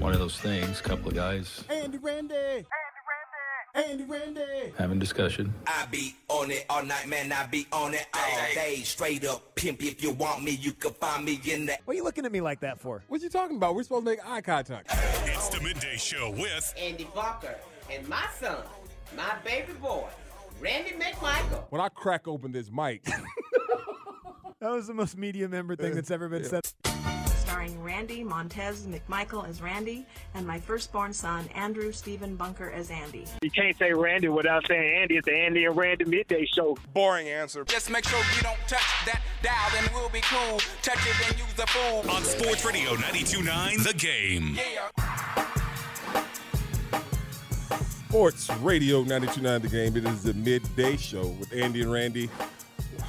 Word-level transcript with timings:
One 0.00 0.12
of 0.14 0.18
those 0.18 0.38
things, 0.38 0.80
couple 0.80 1.08
of 1.08 1.14
guys 1.14 1.62
Andy 1.68 1.98
Randy. 1.98 2.34
Andy 2.34 2.66
Randy. 3.74 3.90
Andy 3.90 4.04
Randy. 4.04 4.72
having 4.78 4.98
discussion. 4.98 5.52
I 5.66 5.86
be 5.90 6.16
on 6.28 6.50
it 6.50 6.64
all 6.70 6.82
night, 6.82 7.06
man. 7.06 7.30
I 7.32 7.46
be 7.46 7.66
on 7.70 7.92
it 7.92 8.06
all 8.14 8.54
day. 8.54 8.76
Straight 8.82 9.24
up 9.26 9.54
pimp. 9.54 9.82
If 9.82 10.02
you 10.02 10.12
want 10.12 10.42
me, 10.42 10.52
you 10.52 10.72
can 10.72 10.92
find 10.94 11.24
me 11.24 11.38
in 11.44 11.66
the. 11.66 11.76
What 11.84 11.92
are 11.92 11.96
you 11.96 12.04
looking 12.04 12.24
at 12.24 12.32
me 12.32 12.40
like 12.40 12.60
that 12.60 12.80
for? 12.80 13.04
What 13.08 13.20
you 13.20 13.28
talking 13.28 13.56
about? 13.58 13.74
We're 13.74 13.82
supposed 13.82 14.06
to 14.06 14.10
make 14.12 14.26
eye 14.26 14.40
contact. 14.40 14.88
It's 15.26 15.48
the 15.50 15.60
midday 15.60 15.98
show 15.98 16.30
with 16.30 16.74
Andy 16.78 17.06
Bunker 17.14 17.56
and 17.92 18.08
my 18.08 18.24
son, 18.40 18.56
my 19.14 19.34
baby 19.44 19.74
boy, 19.74 20.06
Randy 20.60 20.92
McMichael. 20.92 21.64
When 21.68 21.82
I 21.82 21.88
crack 21.90 22.26
open 22.26 22.52
this 22.52 22.70
mic, 22.70 23.04
That 24.60 24.72
was 24.72 24.86
the 24.86 24.92
most 24.94 25.16
media 25.16 25.48
member 25.48 25.74
thing 25.74 25.94
that's 25.94 26.10
ever 26.10 26.28
been 26.28 26.44
said. 26.44 26.69
Starring 28.00 28.24
Randy 28.24 28.24
Montez 28.24 28.86
McMichael 28.86 29.48
as 29.48 29.60
Randy 29.60 30.06
and 30.34 30.46
my 30.46 30.58
firstborn 30.58 31.12
son 31.12 31.46
Andrew 31.54 31.92
Stephen 31.92 32.34
Bunker 32.36 32.70
as 32.70 32.90
Andy. 32.90 33.24
You 33.42 33.50
can't 33.50 33.76
say 33.78 33.92
Randy 33.92 34.28
without 34.28 34.66
saying 34.66 35.02
Andy. 35.02 35.16
It's 35.16 35.26
the 35.26 35.34
Andy 35.34 35.64
and 35.66 35.76
Randy 35.76 36.04
midday 36.04 36.46
show. 36.46 36.76
boring 36.94 37.28
answer 37.28 37.64
Just 37.64 37.90
make 37.90 38.06
sure 38.06 38.18
you 38.36 38.42
don't 38.42 38.58
touch 38.66 38.80
that 39.06 39.20
dial, 39.42 39.54
then 39.72 39.90
we'll 39.94 40.08
be 40.08 40.20
cool. 40.22 40.58
Touch 40.82 40.98
it 41.06 41.28
and 41.28 41.38
use 41.38 41.52
the 41.54 41.66
fool. 41.66 42.10
on 42.10 42.22
Sports 42.24 42.64
Radio 42.64 42.94
92.9 42.94 43.84
The 43.84 43.94
Game. 43.94 44.58
Sports 48.08 48.50
Radio 48.60 49.04
92.9 49.04 49.62
The 49.62 49.68
Game. 49.68 49.96
It 49.96 50.04
is 50.06 50.22
the 50.22 50.34
midday 50.34 50.96
show 50.96 51.26
with 51.26 51.52
Andy 51.52 51.82
and 51.82 51.92
Randy. 51.92 52.30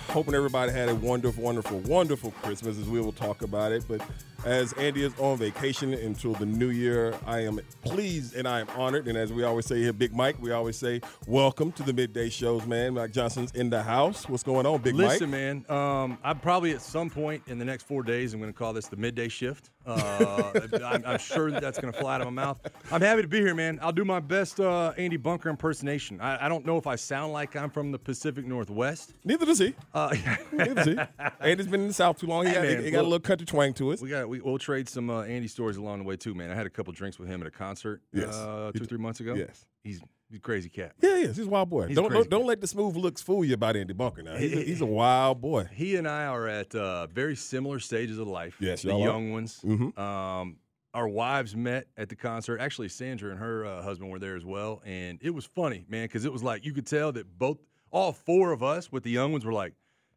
Hoping 0.10 0.34
everybody 0.34 0.74
had 0.74 0.90
a 0.90 0.96
wonderful, 0.96 1.42
wonderful, 1.42 1.80
wonderful 1.80 2.32
Christmas 2.44 2.78
as 2.78 2.88
we 2.90 3.00
will 3.00 3.14
talk 3.14 3.42
about 3.44 3.72
it. 3.72 3.86
But 3.88 4.02
as 4.46 4.74
Andy 4.74 5.04
is 5.04 5.14
on 5.20 5.38
vacation 5.38 5.94
until 5.94 6.34
the 6.34 6.46
new 6.46 6.70
year, 6.70 7.14
I 7.28 7.42
am 7.42 7.60
pleased 7.84 8.36
and 8.36 8.48
I 8.48 8.62
am 8.62 8.68
honored. 8.76 9.08
And 9.08 9.18
as 9.18 9.32
we 9.32 9.44
always 9.44 9.66
say 9.68 9.80
here, 9.80 9.94
Big 9.94 10.14
Mike, 10.16 10.36
we 10.42 10.52
always 10.52 10.76
say, 10.78 11.02
welcome 11.28 11.72
to 11.74 11.84
the 11.84 11.94
midday 11.94 12.30
shows, 12.30 12.66
man. 12.66 12.96
Mike 12.96 13.12
Johnson's 13.12 13.52
in 13.52 13.70
the 13.70 13.84
house. 13.84 14.28
What's 14.28 14.44
going 14.44 14.66
on, 14.66 14.82
Big 14.82 14.96
Listen, 14.96 15.30
Mike? 15.30 15.40
man, 15.40 15.66
um, 15.70 16.18
I'm 16.24 16.40
probably 16.40 16.72
at 16.72 16.82
some 16.82 17.10
point 17.10 17.44
in 17.48 17.60
the 17.60 17.66
next 17.66 17.84
four 17.84 18.02
days, 18.04 18.34
I'm 18.34 18.40
going 18.40 18.52
to 18.52 18.58
call 18.58 18.74
this 18.74 18.88
the 18.88 18.96
midday 18.98 19.28
shift. 19.28 19.70
Uh, 19.86 20.52
I'm, 20.86 21.04
I'm 21.06 21.18
sure 21.20 21.50
that 21.52 21.62
that's 21.62 21.80
going 21.80 21.94
to 21.94 22.00
fly 22.00 22.16
out 22.16 22.22
of 22.22 22.28
my 22.28 22.44
mouth. 22.44 22.60
I'm 22.92 23.02
happy 23.02 23.22
to 23.24 23.28
be 23.28 23.40
here, 23.40 23.56
man. 23.56 23.80
I'll 23.82 23.92
do 23.92 24.06
my 24.06 24.20
best 24.20 24.60
uh, 24.60 24.94
Andy 24.98 25.18
Bunker 25.18 25.50
impersonation. 25.50 26.20
I, 26.22 26.46
I 26.46 26.50
don't 26.50 26.66
know 26.66 26.78
if 26.78 26.86
I 26.88 26.96
sound 26.96 27.34
like 27.34 27.56
I'm 27.56 27.70
from 27.70 27.92
the 27.92 27.98
Pacific 28.00 28.46
Northwest. 28.46 29.14
Neither 29.24 29.46
does 29.46 29.60
he. 29.60 29.74
Uh, 29.94 30.16
Neither 30.52 30.74
does 30.74 30.86
he. 30.86 30.98
Andy's 31.40 31.68
been 31.68 31.82
in 31.82 31.88
the 31.90 31.94
South 31.94 32.20
too 32.20 32.28
long. 32.28 32.46
He, 32.46 32.52
Hey, 32.52 32.56
got, 32.56 32.64
man, 32.64 32.84
he 32.84 32.92
got 32.92 33.02
a 33.02 33.04
little 33.04 33.20
country 33.20 33.46
twang 33.48 33.74
to 33.76 33.92
us. 33.94 34.02
we 34.02 34.10
got 34.10 34.28
we, 34.32 34.42
we'll 34.42 34.58
trade 34.58 34.88
some 34.90 35.10
uh, 35.10 35.24
Andy 35.24 35.48
stories 35.48 35.78
along 35.78 36.00
the 36.00 36.06
way 36.06 36.16
too, 36.16 36.34
man. 36.34 36.50
I 36.50 36.56
had 36.56 36.66
a 36.66 36.70
couple 36.70 36.94
drinks 36.94 37.20
with 37.20 37.28
him 37.30 37.42
at 37.42 37.48
a 37.48 37.52
concert 37.52 38.02
Yes. 38.14 38.36
uh, 38.36 38.72
two 38.76 38.86
three 38.86 38.98
months 38.98 39.20
ago. 39.20 39.34
yes. 39.36 39.66
he's 39.84 40.02
he's 40.30 40.38
a 40.38 40.42
crazy 40.42 40.70
cat. 40.70 40.94
Yeah, 41.02 41.18
yeah, 41.18 41.28
he's 41.28 41.40
a 41.40 41.50
wild 41.50 41.70
boy. 41.70 41.88
He's 41.88 41.96
don't 41.98 42.12
don't, 42.12 42.30
don't 42.30 42.46
let 42.46 42.62
the 42.62 42.68
smooth 42.68 42.96
looks 42.96 43.22
fool 43.22 43.44
you 43.44 43.54
about 43.54 43.76
Andy 43.76 43.94
Bunker. 43.94 44.24
Now 44.24 44.36
he's 44.38 44.54
a, 44.54 44.62
he's 44.62 44.82
a 44.82 44.86
wild 44.86 45.42
boy. 45.42 45.66
He 45.74 45.96
and 45.98 46.08
I 46.08 46.26
are 46.26 46.48
at 46.48 46.74
uh, 46.74 47.08
very 47.08 47.36
similar 47.36 47.80
stages 47.80 48.18
of 48.18 48.28
life. 48.28 48.56
Yes, 48.60 48.82
the 48.84 48.90
y'all 48.90 49.04
are. 49.04 49.08
young 49.08 49.32
ones. 49.34 49.60
Mhm. 49.66 49.98
Um, 50.00 50.58
our 50.94 51.08
wives 51.08 51.56
met 51.56 51.88
at 51.96 52.10
the 52.10 52.16
concert. 52.16 52.60
Actually, 52.60 52.90
Sandra 52.90 53.32
and 53.32 53.40
her 53.40 53.66
uh, 53.66 53.82
husband 53.82 54.12
were 54.12 54.20
there 54.20 54.36
as 54.36 54.44
well, 54.44 54.82
and 54.86 55.20
it 55.22 55.30
was 55.30 55.46
funny, 55.46 55.86
man, 55.88 56.06
because 56.06 56.26
it 56.26 56.34
was 56.34 56.44
like 56.44 56.66
you 56.66 56.74
could 56.74 56.86
tell 56.86 57.12
that 57.14 57.38
both, 57.40 57.60
all 57.92 58.12
four 58.12 58.52
of 58.52 58.62
us 58.62 58.92
with 58.92 59.04
the 59.04 59.10
young 59.12 59.32
ones 59.32 59.46
were 59.46 59.54
like, 59.54 59.74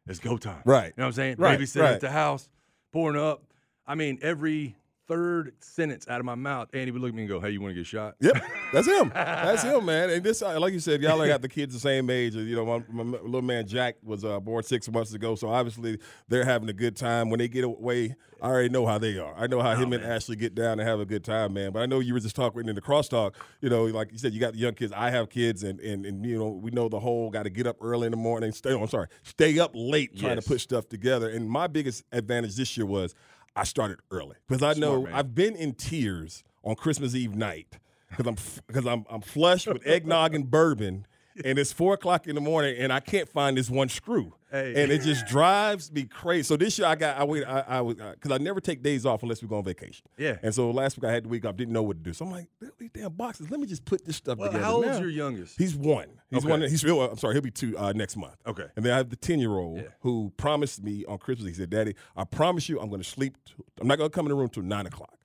"It's 0.07 0.19
go 0.19 0.35
time." 0.37 0.61
Right. 0.65 0.87
You 0.87 0.93
know 0.97 1.03
what 1.03 1.07
I'm 1.07 1.11
saying? 1.13 1.35
Right, 1.37 1.57
Babysitting 1.59 1.81
right. 1.81 1.93
at 1.93 2.01
the 2.01 2.11
house, 2.11 2.49
pouring 2.91 3.17
up. 3.17 3.43
I 3.87 3.95
mean, 3.95 4.19
every 4.21 4.75
third 5.07 5.53
sentence 5.59 6.07
out 6.07 6.19
of 6.19 6.25
my 6.25 6.33
mouth, 6.33 6.67
Andy 6.73 6.89
would 6.89 6.99
look 6.99 7.09
at 7.09 7.15
me 7.15 7.21
and 7.23 7.29
go, 7.29 7.39
"Hey, 7.39 7.51
you 7.51 7.61
want 7.61 7.71
to 7.71 7.75
get 7.75 7.85
shot?" 7.85 8.15
Yep, 8.21 8.43
that's 8.73 8.87
him. 8.87 9.09
That's 9.13 9.61
him, 9.61 9.85
man. 9.85 10.09
And 10.09 10.23
this, 10.23 10.41
uh, 10.41 10.59
like 10.59 10.73
you 10.73 10.79
said, 10.79 11.01
y'all 11.03 11.23
got 11.27 11.43
the 11.43 11.47
kids 11.47 11.73
the 11.75 11.79
same 11.79 12.09
age. 12.09 12.33
You 12.33 12.55
know, 12.55 12.65
my, 12.65 13.03
my 13.03 13.17
little 13.19 13.43
man 13.43 13.67
Jack 13.67 13.97
was 14.03 14.25
uh, 14.25 14.39
born 14.39 14.63
six 14.63 14.89
months 14.89 15.13
ago, 15.13 15.35
so 15.35 15.49
obviously 15.49 15.99
they're 16.27 16.43
having 16.43 16.67
a 16.69 16.73
good 16.73 16.95
time. 16.95 17.29
When 17.29 17.37
they 17.37 17.47
get 17.47 17.63
away, 17.63 18.15
I 18.41 18.47
already 18.47 18.69
know 18.69 18.87
how 18.87 18.97
they 18.97 19.19
are. 19.19 19.35
I 19.37 19.45
know 19.45 19.61
how 19.61 19.73
Oh, 19.73 19.75
him 19.75 19.93
and 19.93 20.03
Ashley 20.03 20.35
get 20.35 20.55
down 20.55 20.79
and 20.79 20.89
have 20.89 20.99
a 20.99 21.05
good 21.05 21.23
time, 21.23 21.53
man. 21.53 21.71
But 21.71 21.83
I 21.83 21.85
know 21.85 21.99
you 21.99 22.15
were 22.15 22.19
just 22.19 22.35
talking 22.35 22.67
in 22.67 22.73
the 22.73 22.81
crosstalk. 22.81 23.35
You 23.61 23.69
know, 23.69 23.85
like 23.85 24.11
you 24.11 24.17
said, 24.17 24.33
you 24.33 24.39
got 24.39 24.53
the 24.53 24.59
young 24.59 24.73
kids. 24.73 24.91
I 24.91 25.11
have 25.11 25.29
kids, 25.29 25.61
and 25.63 25.79
and, 25.79 26.03
and 26.07 26.25
you 26.25 26.39
know, 26.39 26.49
we 26.49 26.71
know 26.71 26.89
the 26.89 26.99
whole 26.99 27.29
got 27.29 27.43
to 27.43 27.51
get 27.51 27.67
up 27.67 27.77
early 27.79 28.07
in 28.07 28.11
the 28.11 28.17
morning. 28.17 28.51
Stay. 28.51 28.71
I'm 28.73 28.87
sorry, 28.87 29.07
stay 29.21 29.59
up 29.59 29.71
late 29.75 30.17
trying 30.17 30.35
Yes. 30.37 30.45
to 30.45 30.49
put 30.49 30.61
stuff 30.61 30.89
together. 30.89 31.29
And 31.29 31.47
my 31.47 31.67
biggest 31.67 32.03
advantage 32.11 32.55
this 32.55 32.75
year 32.75 32.87
was 32.87 33.13
I 33.55 33.63
started 33.63 33.99
early 34.11 34.35
because 34.47 34.63
I 34.63 34.73
know. 34.79 35.07
I've 35.13 35.33
been 35.35 35.55
in 35.55 35.73
tears 35.73 36.43
on 36.63 36.75
Christmas 36.75 37.15
Eve 37.15 37.35
night 37.35 37.77
because 38.09 38.27
I'm 38.27 38.35
because 38.67 38.85
I'm 38.85 39.05
I'm 39.09 39.21
flushed 39.21 39.67
with 39.67 39.85
eggnog 39.87 40.35
and 40.35 40.49
bourbon, 40.49 41.05
and 41.43 41.57
it's 41.59 41.71
four 41.71 41.93
o'clock 41.93 42.27
in 42.27 42.35
the 42.35 42.41
morning, 42.41 42.75
and 42.77 42.91
I 42.91 42.99
can't 42.99 43.29
find 43.29 43.57
this 43.57 43.69
one 43.69 43.87
screw, 43.89 44.33
Hey. 44.51 44.81
and 44.83 44.91
it 44.91 45.01
just 45.01 45.25
drives 45.27 45.91
me 45.91 46.03
crazy. 46.03 46.43
So 46.43 46.57
this 46.57 46.77
year 46.79 46.87
I 46.87 46.95
got 46.95 47.17
I 47.17 47.23
wait 47.23 47.45
I, 47.45 47.59
I 47.67 47.81
was 47.81 47.99
uh, 47.99 48.11
because 48.13 48.31
I 48.31 48.37
never 48.37 48.59
take 48.59 48.81
days 48.83 49.05
off 49.05 49.23
unless 49.23 49.41
we 49.41 49.47
go 49.47 49.57
on 49.57 49.63
vacation. 49.63 50.05
Yeah. 50.17 50.37
and 50.43 50.53
so 50.53 50.69
last 50.71 50.97
week 50.97 51.09
I 51.09 51.13
had 51.13 51.25
the 51.25 51.29
week 51.29 51.45
off, 51.45 51.55
didn't 51.55 51.73
know 51.73 51.83
what 51.83 51.97
to 51.97 52.03
do. 52.03 52.13
So 52.13 52.25
I'm 52.25 52.31
like, 52.31 52.47
damn 52.95 53.11
boxes. 53.13 53.49
Let 53.51 53.59
me 53.59 53.67
just 53.67 53.85
put 53.85 54.05
this 54.05 54.15
stuff 54.15 54.37
Well, 54.37 54.49
together. 54.49 54.63
how 54.65 54.75
old's 54.75 54.87
now. 54.87 54.99
your 54.99 55.09
youngest? 55.09 55.57
He's 55.57 55.75
one. 55.75 56.07
He's 56.29 56.39
Okay. 56.43 56.49
one. 56.49 56.61
He's 56.61 56.83
real. 56.83 57.01
I'm 57.01 57.17
sorry. 57.17 57.33
He'll 57.35 57.41
be 57.41 57.51
two 57.51 57.77
uh, 57.77 57.91
next 57.93 58.15
month. 58.17 58.35
Okay. 58.47 58.65
And 58.75 58.85
then 58.85 58.93
I 58.93 58.97
have 58.97 59.09
the 59.09 59.15
ten 59.15 59.39
year 59.39 59.51
old 59.51 59.77
Yeah. 59.77 59.83
who 60.01 60.31
promised 60.37 60.83
me 60.83 61.05
on 61.05 61.17
Christmas. 61.17 61.47
He 61.49 61.53
said, 61.53 61.69
"Daddy, 61.69 61.95
I 62.15 62.23
promise 62.23 62.67
you, 62.69 62.79
I'm 62.79 62.89
going 62.89 63.01
to 63.01 63.07
sleep. 63.09 63.37
t- 63.45 63.53
I'm 63.79 63.87
not 63.87 63.97
going 63.97 64.09
to 64.09 64.13
come 64.15 64.25
in 64.25 64.29
the 64.29 64.35
room 64.35 64.49
till 64.49 64.63
nine 64.63 64.85
o'clock." 64.85 65.17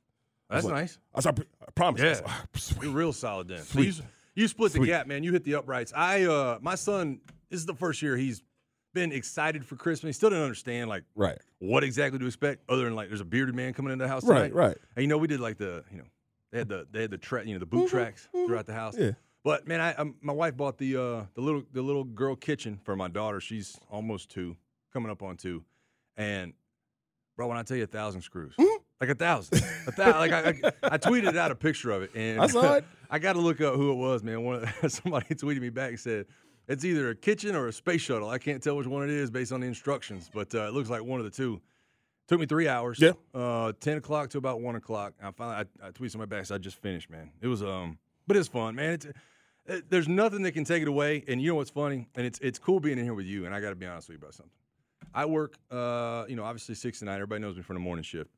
That's 0.48 0.64
like- 0.64 0.74
nice. 0.74 0.98
I 1.14 1.20
said, 1.20 1.28
"I 1.30 1.32
pr- 1.32 1.42
I 1.66 1.70
promise." 1.74 2.00
I 2.02 2.04
Yeah. 2.06 2.14
said, 2.14 2.24
"Ah, 2.26 2.44
sweet." 2.54 2.82
You're 2.82 2.92
real 2.92 3.12
solid 3.12 3.48
then. 3.48 3.58
So 3.58 3.64
Sweet. 3.78 3.96
you, 3.98 4.02
you 4.34 4.48
split 4.48 4.72
the 4.72 4.80
gap, 4.86 5.06
man. 5.06 5.22
You 5.22 5.32
hit 5.32 5.44
the 5.44 5.54
uprights. 5.54 5.92
I 5.94 6.24
uh 6.24 6.58
my 6.60 6.74
son, 6.74 7.20
this 7.50 7.60
is 7.60 7.66
the 7.66 7.74
first 7.74 8.02
year 8.02 8.16
he's 8.16 8.42
been 8.92 9.12
excited 9.12 9.64
for 9.64 9.76
Christmas. 9.76 10.08
He 10.16 10.18
still 10.18 10.30
didn't 10.30 10.42
understand 10.42 10.88
like 10.90 11.04
Right. 11.14 11.38
what 11.60 11.84
exactly 11.84 12.18
to 12.18 12.26
expect, 12.26 12.64
other 12.68 12.84
than 12.84 12.96
like 12.96 13.06
there's 13.08 13.20
a 13.20 13.24
bearded 13.24 13.54
man 13.54 13.72
coming 13.72 13.92
into 13.92 14.04
the 14.04 14.08
house 14.08 14.24
Right, 14.24 14.48
tonight. 14.50 14.54
right. 14.54 14.76
And 14.96 15.02
you 15.04 15.06
know, 15.08 15.16
we 15.18 15.28
did 15.28 15.38
like 15.38 15.58
the, 15.58 15.84
you 15.92 15.98
know, 15.98 16.04
they 16.52 16.58
had 16.58 16.68
the 16.68 16.86
they 16.90 17.02
had 17.02 17.10
the 17.10 17.18
tra- 17.18 17.46
you 17.46 17.54
know, 17.54 17.60
the 17.60 17.66
boot 17.66 17.90
tracks 17.90 18.28
throughout 18.32 18.66
the 18.66 18.74
house. 18.74 18.94
Mm-hmm. 18.94 19.04
Yeah. 19.04 19.12
But 19.42 19.66
man, 19.66 19.80
I 19.80 19.94
um, 19.94 20.16
my 20.20 20.32
wife 20.32 20.56
bought 20.56 20.78
the 20.78 20.96
uh 20.96 21.24
the 21.34 21.40
little 21.40 21.62
the 21.72 21.82
little 21.82 22.04
girl 22.04 22.36
kitchen 22.36 22.78
for 22.82 22.96
my 22.96 23.08
daughter. 23.08 23.40
She's 23.40 23.78
almost 23.90 24.30
two, 24.30 24.56
coming 24.92 25.10
up 25.10 25.22
on 25.22 25.36
two. 25.36 25.64
And 26.16 26.52
bro, 27.36 27.48
when 27.48 27.56
I 27.56 27.62
tell 27.62 27.76
you 27.76 27.84
a 27.84 27.86
thousand 27.88 28.22
screws. 28.22 28.54
Mm-hmm. 28.58 28.82
Like 29.00 29.10
a 29.10 29.14
thousand, 29.14 29.62
a 29.86 29.92
thousand. 29.92 30.20
Like 30.20 30.32
I, 30.32 30.48
I, 30.48 30.94
I 30.94 30.98
tweeted 30.98 31.34
out 31.34 31.50
a 31.50 31.54
picture 31.54 31.90
of 31.90 32.02
it, 32.02 32.10
and 32.14 32.38
I 32.38 32.46
saw 32.48 32.74
it. 32.74 32.84
I 33.10 33.18
got 33.18 33.32
to 33.32 33.40
look 33.40 33.62
up 33.62 33.74
who 33.76 33.92
it 33.92 33.94
was, 33.94 34.22
man. 34.22 34.42
One 34.44 34.70
somebody 34.88 35.34
tweeted 35.34 35.62
me 35.62 35.70
back 35.70 35.88
and 35.90 35.98
said 36.00 36.26
it's 36.68 36.84
either 36.84 37.08
a 37.08 37.14
kitchen 37.14 37.56
or 37.56 37.68
a 37.68 37.72
space 37.72 38.02
shuttle. 38.02 38.28
I 38.28 38.36
can't 38.36 38.62
tell 38.62 38.76
which 38.76 38.86
one 38.86 39.02
it 39.02 39.08
is 39.08 39.30
based 39.30 39.52
on 39.52 39.60
the 39.60 39.66
instructions, 39.66 40.30
but 40.32 40.54
uh, 40.54 40.68
it 40.68 40.74
looks 40.74 40.90
like 40.90 41.02
one 41.02 41.18
of 41.18 41.24
the 41.24 41.30
two. 41.30 41.62
Took 42.30 42.38
me 42.38 42.46
three 42.46 42.68
hours. 42.68 43.00
Yeah. 43.00 43.10
Uh, 43.34 43.72
ten 43.80 43.96
o'clock 43.96 44.30
to 44.30 44.38
about 44.38 44.60
one 44.60 44.76
o'clock. 44.76 45.14
I 45.20 45.32
finally 45.32 45.66
I, 45.82 45.88
I 45.88 45.90
tweeted 45.90 46.16
my 46.16 46.26
back. 46.26 46.46
So 46.46 46.54
I 46.54 46.58
just 46.58 46.76
finished, 46.80 47.10
man. 47.10 47.32
It 47.40 47.48
was 47.48 47.60
um, 47.60 47.98
but 48.28 48.36
it's 48.36 48.46
fun, 48.46 48.76
man. 48.76 48.92
It's 48.94 49.06
it, 49.66 49.90
there's 49.90 50.06
nothing 50.06 50.42
that 50.42 50.52
can 50.52 50.62
take 50.62 50.80
it 50.80 50.86
away. 50.86 51.24
And 51.26 51.42
you 51.42 51.48
know 51.48 51.56
what's 51.56 51.70
funny? 51.70 52.08
And 52.14 52.24
it's 52.24 52.38
it's 52.38 52.56
cool 52.56 52.78
being 52.78 52.98
in 52.98 53.04
here 53.04 53.14
with 53.14 53.26
you. 53.26 53.46
And 53.46 53.52
I 53.54 53.58
got 53.60 53.70
to 53.70 53.74
be 53.74 53.84
honest 53.84 54.08
with 54.08 54.14
you 54.14 54.20
about 54.22 54.34
something. 54.34 54.52
I 55.12 55.24
work, 55.24 55.56
uh, 55.72 56.24
you 56.28 56.36
know, 56.36 56.44
obviously 56.44 56.76
six 56.76 57.00
to 57.00 57.04
nine. 57.04 57.16
Everybody 57.16 57.40
knows 57.40 57.56
me 57.56 57.62
from 57.62 57.74
the 57.74 57.80
morning 57.80 58.04
shift. 58.04 58.30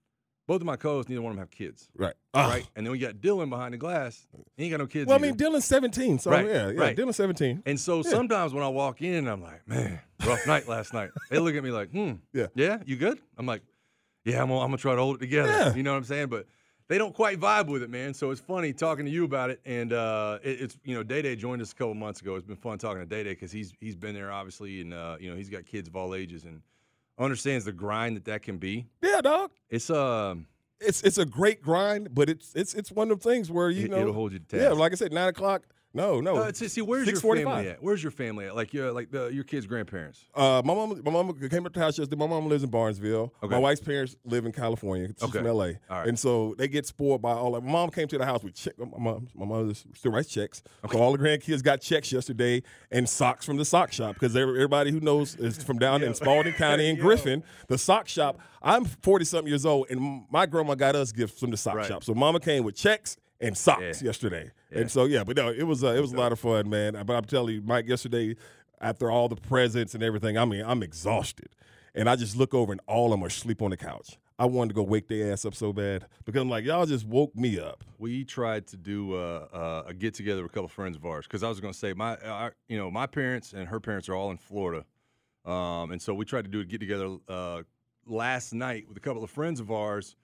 Both 0.46 0.62
of 0.62 0.66
my 0.66 0.76
co-hosts, 0.76 1.10
neither 1.10 1.20
one 1.20 1.32
of 1.32 1.36
them 1.36 1.42
have 1.42 1.50
kids. 1.50 1.90
Right. 1.94 2.14
Right. 2.34 2.66
And 2.74 2.86
then 2.86 2.92
we 2.92 2.98
got 2.98 3.16
Dylan 3.16 3.50
behind 3.50 3.74
the 3.74 3.78
glass. 3.78 4.26
He 4.56 4.64
ain't 4.64 4.70
got 4.72 4.80
no 4.80 4.86
kids. 4.86 5.06
Well, 5.06 5.16
I 5.18 5.20
mean, 5.20 5.36
Dylan's 5.36 5.66
17, 5.66 6.18
so 6.18 6.30
Right, 6.30 6.46
yeah, 6.46 6.70
yeah, 6.70 6.80
right. 6.80 6.96
Dylan's 6.96 7.16
17. 7.16 7.62
And 7.66 7.78
so 7.78 7.98
Yeah. 7.98 8.10
sometimes 8.10 8.52
when 8.54 8.64
I 8.64 8.68
walk 8.68 9.02
in, 9.02 9.28
I'm 9.28 9.40
like, 9.42 9.68
man, 9.68 10.00
rough 10.26 10.44
night 10.46 10.66
last 10.66 10.94
night. 10.94 11.10
They 11.30 11.38
look 11.38 11.54
at 11.54 11.62
me 11.62 11.70
like, 11.70 11.90
hmm, 11.90 12.14
Yeah. 12.32 12.46
yeah, 12.54 12.78
you 12.86 12.96
good? 12.96 13.20
I'm 13.38 13.46
like, 13.46 13.62
yeah, 14.24 14.40
I'm 14.42 14.48
gonna, 14.48 14.60
I'm 14.60 14.66
gonna 14.69 14.76
try 14.78 14.94
to 14.94 15.00
hold 15.00 15.16
it 15.16 15.20
together. 15.20 15.48
Yeah. 15.50 15.74
You 15.74 15.82
know 15.82 15.92
what 15.92 15.98
I'm 15.98 16.04
saying? 16.04 16.28
But 16.28 16.46
they 16.88 16.98
don't 16.98 17.14
quite 17.14 17.40
vibe 17.40 17.69
with 17.69 17.82
it, 17.82 17.90
man. 17.90 18.12
So 18.14 18.30
it's 18.30 18.40
funny 18.40 18.72
talking 18.72 19.04
to 19.06 19.10
you 19.10 19.24
about 19.24 19.50
it. 19.50 19.60
And 19.64 19.92
uh, 19.92 20.38
it, 20.42 20.60
it's 20.62 20.78
you 20.84 20.94
know, 20.94 21.02
Day 21.02 21.22
Day 21.22 21.36
joined 21.36 21.62
us 21.62 21.72
a 21.72 21.74
couple 21.74 21.94
months 21.94 22.20
ago. 22.20 22.34
It's 22.36 22.46
been 22.46 22.56
fun 22.56 22.78
talking 22.78 23.00
to 23.00 23.06
Day 23.06 23.22
Day 23.24 23.30
because 23.30 23.52
he's 23.52 23.72
he's 23.80 23.96
been 23.96 24.14
there 24.14 24.30
obviously, 24.32 24.80
and 24.80 24.92
uh, 24.92 25.16
you 25.20 25.30
know, 25.30 25.36
he's 25.36 25.48
got 25.50 25.64
kids 25.64 25.88
of 25.88 25.96
all 25.96 26.14
ages 26.14 26.44
and 26.44 26.60
understands 27.19 27.64
the 27.64 27.72
grind 27.72 28.16
that 28.16 28.24
that 28.26 28.42
can 28.42 28.58
be. 28.58 28.86
Yeah, 29.02 29.20
dog. 29.20 29.50
It's 29.70 29.90
um, 29.90 30.46
It's 30.80 31.02
it's 31.02 31.18
a 31.18 31.25
great 31.25 31.62
grind, 31.62 32.14
but 32.14 32.28
it's 32.28 32.52
it's 32.54 32.75
it's 32.75 32.90
one 32.90 33.10
of 33.10 33.20
the 33.22 33.28
things 33.30 33.50
where 33.50 33.70
you 33.70 33.84
It- 33.86 33.90
know 33.90 34.00
it'll 34.00 34.12
hold 34.12 34.32
you 34.32 34.40
to 34.40 34.56
Yeah, 34.56 34.70
like 34.70 34.92
I 34.92 34.96
said, 34.96 35.12
nine 35.12 35.28
o'clock. 35.28 35.62
No, 35.94 36.20
no. 36.20 36.36
uh, 36.36 36.52
see, 36.52 36.80
where's 36.80 37.06
your 37.06 37.16
6:45. 37.16 37.44
family 37.44 37.68
at? 37.68 37.82
Where's 37.82 38.02
your 38.02 38.10
family 38.12 38.46
at? 38.46 38.56
Like 38.56 38.72
your 38.72 38.92
like 38.92 39.10
the, 39.10 39.26
your 39.26 39.44
kids' 39.44 39.66
grandparents. 39.66 40.24
Uh, 40.34 40.62
my 40.64 40.74
mom, 40.74 41.02
my 41.04 41.10
mom 41.10 41.32
came 41.50 41.66
up 41.66 41.72
to 41.74 41.78
the 41.78 41.84
house 41.84 41.98
yesterday. 41.98 42.16
My 42.18 42.26
mom 42.26 42.48
lives 42.48 42.62
in 42.64 42.70
Barnesville. 42.70 43.32
Okay. 43.42 43.50
My 43.54 43.58
wife's 43.58 43.80
parents 43.82 44.16
live 44.24 44.46
in 44.46 44.52
California. 44.52 45.08
She's 45.08 45.22
Okay. 45.28 45.38
from 45.38 45.46
LA, 45.46 45.72
right. 45.90 46.06
and 46.06 46.18
so 46.18 46.54
they 46.56 46.68
get 46.68 46.86
spoiled 46.86 47.20
by 47.20 47.32
all. 47.32 47.50
Like, 47.50 47.62
my 47.62 47.72
mom 47.72 47.90
came 47.90 48.08
to 48.08 48.16
the 48.18 48.24
house 48.24 48.42
with 48.42 48.54
check. 48.54 48.72
My 48.78 48.86
mom, 48.98 49.28
my 49.34 49.44
mother 49.44 49.74
still 49.94 50.12
writes 50.12 50.28
checks. 50.30 50.62
So 50.90 50.98
all 50.98 51.12
the 51.12 51.18
grandkids 51.18 51.62
got 51.62 51.80
checks 51.82 52.10
yesterday 52.10 52.62
and 52.90 53.08
socks 53.08 53.44
from 53.44 53.58
the 53.58 53.64
sock 53.64 53.92
shop 53.92 54.14
because 54.14 54.34
everybody 54.34 54.90
who 54.90 55.00
knows 55.00 55.34
is 55.36 55.62
from 55.62 55.78
down 55.78 56.02
in 56.02 56.14
Spalding 56.14 56.52
County 56.56 56.88
in 56.88 56.96
Griffin, 56.96 57.42
the 57.68 57.76
sock 57.78 58.08
shop. 58.08 58.38
I'm 58.62 58.84
40 58.84 59.24
something 59.24 59.48
years 59.48 59.66
old, 59.66 59.88
and 59.90 60.22
my 60.30 60.46
grandma 60.46 60.74
got 60.76 60.94
us 60.94 61.10
gifts 61.12 61.40
from 61.40 61.50
the 61.50 61.56
sock 61.56 61.74
Right. 61.74 61.86
shop. 61.86 62.04
So 62.04 62.14
mama 62.14 62.38
came 62.40 62.62
with 62.64 62.76
checks 62.76 63.16
and 63.42 63.56
socks 63.56 64.00
Yeah. 64.00 64.06
yesterday, 64.06 64.50
Yeah. 64.70 64.78
and 64.80 64.90
so 64.90 65.04
yeah, 65.04 65.24
but 65.24 65.36
no, 65.36 65.50
it 65.50 65.64
was 65.64 65.82
uh, 65.84 65.88
it 65.88 66.00
was 66.00 66.12
a 66.12 66.16
lot 66.16 66.32
of 66.32 66.38
fun, 66.40 66.70
man. 66.70 66.94
But 67.04 67.14
I'm 67.16 67.24
telling 67.24 67.54
you, 67.56 67.62
Mike, 67.62 67.86
yesterday 67.88 68.36
after 68.80 69.10
all 69.10 69.28
the 69.28 69.36
presents 69.36 69.94
and 69.94 70.02
everything, 70.02 70.38
I 70.38 70.44
mean, 70.44 70.64
I'm 70.64 70.82
exhausted. 70.82 71.48
And 71.94 72.08
I 72.08 72.16
just 72.16 72.36
look 72.36 72.54
over 72.54 72.72
and 72.72 72.80
all 72.86 73.06
of 73.06 73.10
them 73.12 73.22
are 73.22 73.26
asleep 73.26 73.60
on 73.60 73.70
the 73.70 73.76
couch. 73.76 74.18
I 74.38 74.46
wanted 74.46 74.68
to 74.70 74.74
go 74.74 74.82
wake 74.82 75.08
their 75.08 75.30
ass 75.30 75.44
up 75.44 75.54
so 75.54 75.72
bad 75.74 76.06
because 76.24 76.40
I'm 76.40 76.48
like, 76.48 76.64
y'all 76.64 76.86
just 76.86 77.06
woke 77.06 77.36
me 77.36 77.60
up. 77.60 77.84
we 77.98 78.24
tried 78.24 78.66
to 78.68 78.76
do 78.78 79.14
uh, 79.14 79.46
uh, 79.52 79.82
a 79.88 79.94
get 79.94 80.14
together 80.14 80.42
with 80.42 80.50
a 80.50 80.54
couple 80.54 80.64
of 80.64 80.72
friends 80.72 80.96
of 80.96 81.04
ours 81.04 81.26
because 81.26 81.42
I 81.42 81.48
was 81.50 81.60
going 81.60 81.72
to 81.74 81.78
say 81.78 81.92
my, 81.92 82.14
uh, 82.16 82.50
you 82.66 82.78
know, 82.78 82.90
my 82.90 83.06
parents 83.06 83.52
and 83.52 83.68
her 83.68 83.78
parents 83.78 84.08
are 84.08 84.14
all 84.14 84.30
in 84.30 84.38
Florida, 84.38 84.84
um, 85.44 85.92
and 85.92 86.00
so 86.00 86.14
we 86.14 86.24
tried 86.24 86.44
to 86.46 86.50
do 86.50 86.60
a 86.60 86.64
get 86.64 86.80
together 86.80 87.16
uh, 87.28 87.62
last 88.06 88.52
night 88.54 88.88
with 88.88 88.96
a 88.96 89.00
couple 89.00 89.22
of 89.22 89.30
friends 89.30 89.60
of 89.60 89.70
ours. 89.70 90.16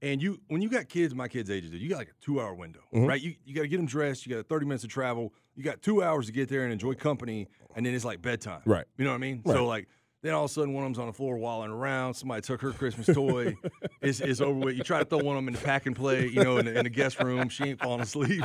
And 0.00 0.22
you, 0.22 0.40
when 0.48 0.62
you 0.62 0.68
got 0.68 0.88
kids, 0.88 1.14
my 1.14 1.26
kids' 1.28 1.50
ages, 1.50 1.72
you 1.72 1.88
got 1.88 1.98
like 1.98 2.08
a 2.10 2.24
two 2.24 2.40
hour 2.40 2.54
window, 2.54 2.80
Mhm. 2.94 3.08
right? 3.08 3.20
You 3.20 3.34
you 3.44 3.54
got 3.54 3.62
to 3.62 3.68
get 3.68 3.78
them 3.78 3.86
dressed. 3.86 4.26
You 4.26 4.36
got 4.36 4.46
30 4.46 4.66
minutes 4.66 4.82
to 4.82 4.88
travel. 4.88 5.34
You 5.56 5.64
got 5.64 5.82
two 5.82 6.02
hours 6.02 6.26
to 6.26 6.32
get 6.32 6.48
there 6.48 6.62
and 6.62 6.72
enjoy 6.72 6.94
company, 6.94 7.48
and 7.74 7.84
then 7.84 7.94
it's 7.94 8.04
like 8.04 8.22
bedtime. 8.22 8.62
Right. 8.64 8.84
You 8.96 9.04
know 9.04 9.10
what 9.10 9.16
I 9.16 9.18
mean? 9.18 9.42
Right. 9.44 9.54
So 9.54 9.66
like. 9.66 9.88
Then 10.20 10.34
all 10.34 10.44
of 10.46 10.50
a 10.50 10.52
sudden, 10.54 10.72
one 10.74 10.82
of 10.82 10.88
them's 10.88 10.98
on 10.98 11.06
the 11.06 11.12
floor 11.12 11.36
walling 11.38 11.70
around. 11.70 12.14
Somebody 12.14 12.42
took 12.42 12.60
her 12.62 12.72
Christmas 12.72 13.06
toy. 13.06 13.56
it's, 14.02 14.18
it's 14.20 14.40
over 14.40 14.58
with. 14.58 14.76
You 14.76 14.82
try 14.82 14.98
to 14.98 15.04
throw 15.04 15.18
one 15.18 15.36
of 15.36 15.44
them 15.44 15.48
in 15.48 15.54
the 15.54 15.60
pack 15.64 15.86
and 15.86 15.94
play, 15.94 16.26
you 16.26 16.42
know, 16.42 16.56
in 16.58 16.64
the, 16.66 16.76
in 16.76 16.82
the 16.84 16.90
guest 16.90 17.20
room. 17.22 17.48
She 17.48 17.64
ain't 17.64 17.80
falling 17.80 18.00
asleep. 18.00 18.42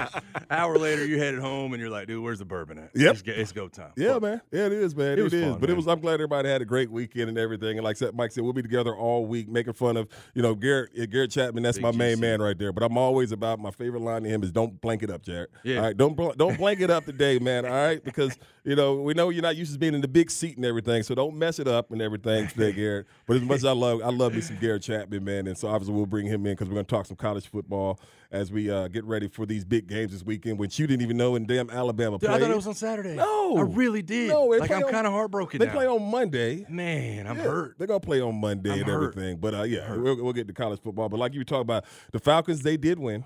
Hour 0.52 0.78
later, 0.78 1.04
you're 1.04 1.18
headed 1.18 1.40
home, 1.40 1.74
and 1.74 1.82
you're 1.82 1.90
like, 1.90 2.06
dude, 2.08 2.24
where's 2.24 2.38
the 2.38 2.46
bourbon 2.46 2.78
at? 2.78 2.92
Yep. 2.94 3.12
It's, 3.14 3.22
go- 3.24 3.32
it's 3.34 3.52
go 3.52 3.68
time. 3.70 3.92
Yeah, 3.98 4.20
man. 4.20 4.40
Yeah, 4.52 4.68
it 4.68 4.74
is, 4.74 4.96
man. 4.96 5.14
It 5.14 5.20
It, 5.20 5.24
was 5.24 5.34
is. 5.34 5.44
fun, 5.52 5.60
but 5.60 5.70
it 5.72 5.76
was. 5.76 5.88
I'm 5.88 6.00
glad 6.00 6.14
everybody 6.16 6.48
had 6.48 6.62
a 6.62 6.66
great 6.66 6.92
weekend 6.92 7.30
and 7.30 7.38
everything. 7.40 7.78
And 7.80 7.84
like 7.84 7.98
Mike 8.14 8.32
said, 8.32 8.44
we'll 8.44 8.54
be 8.54 8.62
together 8.62 8.96
all 8.96 9.26
week 9.26 9.50
making 9.50 9.74
fun 9.74 9.98
of 9.98 10.08
you 10.36 10.44
know 10.44 10.54
Garrett 10.54 11.10
Garrett 11.10 11.32
Chapman. 11.32 11.64
That's 11.64 11.78
Big 11.80 11.84
my 11.84 11.92
main 11.92 12.20
man 12.20 12.40
right 12.40 12.58
there. 12.58 12.72
But 12.72 12.84
I'm 12.84 12.98
always 13.00 13.32
about 13.32 13.58
my 13.60 13.72
favorite 13.72 14.02
line 14.02 14.22
to 14.24 14.30
him 14.30 14.44
is 14.44 14.52
"Don't 14.52 14.80
blank 14.80 15.02
it 15.02 15.10
up, 15.10 15.24
Garrett." 15.26 15.50
Yeah. 15.64 15.78
All 15.78 15.84
right, 15.86 15.98
don't 15.98 16.16
don't 16.38 16.58
blank 16.58 16.82
it 16.82 16.92
up 16.92 17.06
today, 17.06 17.40
man. 17.40 17.66
All 17.66 17.72
right, 17.72 18.04
because 18.04 18.38
you 18.64 18.76
know 18.76 18.96
we 19.02 19.16
know 19.16 19.30
you're 19.30 19.42
not 19.42 19.56
used 19.56 19.74
to 19.74 19.80
being 19.80 19.96
in 19.96 20.02
the 20.02 20.08
big 20.08 20.30
seat 20.30 20.56
and 20.58 20.66
everything, 20.66 21.02
so 21.02 21.16
don't 21.16 21.36
mess 21.36 21.58
it 21.60 21.63
up 21.68 21.92
and 21.92 22.02
everything 22.02 22.48
today, 22.48 22.72
Garrett. 22.74 23.08
But 23.26 23.38
as 23.38 23.44
much 23.44 23.58
as 23.58 23.66
I 23.66 23.72
love, 23.72 24.02
I 24.04 24.10
love 24.10 24.34
me 24.34 24.42
some 24.42 24.58
Garrett 24.58 24.84
Chapman, 24.84 25.24
man. 25.24 25.48
And 25.48 25.58
so 25.58 25.68
obviously 25.68 25.94
we'll 25.96 26.06
bring 26.06 26.26
him 26.28 26.46
in 26.46 26.54
because 26.54 26.68
we're 26.68 26.76
going 26.76 26.86
to 26.86 26.96
talk 26.96 27.06
some 27.06 27.18
college 27.18 27.48
football 27.48 28.00
as 28.32 28.52
we 28.52 28.70
uh, 28.72 28.88
get 28.88 29.04
ready 29.06 29.28
for 29.28 29.46
these 29.46 29.64
big 29.64 29.88
games 29.88 30.12
this 30.12 30.24
weekend, 30.24 30.58
which 30.58 30.80
you 30.80 30.88
didn't 30.88 31.04
even 31.04 31.18
know 31.18 31.36
in 31.36 31.46
damn 31.46 31.70
Alabama 31.70 32.18
Dude, 32.18 32.30
I 32.30 32.40
thought 32.40 32.50
it 32.50 32.56
was 32.56 32.66
on 32.68 32.74
Saturday. 32.74 33.16
No. 33.16 33.58
I 33.58 33.62
really 33.62 34.02
did. 34.02 34.30
No, 34.30 34.46
like 34.46 34.72
I'm 34.72 34.88
kind 34.90 35.06
of 35.06 35.14
heartbroken 35.14 35.60
They 35.60 35.68
now. 35.68 35.74
play 35.74 35.86
on 35.88 36.10
Monday. 36.10 36.66
Man, 36.70 37.28
I'm 37.28 37.38
Yeah, 37.38 37.44
hurt. 37.44 37.76
They're 37.78 37.88
gonna 37.88 38.00
play 38.00 38.22
on 38.22 38.36
Monday 38.40 38.72
I'm 38.72 38.80
and 38.80 38.88
hurt. 38.88 39.10
everything. 39.12 39.38
But 39.38 39.54
uh, 39.54 39.64
yeah, 39.64 39.96
we'll, 39.96 40.24
we'll 40.24 40.34
get 40.34 40.48
to 40.48 40.54
college 40.54 40.82
football. 40.82 41.10
But 41.10 41.20
like 41.20 41.34
you 41.34 41.42
were 41.42 41.46
talking 41.46 41.62
about, 41.62 41.86
the 42.12 42.20
Falcons, 42.20 42.64
they 42.64 42.78
did 42.78 42.98
win. 42.98 43.24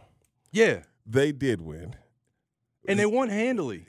Yeah, 0.52 0.82
They 1.06 1.32
did 1.32 1.62
win. 1.62 1.96
and 2.88 2.98
they 3.00 3.06
won 3.06 3.30
handily. 3.30 3.86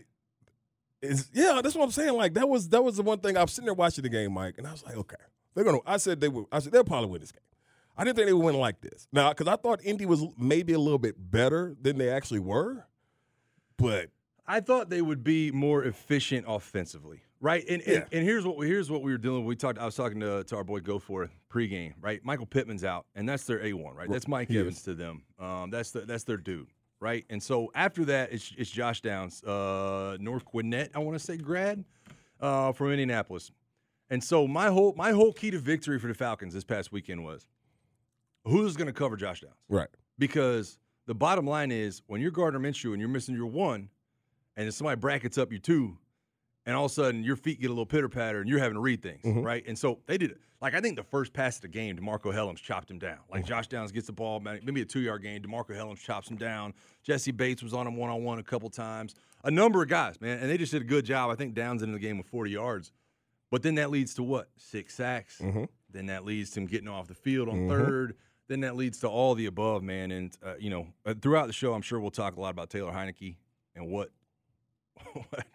Is 1.00 1.30
yeah, 1.32 1.60
that's 1.62 1.74
what 1.76 1.84
I'm 1.84 1.90
saying. 1.92 2.14
Like 2.14 2.34
that 2.34 2.48
was 2.48 2.68
that 2.70 2.82
was 2.82 2.96
the 2.96 3.02
one 3.02 3.18
thing 3.20 3.36
I 3.36 3.42
was 3.42 3.52
sitting 3.52 3.66
there 3.66 3.74
watching 3.74 4.02
the 4.02 4.08
game, 4.08 4.32
Mike, 4.32 4.54
and 4.58 4.66
I 4.66 4.72
was 4.72 4.84
like, 4.84 4.96
okay, 4.96 5.16
they're 5.54 5.64
gonna. 5.64 5.78
I 5.86 5.96
said 5.96 6.20
they 6.20 6.28
would. 6.28 6.46
I 6.50 6.58
said 6.58 6.72
they'll 6.72 6.84
probably 6.84 7.08
win 7.10 7.20
this 7.20 7.32
game. 7.32 7.40
I 7.96 8.04
didn't 8.04 8.16
think 8.16 8.26
they 8.26 8.32
would 8.32 8.44
win 8.44 8.56
like 8.56 8.80
this. 8.80 9.06
Now, 9.12 9.30
because 9.30 9.46
I 9.48 9.56
thought 9.56 9.80
Indy 9.84 10.06
was 10.06 10.24
maybe 10.38 10.72
a 10.72 10.78
little 10.78 10.98
bit 10.98 11.14
better 11.30 11.76
than 11.80 11.98
they 11.98 12.10
actually 12.10 12.40
were, 12.40 12.86
but 13.76 14.10
I 14.46 14.60
thought 14.60 14.88
they 14.90 15.02
would 15.02 15.22
be 15.24 15.50
more 15.50 15.84
efficient 15.84 16.46
offensively, 16.48 17.22
right? 17.40 17.64
And 17.68 17.82
and, 17.82 17.92
Yeah. 18.10 18.18
and 18.18 18.24
here's 18.24 18.44
what 18.46 18.56
we, 18.56 18.66
here's 18.66 18.90
what 18.90 19.02
we 19.02 19.12
were 19.12 19.18
dealing 19.18 19.40
with. 19.44 19.48
We 19.48 19.56
talked. 19.56 19.78
I 19.78 19.84
was 19.84 19.94
talking 19.94 20.20
to, 20.20 20.42
to 20.44 20.56
our 20.56 20.64
boy 20.64 20.80
Goforth 20.80 21.30
pregame, 21.52 21.94
right? 22.00 22.20
Michael 22.24 22.46
Pittman's 22.46 22.84
out, 22.84 23.06
and 23.14 23.28
that's 23.28 23.44
their 23.44 23.64
A 23.64 23.72
one, 23.72 23.94
right? 23.94 24.10
That's 24.10 24.26
Mike 24.28 24.50
Evans 24.50 24.82
to 24.82 24.94
them. 24.94 25.22
Um, 25.38 25.70
that's 25.70 25.90
the, 25.92 26.00
that's 26.00 26.24
their 26.24 26.36
dude, 26.38 26.68
right? 27.00 27.24
And 27.30 27.42
so 27.42 27.70
after 27.74 28.04
that, 28.06 28.32
it's, 28.32 28.52
it's 28.56 28.70
Josh 28.70 29.00
Downs, 29.00 29.42
uh, 29.44 30.16
North 30.20 30.44
Gwinnett, 30.44 30.90
I 30.94 30.98
want 30.98 31.18
to 31.18 31.24
say 31.24 31.36
grad 31.36 31.84
uh, 32.40 32.72
from 32.72 32.90
Indianapolis. 32.90 33.50
And 34.10 34.22
so 34.24 34.46
my 34.48 34.68
whole 34.68 34.94
my 34.96 35.10
whole 35.12 35.32
key 35.34 35.50
to 35.50 35.58
victory 35.58 35.98
for 35.98 36.06
the 36.08 36.14
Falcons 36.14 36.54
this 36.54 36.64
past 36.64 36.92
weekend 36.92 37.24
was 37.24 37.46
who's 38.44 38.74
going 38.76 38.86
to 38.86 38.92
cover 38.92 39.16
Josh 39.16 39.42
Downs 39.42 39.52
right. 39.68 39.88
because 40.18 40.78
the 41.06 41.14
bottom 41.14 41.46
line 41.46 41.70
is 41.70 42.00
when 42.06 42.20
you're 42.20 42.30
Gardner 42.30 42.58
Minshew 42.60 42.92
and 42.92 43.00
you're 43.00 43.08
missing 43.10 43.34
your 43.34 43.46
one, 43.46 43.90
and 44.56 44.64
then 44.64 44.72
somebody 44.72 44.98
brackets 44.98 45.36
up 45.36 45.50
your 45.52 45.60
two, 45.60 45.98
and 46.64 46.74
all 46.74 46.86
of 46.86 46.90
a 46.90 46.94
sudden 46.94 47.22
your 47.22 47.36
feet 47.36 47.60
get 47.60 47.66
a 47.66 47.70
little 47.70 47.84
pitter 47.86 48.08
patter 48.08 48.40
and 48.40 48.48
you're 48.48 48.58
having 48.58 48.74
to 48.76 48.80
read 48.80 49.02
things, 49.02 49.22
Mhm. 49.24 49.44
right? 49.44 49.62
And 49.66 49.78
so 49.78 49.98
they 50.06 50.16
did 50.16 50.30
it. 50.30 50.40
Like 50.60 50.74
I 50.74 50.80
think 50.80 50.96
the 50.96 51.04
first 51.04 51.32
pass 51.32 51.56
of 51.56 51.62
the 51.62 51.68
game, 51.68 51.96
DeMarco 51.96 52.34
Hellams 52.34 52.56
chopped 52.56 52.90
him 52.90 52.98
down. 52.98 53.18
Like 53.30 53.44
Josh 53.44 53.68
Downs 53.68 53.92
gets 53.92 54.06
the 54.08 54.12
ball, 54.12 54.40
maybe 54.40 54.80
a 54.82 54.84
two 54.84 55.00
yard 55.00 55.22
game. 55.22 55.40
DeMarco 55.40 55.70
Hellams 55.70 55.98
chops 56.00 56.28
him 56.30 56.36
down. 56.36 56.74
Jessie 57.04 57.30
Bates 57.30 57.62
was 57.62 57.72
on 57.74 57.86
him 57.86 57.96
one 57.96 58.10
on 58.10 58.24
one 58.24 58.38
a 58.38 58.42
couple 58.42 58.68
times. 58.68 59.14
A 59.44 59.50
number 59.52 59.82
of 59.82 59.88
guys, 59.88 60.20
man, 60.20 60.38
and 60.40 60.50
they 60.50 60.58
just 60.58 60.72
did 60.72 60.82
a 60.82 60.84
good 60.84 61.04
job. 61.04 61.30
I 61.30 61.36
think 61.36 61.54
Downs 61.54 61.82
into 61.82 61.92
the 61.94 62.00
game 62.00 62.18
with 62.18 62.26
40 62.26 62.50
yards. 62.50 62.90
But 63.52 63.62
then 63.62 63.76
that 63.76 63.90
leads 63.90 64.14
to 64.14 64.22
what? 64.24 64.50
Six 64.56 64.94
sacks. 64.94 65.38
Mhm. 65.40 65.68
Then 65.90 66.06
that 66.06 66.24
leads 66.24 66.50
to 66.50 66.60
him 66.60 66.66
getting 66.66 66.88
off 66.88 67.06
the 67.06 67.14
field 67.14 67.48
on 67.48 67.60
Mhm. 67.60 67.68
third. 67.68 68.16
Then 68.48 68.60
that 68.60 68.74
leads 68.76 68.98
to 69.00 69.08
all 69.08 69.34
the 69.36 69.46
above, 69.46 69.82
man. 69.84 70.10
And 70.10 70.36
uh, 70.42 70.54
you 70.58 70.70
know, 70.70 70.88
uh, 71.06 71.14
throughout 71.14 71.46
the 71.46 71.52
show, 71.52 71.72
I'm 71.72 71.82
sure 71.82 72.00
we'll 72.00 72.10
talk 72.10 72.36
a 72.36 72.40
lot 72.40 72.50
about 72.50 72.68
Taylor 72.68 72.90
Heinicke 72.92 73.36
and 73.76 73.88
what 73.88 74.10
what 75.12 75.46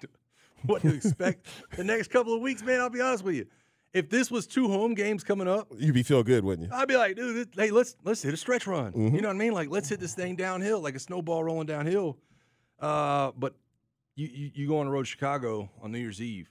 what 0.65 0.81
to 0.83 0.93
expect 0.95 1.47
the 1.75 1.83
next 1.83 2.07
couple 2.09 2.33
of 2.33 2.41
weeks, 2.41 2.63
man. 2.63 2.79
I'll 2.79 2.89
be 2.89 3.01
honest 3.01 3.23
with 3.23 3.35
you. 3.35 3.45
If 3.93 4.09
this 4.09 4.31
was 4.31 4.47
two 4.47 4.67
home 4.67 4.95
games 4.95 5.23
coming 5.23 5.47
up, 5.47 5.67
You'd 5.77 5.93
be 5.93 6.01
feel 6.03 6.23
good, 6.23 6.43
wouldn't 6.43 6.67
you? 6.69 6.75
I'd 6.75 6.87
be 6.87 6.97
like, 6.97 7.15
dude, 7.15 7.49
hey, 7.55 7.69
let's 7.69 7.95
let's 8.03 8.21
hit 8.23 8.33
a 8.33 8.37
stretch 8.37 8.65
run. 8.65 8.91
Mhm. 8.93 9.13
You 9.13 9.21
know 9.21 9.27
what 9.27 9.35
I 9.35 9.39
mean? 9.39 9.53
Like, 9.53 9.69
let's 9.69 9.87
hit 9.89 9.99
this 9.99 10.15
thing 10.15 10.35
downhill, 10.35 10.81
like 10.81 10.95
a 10.95 10.99
snowball 10.99 11.43
rolling 11.43 11.67
downhill. 11.67 12.17
Uh, 12.79 13.31
but 13.37 13.55
you, 14.15 14.27
you 14.27 14.51
you 14.55 14.67
go 14.67 14.79
on 14.79 14.87
the 14.87 14.91
road 14.91 15.03
to 15.03 15.09
Chicago 15.09 15.69
on 15.81 15.91
New 15.91 15.99
Year's 15.99 16.21
Eve, 16.21 16.49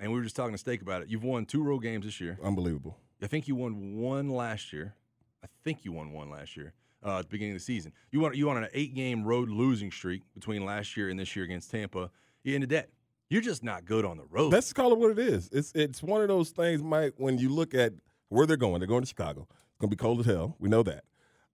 and 0.00 0.12
we 0.12 0.18
were 0.18 0.24
just 0.24 0.36
talking 0.36 0.52
to 0.54 0.58
Steak 0.58 0.82
about 0.82 1.02
it. 1.02 1.08
You've 1.08 1.24
won 1.24 1.46
two 1.46 1.62
road 1.64 1.80
games 1.80 2.04
this 2.04 2.20
year. 2.20 2.38
Unbelievable. 2.42 2.96
I 3.22 3.26
think 3.26 3.48
you 3.48 3.56
won 3.56 3.96
one 3.96 4.28
last 4.28 4.72
year. 4.72 4.94
I 5.42 5.46
think 5.64 5.84
you 5.84 5.92
won 5.92 6.12
one 6.12 6.30
last 6.30 6.56
year 6.56 6.74
uh, 7.04 7.18
at 7.18 7.22
the 7.24 7.28
beginning 7.28 7.54
of 7.54 7.58
the 7.60 7.64
season. 7.64 7.92
You 8.12 8.20
won 8.20 8.34
you 8.34 8.46
won 8.46 8.56
an 8.58 8.68
eight 8.72 8.94
game 8.94 9.24
road 9.24 9.48
losing 9.48 9.90
streak 9.90 10.22
between 10.34 10.64
last 10.64 10.96
year 10.96 11.08
and 11.08 11.18
this 11.18 11.34
year 11.34 11.44
against 11.44 11.70
Tampa. 11.72 12.10
You 12.44 12.54
ended 12.54 12.70
that. 12.70 12.90
You're 13.34 13.42
just 13.42 13.64
not 13.64 13.84
good 13.84 14.04
on 14.04 14.18
the 14.18 14.22
road. 14.30 14.52
Let's 14.52 14.72
call 14.72 14.92
it 14.92 14.98
what 15.00 15.10
it 15.10 15.18
is. 15.18 15.50
It's 15.50 15.72
it's 15.74 16.00
one 16.00 16.22
of 16.22 16.28
those 16.28 16.50
things, 16.50 16.84
Mike. 16.84 17.14
When 17.16 17.36
you 17.36 17.48
look 17.48 17.74
at 17.74 17.92
where 18.28 18.46
they're 18.46 18.56
going, 18.56 18.78
they're 18.78 18.86
going 18.86 19.02
to 19.02 19.08
Chicago. 19.08 19.48
It's 19.50 19.80
gonna 19.80 19.90
be 19.90 19.96
cold 19.96 20.20
as 20.20 20.26
hell. 20.26 20.54
We 20.60 20.68
know 20.68 20.84
that. 20.84 21.02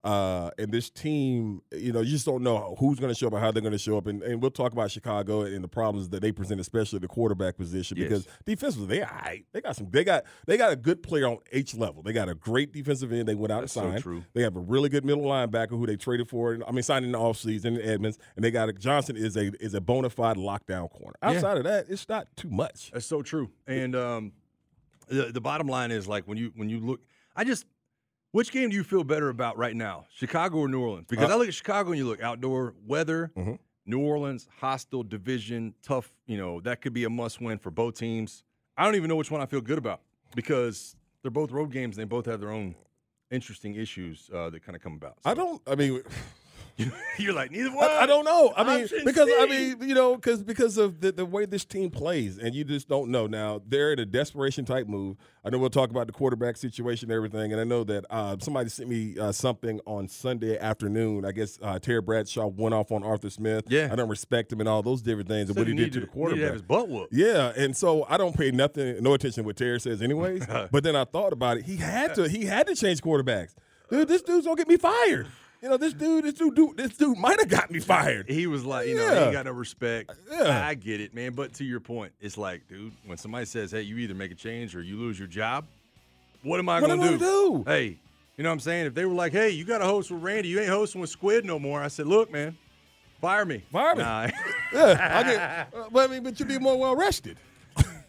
Uh, 0.03 0.51
and 0.59 0.73
this 0.73 0.89
team, 0.89 1.61
you 1.73 1.93
know, 1.93 2.01
you 2.01 2.11
just 2.13 2.25
don't 2.25 2.43
know 2.43 2.75
who's 2.79 2.99
going 2.99 3.13
to 3.13 3.19
show 3.19 3.27
up 3.27 3.35
how 3.35 3.51
they're 3.53 3.61
going 3.61 3.73
to 3.73 3.79
show 3.79 3.99
up. 3.99 4.07
And, 4.07 4.23
and 4.23 4.41
we'll 4.41 4.51
talk 4.51 4.73
about 4.73 4.91
Chicago 4.91 5.43
and 5.43 5.63
the 5.63 5.69
problems 5.69 6.09
that 6.09 6.23
they 6.23 6.33
present, 6.33 6.59
especially 6.59 7.01
the 7.01 7.09
quarterback 7.09 7.59
position, 7.59 7.99
Yes. 7.99 8.09
because 8.09 8.27
defensively 8.47 8.97
they 8.99 9.03
right. 9.03 9.45
They 9.53 9.61
got 9.61 9.77
some. 9.77 9.91
They 9.91 10.03
got 10.05 10.25
they 10.47 10.57
got 10.57 10.73
a 10.73 10.77
good 10.77 11.03
player 11.03 11.27
on 11.27 11.39
each 11.53 11.75
level. 11.75 12.03
They 12.03 12.15
got 12.15 12.31
a 12.31 12.35
great 12.35 12.73
defensive 12.73 13.13
end. 13.13 13.29
They 13.29 13.35
went 13.35 13.53
out 13.53 13.61
That's 13.61 13.77
and 13.77 13.97
so 13.99 14.03
true. 14.03 14.25
They 14.33 14.41
have 14.43 14.57
a 14.57 14.61
really 14.61 14.89
good 14.89 15.05
middle 15.05 15.25
linebacker 15.25 15.71
who 15.71 15.87
they 15.87 15.97
traded 15.97 16.31
for. 16.31 16.59
I 16.67 16.73
mean, 16.73 16.83
signed 16.83 17.05
in 17.05 17.13
the 17.13 17.19
offseason 17.19 17.79
in 17.79 17.83
Edmunds, 17.83 18.19
and 18.37 18.45
they 18.45 18.51
got 18.51 18.71
a, 18.71 18.73
Johnson 18.73 19.17
is 19.19 19.37
a 19.37 19.53
is 19.63 19.75
a 19.75 19.83
bona 19.83 20.09
fide 20.09 20.39
lockdown 20.39 20.91
corner. 20.91 21.17
Yeah. 21.23 21.29
Outside 21.31 21.59
of 21.59 21.65
that, 21.65 21.87
it's 21.91 22.09
not 22.09 22.27
too 22.37 22.49
much. 22.49 22.91
That's 22.93 23.05
so 23.05 23.21
true. 23.21 23.51
And 23.67 23.95
um, 23.95 24.33
the 25.09 25.25
the 25.33 25.43
bottom 25.43 25.67
line 25.67 25.91
is 25.91 26.09
like 26.09 26.25
when 26.27 26.39
you 26.39 26.53
when 26.57 26.71
you 26.71 26.81
look, 26.81 27.01
I 27.37 27.45
just 27.45 27.67
Which 28.33 28.53
game 28.53 28.71
do 28.71 28.77
you 28.77 28.85
feel 28.85 29.03
better 29.03 29.29
about 29.29 29.59
right 29.59 29.75
now, 29.75 30.07
Chicago 30.15 30.59
or 30.59 30.69
New 30.69 30.81
Orleans? 30.81 31.07
Because 31.09 31.31
Uh, 31.31 31.35
I 31.35 31.37
look 31.37 31.49
at 31.49 31.55
Chicago 31.55 31.91
and 31.91 31.99
you 31.99 32.07
look 32.07 32.23
outdoor 32.23 32.75
weather, 32.87 33.33
Mm-hmm. 33.37 33.55
New 33.87 33.99
Orleans 34.01 34.47
hostile 34.61 35.03
division, 35.03 35.75
tough. 35.83 36.13
You 36.27 36.37
know 36.37 36.61
that 36.61 36.81
could 36.81 36.93
be 36.93 37.05
a 37.05 37.11
must-win 37.11 37.59
for 37.59 37.71
both 37.73 37.99
teams. 37.99 38.45
I 38.77 38.85
don't 38.85 38.95
even 38.95 39.09
know 39.09 39.17
which 39.17 39.31
one 39.33 39.41
I 39.41 39.47
feel 39.47 39.61
good 39.61 39.79
about 39.79 40.01
because 40.37 40.95
they're 41.23 41.31
both 41.31 41.51
road 41.51 41.73
games 41.73 41.97
and 41.99 42.03
they 42.07 42.09
both 42.09 42.27
have 42.27 42.39
their 42.41 42.53
own 42.53 42.77
interesting 43.33 43.75
issues 43.75 44.31
uh, 44.33 44.49
that 44.51 44.63
kind 44.65 44.77
of 44.77 44.83
come 44.83 44.93
about. 44.95 45.15
I 45.25 45.35
don't. 45.35 45.61
I 45.67 45.75
mean, 45.75 46.03
You're 47.19 47.33
like 47.35 47.51
neither 47.51 47.71
one. 47.75 47.91
I, 47.91 48.01
I 48.03 48.07
don't 48.07 48.25
know. 48.25 48.53
I 48.57 48.65
mean, 48.65 48.85
Option 48.85 49.03
because 49.05 49.29
I 49.29 49.47
C. 49.47 49.51
mean, 49.75 49.89
you 49.89 49.95
know, 49.95 50.15
because 50.15 50.43
because 50.43 50.79
of 50.79 51.01
the, 51.01 51.13
the 51.13 51.27
way 51.27 51.45
this 51.47 51.65
team 51.65 51.91
plays, 51.91 52.39
and 52.39 52.55
you 52.55 52.65
just 52.65 52.89
don't 52.89 53.11
know. 53.11 53.27
Now 53.27 53.61
they're 53.67 53.93
in 53.93 53.99
a 53.99 54.07
desperation 54.07 54.65
type 54.65 54.87
move. 54.87 55.17
I 55.45 55.51
know 55.51 55.59
we'll 55.59 55.71
talk 55.71 55.91
about 55.91 56.07
the 56.07 56.13
quarterback 56.13 56.57
situation 56.57 57.11
and 57.11 57.17
everything, 57.17 57.53
and 57.53 57.61
I 57.61 57.65
know 57.65 57.85
that 57.85 58.05
uh, 58.11 58.37
somebody 58.41 58.69
sent 58.69 58.89
me 58.89 59.19
uh, 59.19 59.33
something 59.33 59.81
on 59.87 60.09
Sunday 60.09 60.59
afternoon. 60.59 61.25
I 61.25 61.33
guess 61.33 61.59
uh, 61.63 61.79
Terry 61.79 62.01
Bradshaw 62.03 62.47
went 62.47 62.75
off 62.75 62.93
on 62.93 63.03
Arthur 63.03 63.31
Smith. 63.31 63.65
Yeah. 63.69 63.89
I 63.91 63.97
don't 63.97 64.09
respect 64.09 64.53
him 64.53 64.61
and 64.61 64.69
all 64.69 64.83
those 64.83 65.01
different 65.03 65.29
things 65.29 65.49
and 65.49 65.55
Said 65.55 65.61
what 65.61 65.67
he 65.69 65.75
did 65.75 65.93
to 65.93 65.99
needed- 65.99 66.03
the 66.03 66.07
to 66.07 66.13
quarterback. 66.13 66.53
his 66.53 66.63
butt 66.63 66.89
whooped. 66.89 67.13
Yeah, 67.13 67.53
and 67.57 67.77
so 67.77 68.07
I 68.09 68.17
don't 68.17 68.37
pay 68.37 68.51
nothing, 68.51 69.03
no 69.03 69.15
attention 69.15 69.43
to 69.45 69.47
what 69.47 69.57
Terry 69.57 69.81
says, 69.81 70.03
anyways. 70.03 70.47
but 70.71 70.83
then 70.85 70.95
I 70.97 71.05
thought 71.05 71.33
about 71.33 71.57
it. 71.59 71.65
He 71.65 71.77
had 71.77 72.15
to. 72.17 72.29
He 72.29 72.45
had 72.45 72.67
to 72.67 72.75
change 72.75 73.01
quarterbacks. 73.03 73.55
Dude, 73.91 74.09
this 74.09 74.23
dude's 74.23 74.47
gonna 74.47 74.57
get 74.57 74.69
me 74.69 74.77
fired. 74.77 75.27
You 75.63 75.69
know, 75.69 75.77
this 75.77 75.93
dude, 75.93 76.25
this 76.25 76.35
dude, 76.35 76.55
dude 76.55 76.77
this 76.77 76.97
dude 76.97 77.19
might 77.19 77.39
have 77.39 77.49
got 77.49 77.71
me 77.71 77.81
fired. 77.81 78.31
He 78.31 78.47
was 78.47 78.65
like, 78.65 78.89
you 78.89 78.97
know, 78.97 79.27
he 79.27 79.33
got 79.33 79.45
no 79.45 79.53
respect. 79.53 80.11
Yeah. 80.31 80.67
I 80.67 80.75
get 80.75 81.03
it, 81.03 81.15
man. 81.15 81.33
But 81.33 81.53
to 81.55 81.65
your 81.65 81.81
point, 81.81 82.13
it's 82.21 82.39
like, 82.39 82.67
dude, 82.67 82.93
when 83.05 83.19
somebody 83.19 83.45
says, 83.45 83.71
hey, 83.71 83.83
you 83.83 83.99
either 83.99 84.15
make 84.15 84.31
a 84.31 84.35
change 84.35 84.75
or 84.75 84.81
you 84.83 84.97
lose 84.97 85.19
your 85.19 85.29
job, 85.29 85.67
what 86.43 86.59
am 86.59 86.69
I 86.71 86.81
going 86.81 86.99
to 86.99 87.09
do? 87.11 87.19
do? 87.19 87.65
Hey, 87.67 87.99
you 88.39 88.43
know 88.43 88.49
what 88.49 88.55
I'm 88.55 88.61
saying? 88.61 88.87
If 88.87 88.95
they 88.95 89.05
were 89.05 89.15
like, 89.15 89.33
hey, 89.33 89.51
you 89.51 89.65
got 89.65 89.79
to 89.79 89.85
host 89.85 90.11
with 90.11 90.23
Randy, 90.23 90.49
you 90.49 90.61
ain't 90.61 90.71
hosting 90.71 91.01
with 91.01 91.11
Squid 91.11 91.45
no 91.45 91.59
more. 91.59 91.83
I 91.83 91.89
said, 91.89 92.07
look, 92.07 92.33
man, 92.33 92.57
fire 93.21 93.45
me. 93.45 93.63
Fire 93.71 93.95
me. 93.95 94.03
Nah. 94.03 94.29
Yeah, 94.73 95.11
I 95.13 95.23
get, 95.25 95.41
uh, 95.75 95.89
but 95.91 96.09
I 96.09 96.13
mean, 96.13 96.23
but 96.23 96.39
you'd 96.39 96.47
be 96.47 96.57
more 96.57 96.79
well 96.79 96.95
rested. 96.95 97.37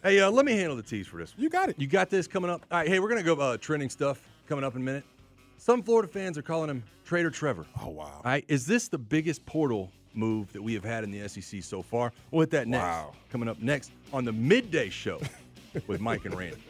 hey, 0.04 0.20
uh, 0.20 0.30
let 0.30 0.44
me 0.46 0.52
handle 0.52 0.76
the 0.76 0.82
tease 0.84 1.08
for 1.08 1.16
this. 1.16 1.34
You 1.36 1.50
got 1.50 1.70
it. 1.70 1.74
You 1.76 1.88
got 1.88 2.08
this 2.08 2.28
coming 2.28 2.48
up. 2.52 2.64
All 2.70 2.78
right, 2.78 2.86
hey, 2.86 3.00
we're 3.00 3.08
going 3.08 3.20
to 3.20 3.34
go 3.34 3.42
uh, 3.42 3.56
trending 3.56 3.90
stuff 3.90 4.24
coming 4.46 4.64
up 4.64 4.76
in 4.76 4.82
a 4.82 4.84
minute. 4.84 5.04
Some 5.62 5.84
Florida 5.84 6.08
fans 6.08 6.36
are 6.36 6.42
calling 6.42 6.68
him 6.68 6.82
Traitor 7.04 7.30
Trevor. 7.30 7.64
Oh 7.80 7.90
wow. 7.90 8.06
All 8.06 8.22
right, 8.24 8.44
is 8.48 8.66
this 8.66 8.88
the 8.88 8.98
biggest 8.98 9.46
portal 9.46 9.92
move 10.12 10.52
that 10.54 10.60
we 10.60 10.74
have 10.74 10.82
had 10.82 11.04
in 11.04 11.12
the 11.12 11.28
SEC 11.28 11.62
so 11.62 11.82
far? 11.82 12.12
We'll 12.32 12.40
hit 12.40 12.50
that 12.50 12.66
next. 12.66 12.82
Wow. 12.82 13.12
Coming 13.30 13.48
up 13.48 13.60
next 13.60 13.92
on 14.12 14.24
the 14.24 14.32
midday 14.32 14.88
show 14.88 15.20
with 15.86 16.00
Mike 16.00 16.24
and 16.24 16.36
Randy. 16.36 16.60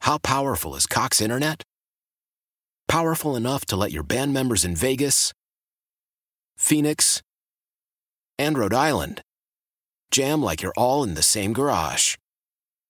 How 0.00 0.18
powerful 0.18 0.74
is 0.74 0.86
Cox 0.86 1.20
Internet? 1.20 1.62
Powerful 2.88 3.36
enough 3.36 3.64
to 3.66 3.76
let 3.76 3.92
your 3.92 4.02
band 4.02 4.32
members 4.32 4.64
in 4.64 4.74
Vegas, 4.74 5.32
Phoenix, 6.56 7.22
and 8.36 8.58
Rhode 8.58 8.74
Island 8.74 9.22
jam 10.10 10.42
like 10.42 10.60
you're 10.60 10.74
all 10.76 11.04
in 11.04 11.14
the 11.14 11.22
same 11.22 11.52
garage. 11.52 12.16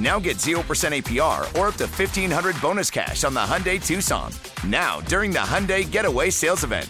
Now 0.00 0.18
get 0.18 0.38
0% 0.38 0.54
APR 0.62 1.40
or 1.58 1.68
up 1.68 1.74
to 1.74 1.86
1500 1.86 2.60
bonus 2.62 2.90
cash 2.90 3.22
on 3.22 3.34
the 3.34 3.40
Hyundai 3.40 3.84
Tucson. 3.84 4.32
Now, 4.66 5.02
during 5.02 5.30
the 5.30 5.38
Hyundai 5.40 5.88
Getaway 5.88 6.30
Sales 6.30 6.64
Event. 6.64 6.88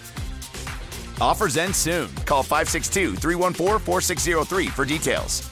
Offers 1.20 1.56
end 1.56 1.74
soon. 1.74 2.14
Call 2.24 2.44
562 2.44 3.16
314 3.16 3.78
4603 3.80 4.66
for 4.68 4.84
details. 4.84 5.50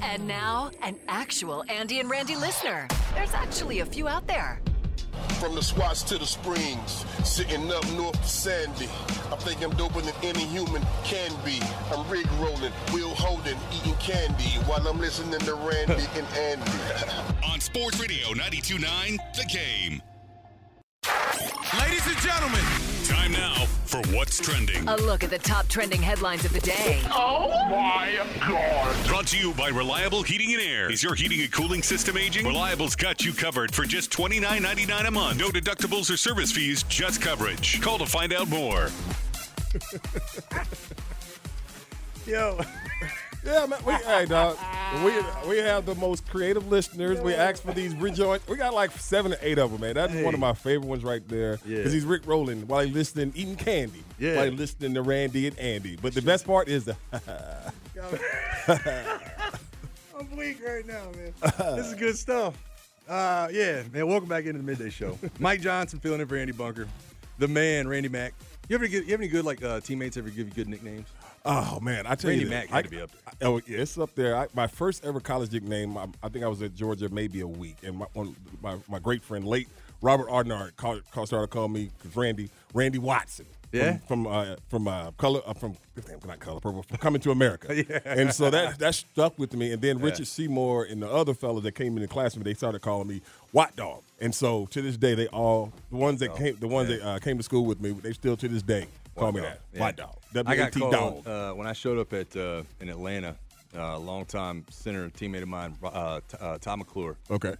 And 0.00 0.26
now, 0.28 0.70
an 0.82 0.96
actual 1.08 1.64
Andy 1.68 1.98
and 2.00 2.08
Randy 2.08 2.36
listener. 2.36 2.86
There's 3.14 3.34
actually 3.34 3.80
a 3.80 3.86
few 3.86 4.06
out 4.06 4.28
there. 4.28 4.62
From 5.34 5.54
the 5.54 5.62
Swats 5.62 6.02
to 6.04 6.18
the 6.18 6.26
Springs, 6.26 7.04
sitting 7.24 7.70
up 7.70 7.86
north 7.92 8.20
to 8.20 8.28
Sandy. 8.28 8.86
I 9.30 9.36
think 9.36 9.62
I'm 9.62 9.72
doper 9.72 10.02
than 10.02 10.14
any 10.22 10.44
human 10.46 10.82
can 11.04 11.30
be. 11.44 11.60
I'm 11.92 12.08
rig 12.10 12.26
rolling, 12.40 12.72
wheel 12.92 13.14
holding, 13.14 13.58
eating 13.74 13.94
candy 13.96 14.50
while 14.66 14.86
I'm 14.86 14.98
listening 14.98 15.38
to 15.40 15.54
Randy 15.54 16.06
and 16.16 16.26
Andy. 16.36 16.70
On 17.52 17.60
Sports 17.60 18.00
Radio 18.00 18.28
929 18.28 19.18
The 19.34 19.44
Game. 19.44 20.02
Ladies 21.78 22.06
and 22.06 22.16
gentlemen, 22.18 22.60
time 23.04 23.32
now 23.32 23.54
for 23.84 24.00
What's 24.14 24.40
Trending. 24.40 24.86
A 24.88 24.96
look 24.96 25.22
at 25.22 25.30
the 25.30 25.38
top 25.38 25.68
trending 25.68 26.02
headlines 26.02 26.44
of 26.44 26.52
the 26.52 26.60
day. 26.60 27.00
Oh 27.10 27.48
my 27.70 28.18
God. 28.40 29.06
Brought 29.06 29.26
to 29.28 29.38
you 29.38 29.52
by 29.54 29.68
Reliable 29.68 30.22
Heating 30.22 30.52
and 30.54 30.62
Air. 30.62 30.90
Is 30.90 31.02
your 31.02 31.14
heating 31.14 31.40
and 31.40 31.52
cooling 31.52 31.82
system 31.82 32.16
aging? 32.16 32.46
Reliable's 32.46 32.96
got 32.96 33.24
you 33.24 33.32
covered 33.32 33.74
for 33.74 33.84
just 33.84 34.10
$29.99 34.10 35.06
a 35.06 35.10
month. 35.10 35.38
No 35.38 35.50
deductibles 35.50 36.12
or 36.12 36.16
service 36.16 36.50
fees, 36.50 36.82
just 36.84 37.20
coverage. 37.22 37.80
Call 37.80 37.98
to 37.98 38.06
find 38.06 38.32
out 38.32 38.48
more. 38.48 38.88
Yo. 42.26 42.58
Yeah, 43.46 43.66
man. 43.66 43.78
We, 43.86 43.92
hey, 43.94 44.26
dog. 44.26 44.58
We 45.04 45.12
we 45.48 45.58
have 45.58 45.86
the 45.86 45.94
most 45.94 46.28
creative 46.28 46.68
listeners. 46.68 47.20
We 47.20 47.32
ask 47.34 47.62
for 47.62 47.72
these 47.72 47.94
rejoin. 47.94 48.40
We 48.48 48.56
got 48.56 48.74
like 48.74 48.90
seven 48.92 49.32
or 49.34 49.38
eight 49.40 49.58
of 49.58 49.70
them, 49.70 49.80
man. 49.80 49.94
That's 49.94 50.14
one 50.14 50.34
of 50.34 50.40
my 50.40 50.52
favorite 50.52 50.88
ones 50.88 51.04
right 51.04 51.26
there. 51.28 51.58
Yeah. 51.64 51.78
Because 51.78 51.92
he's 51.92 52.04
Rick 52.04 52.26
rolling 52.26 52.66
while 52.66 52.84
he's 52.84 52.94
listening, 52.94 53.32
eating 53.36 53.56
candy. 53.56 54.02
Yeah. 54.18 54.36
While 54.36 54.50
he's 54.50 54.58
listening 54.58 54.94
to 54.94 55.02
Randy 55.02 55.46
and 55.46 55.58
Andy. 55.58 55.96
But 56.00 56.14
the 56.14 56.22
best 56.22 56.44
part 56.46 56.68
is 56.68 56.86
the. 56.86 56.96
I'm 60.18 60.36
weak 60.36 60.60
right 60.66 60.86
now, 60.86 61.10
man. 61.14 61.32
this 61.76 61.86
is 61.86 61.94
good 61.94 62.16
stuff. 62.16 62.54
Uh, 63.08 63.48
yeah, 63.52 63.82
man. 63.92 64.08
Welcome 64.08 64.28
back 64.28 64.46
into 64.46 64.58
the 64.58 64.64
midday 64.64 64.90
show. 64.90 65.16
Mike 65.38 65.60
Johnson 65.60 66.00
filling 66.00 66.20
in 66.20 66.26
for 66.26 66.36
Andy 66.36 66.52
Bunker, 66.52 66.88
the 67.38 67.46
man, 67.46 67.86
Randy 67.86 68.08
Mack. 68.08 68.34
You 68.68 68.74
ever 68.74 68.88
get 68.88 69.04
you 69.04 69.12
have 69.12 69.20
any 69.20 69.28
good 69.28 69.44
like 69.44 69.62
uh, 69.62 69.78
teammates 69.80 70.16
ever 70.16 70.28
give 70.28 70.48
you 70.48 70.52
good 70.54 70.68
nicknames? 70.68 71.06
Oh 71.46 71.78
man, 71.80 72.06
I 72.06 72.16
tell 72.16 72.30
Randy 72.30 72.44
you, 72.44 72.50
Mack 72.50 72.68
had 72.68 72.78
I- 72.78 72.82
to 72.82 72.88
be 72.88 73.00
up 73.00 73.10
I- 73.26 73.44
oh 73.44 73.60
yeah, 73.66 73.78
it's 73.78 73.96
up 73.98 74.14
there. 74.14 74.36
I, 74.36 74.48
my 74.54 74.66
first 74.66 75.04
ever 75.04 75.20
college 75.20 75.52
nickname. 75.52 75.96
I, 75.96 76.06
I 76.22 76.28
think 76.28 76.44
I 76.44 76.48
was 76.48 76.60
at 76.60 76.74
Georgia 76.74 77.08
maybe 77.08 77.40
a 77.40 77.46
week, 77.46 77.76
and 77.84 77.98
my 77.98 78.06
one, 78.14 78.34
my, 78.62 78.76
my 78.88 78.98
great 78.98 79.22
friend, 79.22 79.46
late 79.46 79.68
Robert 80.02 80.28
Arnard 80.28 80.76
called, 80.76 81.02
called 81.10 81.28
started 81.28 81.48
calling 81.50 81.72
me 81.72 81.90
Randy 82.14 82.50
Randy 82.74 82.98
Watson. 82.98 83.46
Yeah? 83.72 83.98
From 84.08 84.24
from 84.24 84.26
uh, 84.26 84.56
from 84.68 84.88
uh, 84.88 85.10
color 85.12 85.40
uh, 85.46 85.52
from 85.52 85.76
damn, 86.06 86.18
not 86.26 86.40
color 86.40 86.60
purple 86.60 86.82
from 86.82 86.96
coming 86.98 87.20
to 87.22 87.30
America. 87.30 87.74
Yeah. 87.88 88.00
And 88.04 88.32
so 88.32 88.48
that 88.50 88.78
that 88.78 88.94
stuck 88.94 89.38
with 89.38 89.54
me. 89.54 89.72
And 89.72 89.82
then 89.82 89.98
Yeah. 89.98 90.04
Richard 90.06 90.26
Seymour 90.26 90.84
and 90.84 91.02
the 91.02 91.10
other 91.10 91.34
fellas 91.34 91.62
that 91.64 91.72
came 91.72 91.96
in 91.96 92.02
the 92.02 92.08
classroom, 92.08 92.44
they 92.44 92.54
started 92.54 92.80
calling 92.80 93.08
me 93.08 93.22
Watt 93.52 93.76
Dog. 93.76 94.02
And 94.20 94.34
so 94.34 94.66
to 94.66 94.80
this 94.82 94.96
day, 94.96 95.14
they 95.14 95.26
all 95.28 95.72
the 95.90 95.96
ones 95.96 96.20
that 96.20 96.34
came 96.36 96.56
the 96.56 96.68
ones 96.68 96.88
yeah. 96.90 96.96
that 96.96 97.06
uh, 97.06 97.18
came 97.18 97.36
to 97.36 97.42
school 97.42 97.66
with 97.66 97.80
me, 97.80 97.90
they 97.92 98.12
still 98.12 98.36
to 98.36 98.48
this 98.48 98.62
day 98.62 98.86
call 99.16 99.32
me 99.32 99.40
that 99.40 99.60
Yeah. 99.72 99.80
Watt 99.80 99.96
Dog. 99.96 100.16
I 100.46 100.56
got 100.56 100.72
called 100.72 100.92
Dog. 100.92 101.26
uh, 101.26 101.52
when 101.52 101.66
I 101.66 101.72
showed 101.72 101.98
up 101.98 102.12
at 102.12 102.36
uh, 102.36 102.62
in 102.80 102.88
Atlanta. 102.88 103.36
Uh, 103.76 103.98
longtime 103.98 104.64
center 104.70 105.10
teammate 105.10 105.42
of 105.42 105.48
mine, 105.48 105.76
uh, 105.82 106.20
T- 106.26 106.38
uh, 106.40 106.56
Todd 106.56 106.78
McClure. 106.78 107.14
Okay. 107.30 107.54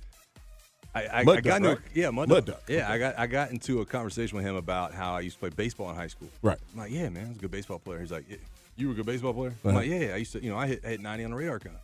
I, 0.95 1.07
I, 1.09 1.25
Mud 1.25 1.39
I 1.39 1.41
got 1.43 1.45
Duck, 1.51 1.57
into 1.57 1.69
right? 1.69 1.79
a, 1.79 1.99
yeah 1.99 2.11
mud, 2.11 2.29
Mud 2.31 2.47
duck. 2.47 2.57
Duck, 2.61 2.63
Yeah, 2.71 2.85
okay. 2.85 2.93
I 2.95 2.99
got 2.99 3.19
I 3.19 3.27
got 3.27 3.51
into 3.51 3.81
a 3.83 3.85
conversation 3.85 4.35
with 4.37 4.47
him 4.47 4.57
about 4.57 4.95
how 4.95 5.15
I 5.15 5.21
used 5.21 5.37
to 5.37 5.41
play 5.41 5.51
baseball 5.51 5.91
in 5.91 5.97
high 5.97 6.07
school. 6.07 6.29
Right. 6.41 6.57
I'm 6.73 6.79
like, 6.81 6.91
yeah, 6.91 7.11
man, 7.11 7.27
I 7.27 7.29
was 7.29 7.37
a 7.37 7.41
good 7.41 7.51
baseball 7.51 7.81
player. 7.81 8.01
He's 8.01 8.13
like, 8.13 8.25
yeah, 8.31 8.37
you 8.77 8.87
were 8.87 8.93
a 8.95 8.97
good 8.97 9.05
baseball 9.05 9.35
player. 9.35 9.51
Uh-huh. 9.51 9.69
I'm 9.71 9.75
like, 9.75 9.89
yeah, 9.89 10.15
I 10.15 10.17
used 10.17 10.33
to, 10.33 10.43
you 10.43 10.49
know, 10.49 10.57
I 10.57 10.69
hit, 10.69 10.87
hit 10.87 11.01
90 11.03 11.25
on 11.25 11.31
the 11.33 11.37
radar 11.37 11.59
gun. 11.59 11.75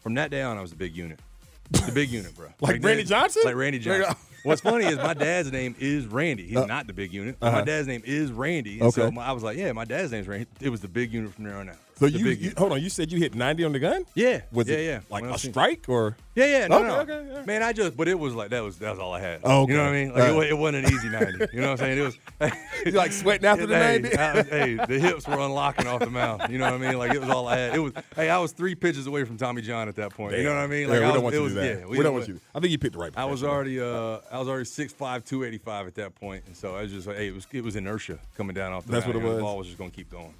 From 0.00 0.14
that 0.14 0.32
day 0.32 0.42
on, 0.42 0.58
I 0.58 0.62
was 0.62 0.72
a 0.72 0.76
big 0.76 0.96
unit. 0.96 1.20
The 1.70 1.92
big 1.92 2.10
unit, 2.10 2.34
bro. 2.34 2.48
Like 2.60 2.82
Randy 2.82 3.04
Johnson? 3.04 3.42
Like 3.44 3.54
Randy 3.56 3.78
Johnson. 3.78 4.14
What's 4.44 4.60
funny 4.60 4.84
is 4.86 4.96
my 4.98 5.14
dad's 5.14 5.50
name 5.50 5.74
is 5.80 6.06
Randy. 6.06 6.46
He's 6.46 6.56
Uh, 6.56 6.66
not 6.66 6.86
the 6.86 6.92
big 6.92 7.12
unit. 7.12 7.36
uh-huh. 7.42 7.58
My 7.58 7.64
dad's 7.64 7.88
name 7.88 8.02
is 8.04 8.30
Randy. 8.30 8.80
And 8.80 8.92
so 8.94 9.10
my, 9.10 9.24
I 9.26 9.32
was 9.32 9.42
like, 9.42 9.56
yeah, 9.56 9.72
my 9.72 9.84
dad's 9.84 10.12
name's 10.12 10.28
Randy. 10.28 10.46
It 10.60 10.68
was 10.68 10.80
the 10.80 10.88
big 10.88 11.12
unit 11.12 11.32
from 11.34 11.44
there 11.44 11.56
on 11.56 11.68
out. 11.68 11.76
So 11.98 12.04
you, 12.04 12.26
you 12.28 12.52
hold 12.58 12.72
on, 12.72 12.82
you 12.82 12.90
said 12.90 13.10
you 13.10 13.18
hit 13.18 13.34
90 13.34 13.64
on 13.64 13.72
the 13.72 13.78
gun? 13.78 14.04
Yeah. 14.14 14.42
Was 14.52 14.68
yeah, 14.68 14.76
it 14.76 14.84
yeah. 14.84 15.00
like 15.08 15.22
When 15.22 15.32
a 15.32 15.38
strike 15.38 15.88
or 15.88 16.14
Yeah, 16.34 16.44
yeah, 16.44 16.66
no, 16.66 16.76
Okay, 16.76 17.08
no. 17.08 17.36
okay. 17.36 17.46
Man, 17.46 17.62
I 17.62 17.72
just, 17.72 17.96
but 17.96 18.06
it 18.06 18.18
was 18.18 18.34
like 18.34 18.50
that 18.50 18.62
was 18.62 18.76
that 18.78 18.90
was 18.90 18.98
all 18.98 19.14
I 19.14 19.20
had. 19.20 19.40
Oh, 19.44 19.62
okay. 19.62 19.72
You 19.72 19.78
know 19.78 19.84
what 19.84 19.92
I 19.92 20.04
mean? 20.04 20.08
Like 20.12 20.44
it, 20.44 20.50
it 20.50 20.58
wasn't 20.58 20.86
an 20.86 20.92
easy 20.92 21.08
ninety. 21.08 21.46
You 21.54 21.62
know 21.62 21.70
what 21.70 21.80
I'm 21.80 21.96
saying? 21.96 21.98
It 21.98 22.02
was. 22.02 22.18
You 22.84 22.92
like 22.92 23.10
sweating 23.10 23.46
after 23.46 23.66
the 23.66 23.76
90? 23.76 24.08
Hey, 24.10 24.74
the 24.88 25.00
hips 25.00 25.26
were 25.26 25.40
unlocking 25.40 25.88
off 25.88 26.00
the 26.00 26.10
mouth. 26.10 26.48
You 26.48 26.58
know 26.58 26.66
what 26.66 26.74
I 26.74 26.78
mean? 26.78 26.98
Like 26.98 27.14
it 27.14 27.20
was 27.20 27.30
all 27.30 27.48
I 27.48 27.56
had. 27.56 27.74
It 27.74 27.80
was. 27.80 27.92
Hey, 28.14 28.30
I 28.30 28.38
was 28.38 28.52
three 28.52 28.76
pitches 28.76 29.08
away 29.08 29.24
from 29.24 29.38
Tommy 29.38 29.60
John 29.60 29.88
at 29.88 29.96
that 29.96 30.12
point. 30.12 30.36
You 30.36 30.44
know 30.44 30.54
what 30.54 30.60
I 30.60 30.66
mean? 30.68 30.88
Yeah, 30.88 30.90
we 30.90 30.96
I 30.98 31.00
don't 31.00 31.14
was, 31.14 31.22
want 31.22 31.34
you 31.34 31.42
was, 31.42 31.54
to 31.54 31.60
do 31.60 31.66
that. 31.66 31.80
Yeah, 31.80 31.86
we, 31.86 32.02
don't 32.02 32.12
want 32.12 32.28
you. 32.28 32.38
I 32.54 32.60
think 32.60 32.70
you 32.70 32.78
picked 32.78 32.92
the 32.92 33.00
right. 33.00 33.12
I 33.16 33.24
was 33.24 33.42
already 33.42 33.80
uh 33.80 34.18
I 34.30 34.38
was 34.38 34.46
already 34.46 34.66
6'5", 34.66 35.24
285 35.24 35.86
at 35.86 35.94
that 35.96 36.14
point, 36.14 36.44
and 36.46 36.56
so 36.56 36.76
I 36.76 36.82
was 36.82 36.92
just 36.92 37.08
like, 37.08 37.16
hey, 37.16 37.28
it 37.28 37.34
was 37.34 37.46
it 37.50 37.64
was 37.64 37.74
inertia 37.74 38.18
coming 38.36 38.54
down 38.54 38.72
off 38.72 38.84
the 38.84 38.92
That's 38.92 39.06
what 39.06 39.16
it 39.16 39.22
was. 39.22 39.36
The 39.36 39.42
ball 39.42 39.58
was 39.58 39.66
just 39.66 39.78
gonna 39.78 39.90
keep 39.90 40.10
going. 40.10 40.34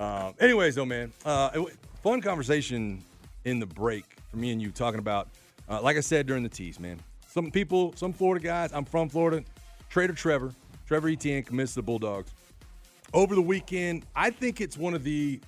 Um, 0.00 0.32
anyways, 0.40 0.76
though, 0.76 0.86
man, 0.86 1.12
uh, 1.26 1.50
it, 1.52 1.76
fun 2.02 2.22
conversation 2.22 3.04
in 3.44 3.60
the 3.60 3.66
break 3.66 4.06
for 4.30 4.38
me 4.38 4.50
and 4.50 4.60
you 4.60 4.70
talking 4.70 4.98
about, 4.98 5.28
uh, 5.68 5.82
like 5.82 5.98
I 5.98 6.00
said 6.00 6.26
during 6.26 6.42
the 6.42 6.48
tease, 6.48 6.80
man. 6.80 6.98
Some 7.28 7.50
people, 7.50 7.92
some 7.96 8.14
Florida 8.14 8.42
guys. 8.42 8.72
I'm 8.72 8.86
from 8.86 9.10
Florida. 9.10 9.44
Traitor 9.90 10.14
Trevor, 10.14 10.54
Trevor 10.86 11.10
Etienne 11.10 11.42
commits 11.42 11.74
to 11.74 11.80
the 11.80 11.82
Bulldogs 11.82 12.32
over 13.12 13.34
the 13.34 13.42
weekend. 13.42 14.06
I 14.16 14.30
think 14.30 14.62
it's 14.62 14.78
one 14.78 14.94
of 14.94 15.04
the, 15.04 15.38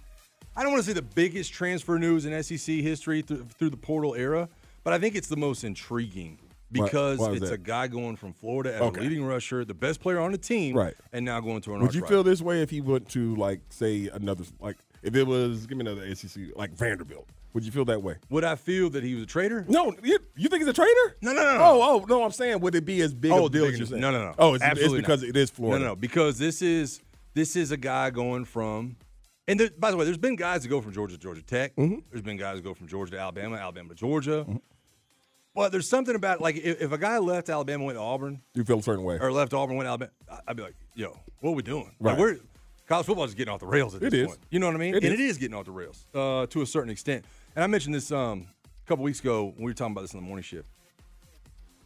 I 0.54 0.62
don't 0.62 0.73
want 0.73 0.85
to 0.85 0.87
say 0.87 0.92
the 0.92 1.00
biggest 1.00 1.50
transfer 1.52 1.99
news 1.99 2.26
in 2.26 2.42
SEC 2.42 2.76
history 2.76 3.23
through, 3.23 3.71
the 3.71 3.76
portal 3.76 4.14
era, 4.14 4.50
but 4.85 4.92
I 4.92 4.99
think 4.99 5.14
it's 5.14 5.28
the 5.28 5.37
most 5.37 5.64
intriguing 5.64 6.38
because 6.73 7.19
why 7.19 7.31
is 7.31 7.37
it's 7.43 7.50
that? 7.50 7.55
a 7.55 7.59
guy 7.59 7.87
going 7.88 8.17
from 8.17 8.33
Florida 8.33 8.75
as 8.75 8.81
Okay. 8.83 9.00
a 9.00 9.05
leading 9.05 9.25
rusher, 9.25 9.64
the 9.64 9.75
best 9.75 10.00
player 10.00 10.19
on 10.21 10.33
the 10.33 10.38
team, 10.38 10.76
Right. 10.76 10.95
and 11.12 11.25
now 11.25 11.41
going 11.41 11.61
to 11.62 11.75
an 11.75 11.81
Would 11.83 11.95
you 11.95 12.00
rival. 12.02 12.17
feel 12.17 12.23
this 12.25 12.41
way 12.43 12.62
if 12.62 12.71
he 12.71 12.81
went 12.81 13.09
to 13.11 13.35
like 13.37 13.61
say 13.71 14.09
another 14.12 14.45
like 14.61 14.76
if 15.02 15.14
it 15.14 15.26
was 15.26 15.67
give 15.67 15.76
me 15.79 15.83
another 15.83 16.02
ACC 16.05 16.57
like 16.57 16.73
Vanderbilt? 16.73 17.29
Would 17.55 17.64
you 17.64 17.71
feel 17.71 17.85
that 17.85 18.02
way? 18.02 18.17
Would 18.31 18.45
I 18.45 18.55
feel 18.55 18.88
that 18.91 19.05
he 19.05 19.14
was 19.14 19.25
a 19.25 19.26
traitor? 19.26 19.67
No, 19.69 19.93
you, 20.02 20.19
you 20.37 20.49
think 20.49 20.62
he's 20.62 20.69
a 20.69 20.73
traitor? 20.73 21.17
No, 21.21 21.33
no, 21.35 21.43
no, 21.43 21.59
no. 21.59 21.62
Oh, 21.62 21.83
oh, 22.00 22.05
no. 22.09 22.25
I'm 22.25 22.31
saying 22.31 22.61
would 22.61 22.75
it 22.75 22.87
be 22.87 23.02
as 23.02 23.12
big 23.12 23.31
Oh, 23.31 23.47
a 23.47 23.50
deal 23.50 23.67
as 23.67 23.76
you're 23.76 23.87
saying? 23.87 24.00
No, 24.00 24.11
no, 24.11 24.25
no. 24.25 24.35
Oh, 24.38 24.55
it's, 24.55 24.64
it's 24.64 24.71
Absolutely 24.71 25.00
because 25.00 25.21
not. 25.21 25.29
it 25.29 25.37
is 25.37 25.50
Florida. 25.50 25.85
No, 25.85 25.91
no, 25.91 25.97
because 25.97 26.38
this 26.38 26.62
is 26.62 27.00
this 27.35 27.55
is 27.57 27.71
a 27.71 27.76
guy 27.76 28.09
going 28.11 28.45
from. 28.47 28.97
And 29.49 29.59
there, 29.61 29.71
by 29.76 29.91
the 29.91 29.97
way, 29.97 30.05
there's 30.05 30.17
been 30.19 30.37
guys 30.37 30.62
that 30.62 30.69
go 30.69 30.81
from 30.81 30.93
Georgia 30.93 31.17
to 31.17 31.21
Georgia 31.21 31.43
Tech. 31.43 31.75
Mm-hmm. 31.76 31.99
There's 32.11 32.23
been 32.23 32.37
guys 32.38 32.57
that 32.57 32.62
go 32.64 32.75
from 32.75 32.87
Georgia 32.87 33.11
to 33.12 33.19
Alabama, 33.19 33.57
Alabama 33.57 33.88
to 33.91 33.95
Georgia. 33.97 34.47
But 35.54 35.71
there's 35.71 35.88
something 35.88 36.14
about 36.14 36.40
like 36.40 36.56
if, 36.56 36.80
if 36.80 36.92
a 36.92 36.99
guy 36.99 37.18
left 37.18 37.49
Alabama 37.50 37.85
went 37.85 37.97
to 37.99 38.02
Auburn, 38.02 38.40
You 38.54 38.64
feel 38.64 38.78
a 38.78 38.82
certain 38.82 39.04
way. 39.04 39.18
or 39.21 39.30
left 39.32 39.52
Auburn 39.52 39.76
went 39.76 39.87
to 39.87 39.90
Alabama, 39.90 40.11
I'd 40.49 40.56
be 40.56 40.62
like, 40.62 40.75
yo, 40.94 41.16
what 41.40 41.50
are 41.50 41.54
we 41.54 41.62
doing? 41.62 41.94
Right. 42.00 42.12
Like 42.12 42.18
we're 42.18 42.37
college 42.88 43.07
football 43.07 43.24
is 43.24 43.35
getting 43.35 43.53
off 43.53 43.61
the 43.61 43.66
rails 43.66 43.94
at 43.94 44.03
It 44.03 44.11
this 44.11 44.20
is. 44.20 44.27
point. 44.29 44.38
You 44.50 44.59
know 44.61 44.66
what 44.66 44.74
I 44.74 44.79
mean? 44.79 44.94
It 44.94 45.05
and 45.05 45.12
is. 45.12 45.20
it 45.20 45.20
is 45.20 45.38
getting 45.38 45.55
off 45.57 45.66
the 45.66 45.70
rails 45.72 46.07
uh, 46.14 46.46
to 46.46 46.62
a 46.62 46.66
certain 46.66 46.90
extent. 46.90 47.24
And 47.55 47.62
I 47.62 47.66
mentioned 47.66 47.94
this 47.94 48.11
um, 48.11 48.46
a 48.85 48.88
couple 48.88 49.05
weeks 49.05 49.20
ago 49.20 49.44
when 49.46 49.57
we 49.59 49.64
were 49.66 49.74
talking 49.74 49.92
about 49.92 50.03
this 50.03 50.14
in 50.14 50.20
the 50.20 50.27
morning 50.27 50.42
shift. 50.42 50.68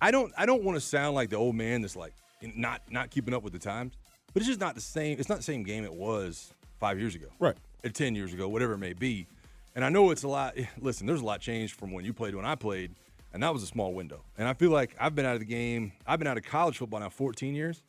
I 0.00 0.10
don't 0.10 0.32
I 0.36 0.46
don't 0.46 0.62
want 0.62 0.76
to 0.76 0.80
sound 0.80 1.14
like 1.14 1.30
the 1.30 1.36
old 1.36 1.56
man 1.56 1.80
that's 1.82 1.96
like 1.96 2.12
not 2.42 2.82
not 2.90 3.10
keeping 3.10 3.34
up 3.34 3.42
with 3.42 3.52
the 3.52 3.58
times, 3.58 3.94
but 4.32 4.42
it's 4.42 4.48
just 4.48 4.60
not 4.60 4.74
the 4.74 4.80
same. 4.80 5.18
It's 5.18 5.28
not 5.28 5.38
the 5.38 5.44
same 5.44 5.62
game 5.62 5.84
it 5.84 5.94
was 5.94 6.52
five 6.78 6.98
years 7.00 7.14
ago, 7.14 7.26
Right. 7.40 7.56
Or 7.84 7.90
ten 7.90 8.14
years 8.14 8.32
ago, 8.34 8.48
whatever 8.48 8.74
it 8.74 8.78
may 8.78 8.92
be. 8.92 9.26
And 9.74 9.84
I 9.84 9.88
know 9.88 10.10
it's 10.10 10.22
a 10.22 10.28
lot. 10.28 10.54
Listen, 10.80 11.06
there's 11.06 11.20
a 11.22 11.24
lot 11.24 11.40
changed 11.40 11.74
from 11.74 11.92
when 11.92 12.04
you 12.04 12.12
played 12.12 12.32
to 12.32 12.36
when 12.36 12.46
I 12.46 12.54
played, 12.54 12.94
and 13.36 13.42
that 13.42 13.52
was 13.52 13.62
a 13.62 13.66
small 13.66 13.92
window. 13.92 14.24
And 14.38 14.48
I 14.48 14.54
feel 14.54 14.70
like 14.70 14.96
I've 14.98 15.14
been 15.14 15.26
out 15.26 15.34
of 15.34 15.40
the 15.40 15.46
game. 15.46 15.92
I've 16.06 16.18
been 16.18 16.26
out 16.26 16.38
of 16.38 16.44
college 16.44 16.78
football 16.78 17.00
now 17.00 17.10
14 17.10 17.54
years. 17.54 17.82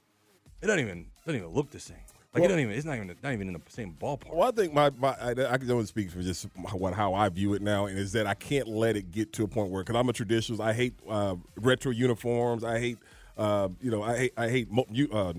It 0.61 0.65
doesn't 0.65 0.81
even 0.81 1.05
doesn't 1.25 1.39
even 1.39 1.53
look 1.53 1.71
the 1.71 1.79
same. 1.79 1.95
Like 2.33 2.41
Well- 2.41 2.43
it 2.43 2.47
doesn't 2.49 2.59
even. 2.59 2.73
It's 2.75 2.85
not 2.85 2.97
even 2.97 3.15
not 3.23 3.31
even 3.31 3.47
in 3.47 3.53
the 3.53 3.61
same 3.69 3.95
ballpark. 3.97 4.35
Well, 4.35 4.49
I 4.49 4.51
think 4.51 4.73
my, 4.73 4.89
my 4.97 5.15
I, 5.21 5.29
I 5.53 5.57
can 5.57 5.71
only 5.71 5.85
speak 5.85 6.11
for 6.11 6.21
just 6.21 6.47
what 6.73 6.93
how 6.93 7.13
I 7.13 7.29
view 7.29 7.53
it 7.53 7.61
now, 7.61 7.85
and 7.85 7.97
is 7.97 8.11
that 8.11 8.27
I 8.27 8.33
can't 8.33 8.67
let 8.67 8.97
it 8.97 9.09
get 9.09 9.31
to 9.33 9.45
a 9.45 9.47
point 9.47 9.71
where 9.71 9.83
because 9.85 9.95
I'm 9.97 10.09
a 10.09 10.13
traditionalist. 10.13 10.59
I 10.59 10.73
hate 10.73 10.95
uh, 11.09 11.37
retro 11.55 11.93
uniforms. 11.93 12.65
I 12.65 12.77
hate 12.79 12.97
uh, 13.37 13.69
you 13.81 13.89
know 13.89 14.03
I 14.03 14.17
hate 14.17 14.33
I 14.35 14.49
hate 14.49 14.67
uh, 15.13 15.33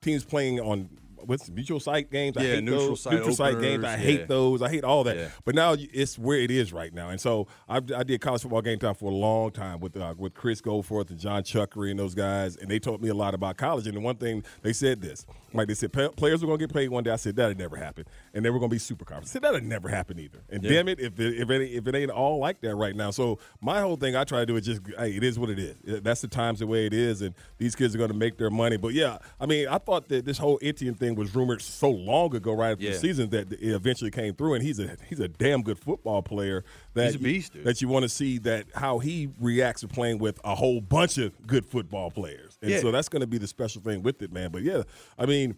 teams 0.00 0.24
playing 0.24 0.58
on 0.60 0.88
what's 1.26 1.50
mutual 1.50 1.80
site 1.80 2.10
games. 2.10 2.36
I 2.36 2.42
Yeah, 2.42 2.54
hate 2.56 2.64
neutral 2.64 2.88
those. 2.88 3.00
site 3.02 3.12
neutral 3.14 3.34
site 3.34 3.60
games. 3.60 3.84
I 3.84 3.94
openers, 3.94 4.06
hate 4.06 4.28
those. 4.28 4.62
I 4.62 4.68
hate 4.68 4.84
all 4.84 5.04
that. 5.04 5.16
Yeah. 5.16 5.28
But 5.44 5.54
now 5.54 5.74
it's 5.78 6.18
where 6.18 6.38
it 6.38 6.50
is 6.50 6.72
right 6.72 6.92
now, 6.92 7.10
and 7.10 7.20
so 7.20 7.46
I, 7.68 7.76
I 7.76 8.02
did 8.04 8.20
college 8.20 8.42
football 8.42 8.62
game 8.62 8.78
time 8.78 8.94
for 8.94 9.10
a 9.10 9.14
long 9.14 9.50
time 9.50 9.80
with 9.80 9.96
uh, 9.96 10.14
with 10.16 10.34
Chris 10.34 10.60
Goforth 10.60 11.10
and 11.10 11.18
John 11.18 11.42
Chuckery 11.42 11.90
and 11.90 11.98
those 11.98 12.14
guys, 12.14 12.56
and 12.56 12.70
they 12.70 12.78
taught 12.78 13.00
me 13.00 13.08
a 13.08 13.14
lot 13.14 13.34
about 13.34 13.56
college. 13.56 13.86
And 13.86 13.96
the 13.96 14.00
one 14.00 14.16
thing 14.16 14.44
they 14.62 14.72
said 14.72 15.00
this, 15.00 15.26
like 15.52 15.68
they 15.68 15.74
said, 15.74 15.92
players 15.92 16.42
are 16.42 16.46
going 16.46 16.58
to 16.58 16.66
get 16.66 16.74
paid 16.74 16.88
one 16.88 17.04
day. 17.04 17.10
I 17.10 17.16
said 17.16 17.36
that'd 17.36 17.58
never 17.58 17.76
happen, 17.76 18.04
and 18.34 18.44
they 18.44 18.50
were 18.50 18.58
going 18.58 18.68
to 18.68 18.74
be 18.74 18.78
super 18.78 19.04
conference. 19.04 19.30
I 19.30 19.32
said 19.34 19.42
that'd 19.42 19.64
never 19.64 19.88
happen 19.88 20.18
either. 20.18 20.42
And 20.50 20.62
Yeah. 20.62 20.70
damn 20.70 20.88
it, 20.88 21.00
if 21.00 21.18
it, 21.18 21.34
if 21.40 21.48
it 21.50 21.62
if 21.62 21.86
it 21.86 21.94
ain't 21.94 22.10
all 22.10 22.38
like 22.38 22.60
that 22.62 22.74
right 22.74 22.94
now. 22.94 23.10
So 23.10 23.38
my 23.62 23.80
whole 23.80 23.96
thing, 23.96 24.16
I 24.16 24.24
try 24.24 24.40
to 24.40 24.46
do 24.46 24.56
is 24.56 24.66
just, 24.66 24.82
hey, 24.98 25.10
it 25.16 25.22
is 25.22 25.38
what 25.38 25.50
it 25.50 25.58
is. 25.58 25.76
That's 26.02 26.20
the 26.20 26.28
times 26.28 26.58
the 26.58 26.66
way 26.66 26.86
it 26.86 26.92
is, 26.92 27.22
and 27.22 27.34
these 27.58 27.74
kids 27.74 27.94
are 27.94 27.98
going 27.98 28.10
to 28.10 28.16
make 28.16 28.36
their 28.36 28.50
money. 28.50 28.76
But 28.76 28.92
yeah, 28.94 29.18
I 29.40 29.46
mean, 29.46 29.68
I 29.68 29.78
thought 29.78 30.08
that 30.08 30.24
this 30.24 30.36
whole 30.38 30.58
Etienne 30.62 30.94
thing 30.94 31.14
was 31.14 31.34
rumored 31.34 31.62
so 31.62 31.90
long 31.90 32.34
ago, 32.34 32.52
right 32.52 32.72
after 32.72 32.84
Yeah. 32.84 32.90
the 32.92 32.98
season, 32.98 33.30
that 33.30 33.52
it 33.52 33.60
eventually 33.62 34.10
came 34.10 34.34
through, 34.34 34.54
and 34.54 34.62
he's 34.62 34.80
a 34.80 34.96
he's 35.08 35.20
a 35.20 35.28
damn 35.28 35.62
good 35.62 35.78
football 35.78 36.22
player. 36.22 36.64
That 36.94 37.06
He's 37.06 37.14
a 37.14 37.18
you- 37.18 37.24
beast, 37.24 37.52
dude. 37.54 37.64
that 37.64 37.80
you 37.80 37.88
want 37.88 38.02
to 38.04 38.08
see 38.08 38.38
that 38.38 38.66
how 38.74 38.98
he 38.98 39.28
reacts 39.40 39.80
to 39.82 39.88
playing 39.88 40.18
with 40.18 40.40
a 40.44 40.54
whole 40.54 40.80
bunch 40.80 41.18
of 41.18 41.32
good 41.46 41.64
football 41.66 42.10
players, 42.10 42.58
and 42.62 42.70
Yeah. 42.70 42.80
so 42.80 42.90
that's 42.90 43.08
going 43.08 43.20
to 43.20 43.26
be 43.26 43.38
the 43.38 43.46
special 43.46 43.80
thing 43.80 44.02
with 44.02 44.22
it, 44.22 44.32
man. 44.32 44.50
But 44.50 44.62
yeah, 44.62 44.82
I 45.18 45.26
mean. 45.26 45.56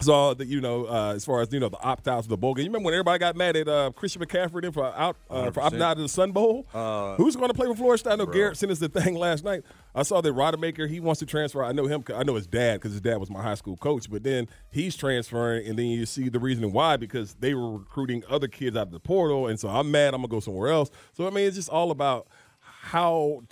So 0.00 0.34
that 0.34 0.46
you 0.46 0.60
know, 0.60 0.86
uh, 0.86 1.14
as 1.14 1.24
far 1.24 1.40
as 1.40 1.52
you 1.52 1.60
know, 1.60 1.68
the 1.68 1.80
opt 1.80 2.06
outs 2.06 2.26
of 2.26 2.28
the 2.28 2.36
bowl 2.36 2.54
game. 2.54 2.64
You 2.64 2.70
remember 2.70 2.86
when 2.86 2.94
everybody 2.94 3.18
got 3.18 3.34
mad 3.34 3.56
at 3.56 3.66
uh, 3.68 3.90
Christian 3.94 4.22
McCaffrey 4.22 4.62
then 4.62 4.72
for 4.72 4.84
out 4.84 5.16
uh, 5.30 5.50
for 5.50 5.62
100%. 5.62 5.70
opting 5.70 5.82
out 5.82 5.96
of 5.96 6.02
the 6.02 6.08
Sun 6.08 6.32
Bowl? 6.32 6.66
Uh, 6.74 7.14
Who's 7.16 7.34
going 7.36 7.48
to 7.48 7.54
play 7.54 7.66
for 7.66 7.74
Florida 7.74 7.98
State? 7.98 8.12
I 8.12 8.16
know 8.16 8.26
bro. 8.26 8.34
Garrett 8.34 8.56
sent 8.58 8.70
us 8.72 8.78
the 8.78 8.88
thing 8.88 9.14
last 9.14 9.44
night. 9.44 9.62
I 9.94 10.02
saw 10.02 10.20
that 10.20 10.32
Rodemaker 10.32 10.88
he 10.88 11.00
wants 11.00 11.20
to 11.20 11.26
transfer. 11.26 11.64
I 11.64 11.72
know 11.72 11.86
him. 11.86 12.04
I 12.14 12.24
know 12.24 12.34
his 12.34 12.46
dad 12.46 12.74
because 12.74 12.92
his 12.92 13.00
dad 13.00 13.16
was 13.16 13.30
my 13.30 13.42
high 13.42 13.54
school 13.54 13.76
coach. 13.76 14.10
But 14.10 14.22
then 14.22 14.48
he's 14.70 14.96
transferring, 14.96 15.66
and 15.66 15.78
then 15.78 15.86
you 15.86 16.04
see 16.04 16.28
the 16.28 16.40
reason 16.40 16.70
why 16.72 16.96
because 16.98 17.34
they 17.34 17.54
were 17.54 17.78
recruiting 17.78 18.22
other 18.28 18.48
kids 18.48 18.76
out 18.76 18.88
of 18.88 18.92
the 18.92 19.00
portal, 19.00 19.46
and 19.46 19.58
so 19.58 19.68
I'm 19.68 19.90
mad. 19.90 20.12
I'm 20.12 20.20
gonna 20.20 20.28
go 20.28 20.40
somewhere 20.40 20.68
else. 20.70 20.90
So 21.14 21.26
I 21.26 21.30
mean, 21.30 21.46
it's 21.46 21.56
just 21.56 21.70
all 21.70 21.90
about 21.90 22.28
how 22.60 23.42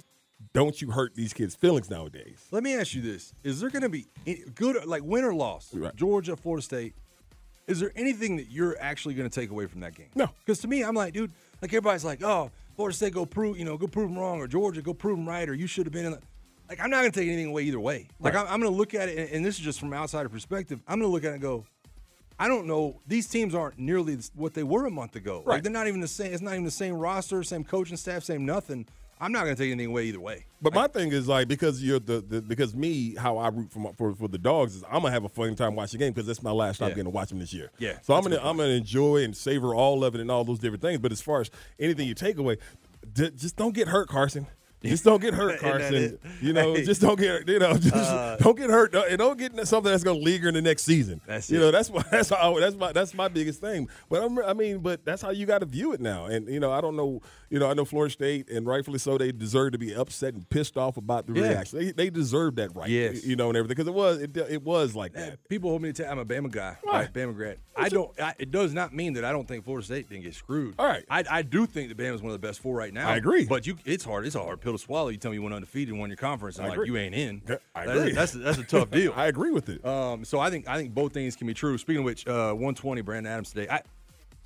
don't 0.53 0.81
you 0.81 0.91
hurt 0.91 1.15
these 1.15 1.33
kids' 1.33 1.55
feelings 1.55 1.89
nowadays. 1.91 2.47
Let 2.51 2.63
me 2.63 2.75
ask 2.75 2.95
you 2.95 3.03
this: 3.03 3.33
Is 3.43 3.61
there 3.61 3.71
going 3.71 3.83
to 3.83 3.89
be 3.89 4.07
any- 4.27 4.45
good, 4.55 4.85
like 4.87 5.03
win 5.03 5.25
or 5.25 5.35
loss, 5.35 5.75
Georgia, 5.97 6.37
Florida 6.37 6.63
State? 6.63 6.95
Is 7.67 7.81
there 7.81 7.93
anything 7.97 8.37
that 8.37 8.51
you're 8.51 8.77
actually 8.79 9.15
going 9.15 9.29
to 9.29 9.35
take 9.41 9.51
away 9.51 9.67
from 9.67 9.81
that 9.81 9.95
game? 9.95 10.09
No, 10.15 10.29
because 10.41 10.59
to 10.61 10.69
me, 10.69 10.83
I'm 10.85 10.95
like, 10.95 11.15
dude, 11.15 11.33
like 11.63 11.71
everybody's 11.71 12.05
like, 12.05 12.23
oh, 12.23 12.51
Florida 12.77 12.95
State 12.95 13.15
go 13.15 13.25
prove, 13.25 13.59
you 13.59 13.65
know, 13.65 13.79
go 13.79 13.87
prove 13.87 14.11
them 14.11 14.19
wrong, 14.19 14.39
or 14.41 14.47
Georgia 14.47 14.83
go 14.83 14.93
prove 14.93 15.17
them 15.17 15.27
right, 15.27 15.49
or 15.49 15.55
you 15.55 15.67
should 15.67 15.87
have 15.87 15.93
been 15.93 16.05
in. 16.07 16.13
The, 16.13 16.21
like, 16.69 16.81
I'm 16.81 16.91
not 16.91 17.01
going 17.01 17.13
to 17.13 17.21
take 17.21 17.29
anything 17.29 17.47
away 17.51 17.63
either 17.65 17.81
way. 17.81 18.09
Like, 18.21 18.35
Right. 18.35 18.43
I'm, 18.47 18.53
I'm 18.55 18.61
going 18.61 18.73
to 18.73 18.77
look 18.77 18.93
at 18.95 19.09
it, 19.09 19.19
and, 19.19 19.31
and 19.31 19.45
this 19.45 19.59
is 19.59 19.65
just 19.65 19.81
from 19.81 19.93
outsider 19.95 20.29
perspective. 20.29 20.81
I'm 20.87 20.99
going 20.99 21.09
to 21.11 21.13
look 21.13 21.25
at 21.25 21.31
it 21.31 21.35
and 21.35 21.43
go, 21.43 21.65
I 22.39 22.49
don't 22.49 22.67
know. 22.67 23.01
These 23.07 23.29
teams 23.29 23.55
aren't 23.55 23.79
nearly 23.79 24.19
what 24.35 24.53
they 24.55 24.63
were 24.63 24.85
a 24.87 24.91
month 24.91 25.15
ago. 25.17 25.39
Like, 25.39 25.47
Right. 25.47 25.63
they're 25.63 25.73
not 25.73 25.87
even 25.89 26.01
the 26.01 26.09
same. 26.09 26.33
It's 26.33 26.43
not 26.43 26.53
even 26.53 26.65
the 26.65 26.71
same 26.71 26.95
roster, 26.97 27.43
same 27.45 27.65
coaching 27.65 27.97
staff, 27.97 28.25
same 28.25 28.45
nothing. 28.45 28.87
I'm 29.21 29.33
not 29.33 29.45
going 29.45 29.57
to 29.57 29.63
take 29.63 29.71
anything 29.73 29.91
away 29.91 30.07
either 30.07 30.21
way. 30.21 30.47
But 30.61 30.73
my 30.75 30.87
thing 30.89 31.13
is 31.13 31.29
like 31.29 31.47
because 31.49 31.83
you're 31.83 31.99
the, 32.01 32.21
the 32.21 32.41
because 32.43 32.75
me 32.75 33.15
how 33.17 33.37
I 33.39 33.49
root 33.49 33.71
for 33.71 33.79
my, 33.81 33.93
for 33.93 34.15
for 34.15 34.29
the 34.29 34.39
dogs 34.39 34.77
is 34.77 34.85
I'm 34.85 35.03
gonna 35.03 35.11
have 35.11 35.25
a 35.25 35.29
fun 35.29 35.55
time 35.57 35.75
watching 35.77 35.99
the 36.01 36.07
game 36.07 36.13
because 36.15 36.27
that's 36.27 36.43
my 36.43 36.53
last 36.53 36.79
time 36.79 36.89
Yeah. 36.89 36.95
getting 36.95 37.05
to 37.05 37.11
watch 37.11 37.29
them 37.29 37.39
this 37.39 37.53
year. 37.53 37.71
Yeah, 37.79 37.99
So 38.03 38.15
I'm 38.15 38.23
gonna 38.23 38.41
I'm 38.43 38.57
gonna 38.57 38.71
enjoy 38.71 39.25
and 39.25 39.37
savor 39.37 39.75
all 39.75 40.03
of 40.05 40.15
it 40.15 40.23
and 40.23 40.31
all 40.31 40.43
those 40.43 40.59
different 40.59 40.81
things. 40.83 41.01
But 41.01 41.13
as 41.13 41.21
far 41.21 41.43
as 41.43 41.51
anything 41.79 42.09
you 42.09 42.15
take 42.15 42.39
away, 42.39 42.57
d- 43.13 43.31
just 43.37 43.57
don't 43.57 43.75
get 43.75 43.89
hurt, 43.89 44.09
Carson. 44.09 44.47
Just 44.83 45.03
don't 45.05 45.21
get 45.23 45.33
hurt, 45.33 45.61
Carson. 45.61 46.19
You 46.43 46.53
know, 46.53 46.75
Hey. 46.75 46.85
just 46.85 47.01
don't 47.01 47.19
get 47.19 47.49
you 47.49 47.59
know, 47.59 47.73
just 47.79 47.95
Uh, 47.95 48.37
don't 48.37 48.55
get 48.57 48.69
hurt, 48.69 48.95
and 48.95 49.17
don't 49.17 49.39
get 49.39 49.53
something 49.67 49.91
that's 49.91 50.05
going 50.05 50.19
to 50.19 50.23
linger 50.25 50.49
in 50.49 50.53
the 50.55 50.61
next 50.61 50.83
season. 50.83 51.23
That's 51.27 51.51
you 51.51 51.57
it. 51.57 51.61
know, 51.61 51.71
that's 51.71 51.89
why 51.89 52.05
that's 52.11 52.29
how 52.29 52.59
that's 52.61 52.77
my 52.77 52.93
that's 52.93 53.15
my 53.15 53.29
biggest 53.29 53.61
thing. 53.63 53.89
But 54.11 54.23
I'm, 54.23 54.39
I 54.41 54.53
mean, 54.53 54.81
but 54.81 55.03
that's 55.05 55.23
how 55.23 55.31
you 55.31 55.47
got 55.47 55.61
to 55.61 55.67
view 55.67 55.93
it 55.95 56.01
now. 56.03 56.27
And 56.27 56.49
you 56.49 56.61
know, 56.61 56.71
I 56.71 56.83
don't 56.83 56.97
know. 56.97 57.23
You 57.55 57.61
know, 57.61 57.71
I 57.71 57.75
know 57.75 57.85
Florida 57.85 58.13
State, 58.13 58.51
and 58.51 58.67
rightfully 58.67 58.99
so, 58.99 59.17
they 59.17 59.31
deserve 59.31 59.71
to 59.73 59.79
be 59.79 59.95
upset 59.95 60.35
and 60.35 60.51
pissed 60.51 60.77
off 60.77 60.97
about 60.97 61.29
the 61.29 61.35
Yeah. 61.35 61.51
reaction. 61.51 61.79
They, 61.79 61.93
they 61.93 62.11
deserve 62.11 62.57
that 62.57 62.75
right. 62.75 62.91
Yes. 62.91 63.25
you 63.25 63.37
know, 63.37 63.47
and 63.47 63.57
everything 63.57 63.77
because 63.77 63.87
it 63.87 63.95
was 63.95 64.21
it, 64.21 64.37
it 64.37 64.63
was 64.65 64.97
like 64.97 65.13
that. 65.13 65.39
People 65.49 65.71
hold 65.71 65.81
me 65.83 65.93
to 65.93 66.03
tell 66.03 66.11
I'm 66.11 66.19
a 66.19 66.25
Bama 66.25 66.51
guy, 66.51 66.77
Right. 66.85 66.93
right? 66.93 67.13
Bama 67.13 67.33
grad. 67.37 67.59
I 67.77 67.89
don't. 67.91 68.11
I, 68.21 68.35
it 68.41 68.51
does 68.51 68.75
not 68.75 68.93
mean 68.93 69.13
that 69.13 69.25
I 69.25 69.31
don't 69.31 69.47
think 69.47 69.65
Florida 69.65 69.85
State 69.87 70.09
didn't 70.09 70.25
get 70.25 70.35
screwed. 70.35 70.75
All 70.81 70.87
right. 70.87 71.05
I, 71.09 71.23
I 71.31 71.43
do 71.43 71.65
think 71.65 71.91
that 71.91 71.97
Bama's 71.97 72.23
one 72.23 72.33
of 72.35 72.41
the 72.41 72.45
best 72.45 72.59
four 72.59 72.75
right 72.75 72.93
now. 72.93 73.09
I 73.09 73.15
agree. 73.15 73.45
But 73.45 73.69
you, 73.69 73.77
it's 73.85 74.03
hard. 74.05 74.27
It's 74.27 74.35
a 74.35 74.41
hard 74.43 74.61
pill 74.61 74.73
to 74.73 74.79
swallow. 74.79 75.11
You 75.11 75.17
tell 75.19 75.31
me 75.31 75.37
you 75.37 75.43
went 75.43 75.55
undefeated 75.55 75.91
and 75.91 76.01
won 76.01 76.11
your 76.11 76.17
conference, 76.17 76.57
and 76.57 76.67
I 76.67 76.71
like 76.71 76.79
agree. 76.79 76.89
you 76.89 76.97
ain't 76.97 77.15
in. 77.15 77.41
I 77.73 77.87
That- 77.87 77.97
agree. 77.99 78.13
That's 78.15 78.33
that's 78.33 78.59
a 78.59 78.65
tough 78.65 78.91
deal. 78.91 79.13
I 79.17 79.27
agree 79.27 79.53
with 79.53 79.69
it. 79.69 79.85
Um, 79.87 80.25
so 80.25 80.41
I 80.41 80.51
think 80.51 80.69
I 80.69 80.77
think 80.77 80.93
both 80.93 81.13
things 81.13 81.37
can 81.37 81.47
be 81.47 81.55
true. 81.55 81.79
Speaking 81.79 82.01
of 82.01 82.05
which, 82.05 82.27
uh, 82.27 82.51
120 82.51 83.01
Brandon 83.03 83.33
Adams 83.33 83.51
today. 83.53 83.69
I, 83.71 83.83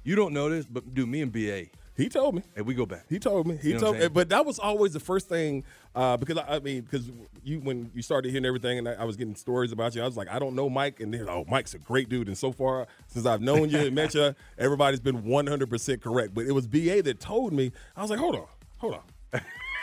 you 0.05 0.15
don't 0.15 0.35
know 0.35 0.51
this, 0.51 0.67
but 0.67 0.93
do 0.95 1.07
me 1.07 1.23
and 1.23 1.33
Ba. 1.33 1.65
He 1.99 2.09
told 2.09 2.37
me. 2.37 2.43
And 2.55 2.65
we 2.65 2.75
go 2.75 2.87
back. 2.87 3.07
He 3.09 3.19
told 3.19 3.49
me. 3.49 3.57
He 3.57 3.71
You 3.71 3.75
know 3.75 3.81
told 3.81 3.99
me. 3.99 4.07
But 4.07 4.29
that 4.29 4.47
was 4.47 4.61
always 4.61 4.93
the 4.93 5.01
first 5.01 5.29
thing 5.29 5.65
uh, 5.97 6.17
because 6.17 6.39
I, 6.39 6.57
I 6.57 6.59
mean 6.61 6.83
because 6.83 7.11
you 7.43 7.59
when 7.59 7.91
you 7.93 8.03
started 8.03 8.31
hearing 8.31 8.47
everything 8.47 8.79
and 8.79 8.89
I, 8.89 8.93
I 8.93 9.05
was 9.05 9.17
getting 9.17 9.35
stories 9.35 9.73
about 9.73 9.97
you, 9.97 10.03
I 10.03 10.07
was 10.07 10.17
like, 10.17 10.29
I 10.29 10.39
don't 10.39 10.55
know 10.55 10.71
Mike, 10.71 11.01
and 11.01 11.13
then 11.13 11.27
oh, 11.29 11.45
Mike's 11.49 11.75
a 11.75 11.79
great 11.79 12.09
dude. 12.09 12.29
And 12.29 12.39
so 12.39 12.53
far 12.53 12.87
since 13.09 13.27
I've 13.27 13.41
known 13.41 13.69
you 13.69 13.79
and 13.79 13.95
met 13.97 14.15
you, 14.15 14.33
everybody's 14.59 15.01
been 15.01 15.25
100 15.25 15.69
percent 15.69 16.01
correct. 16.01 16.35
But 16.35 16.47
it 16.47 16.53
was 16.53 16.69
Ba 16.69 17.03
that 17.03 17.19
told 17.19 17.53
me. 17.53 17.73
I 17.97 18.03
was 18.03 18.11
like, 18.11 18.21
hold 18.21 18.37
on, 18.37 18.47
hold 18.79 18.95
on. 18.95 19.41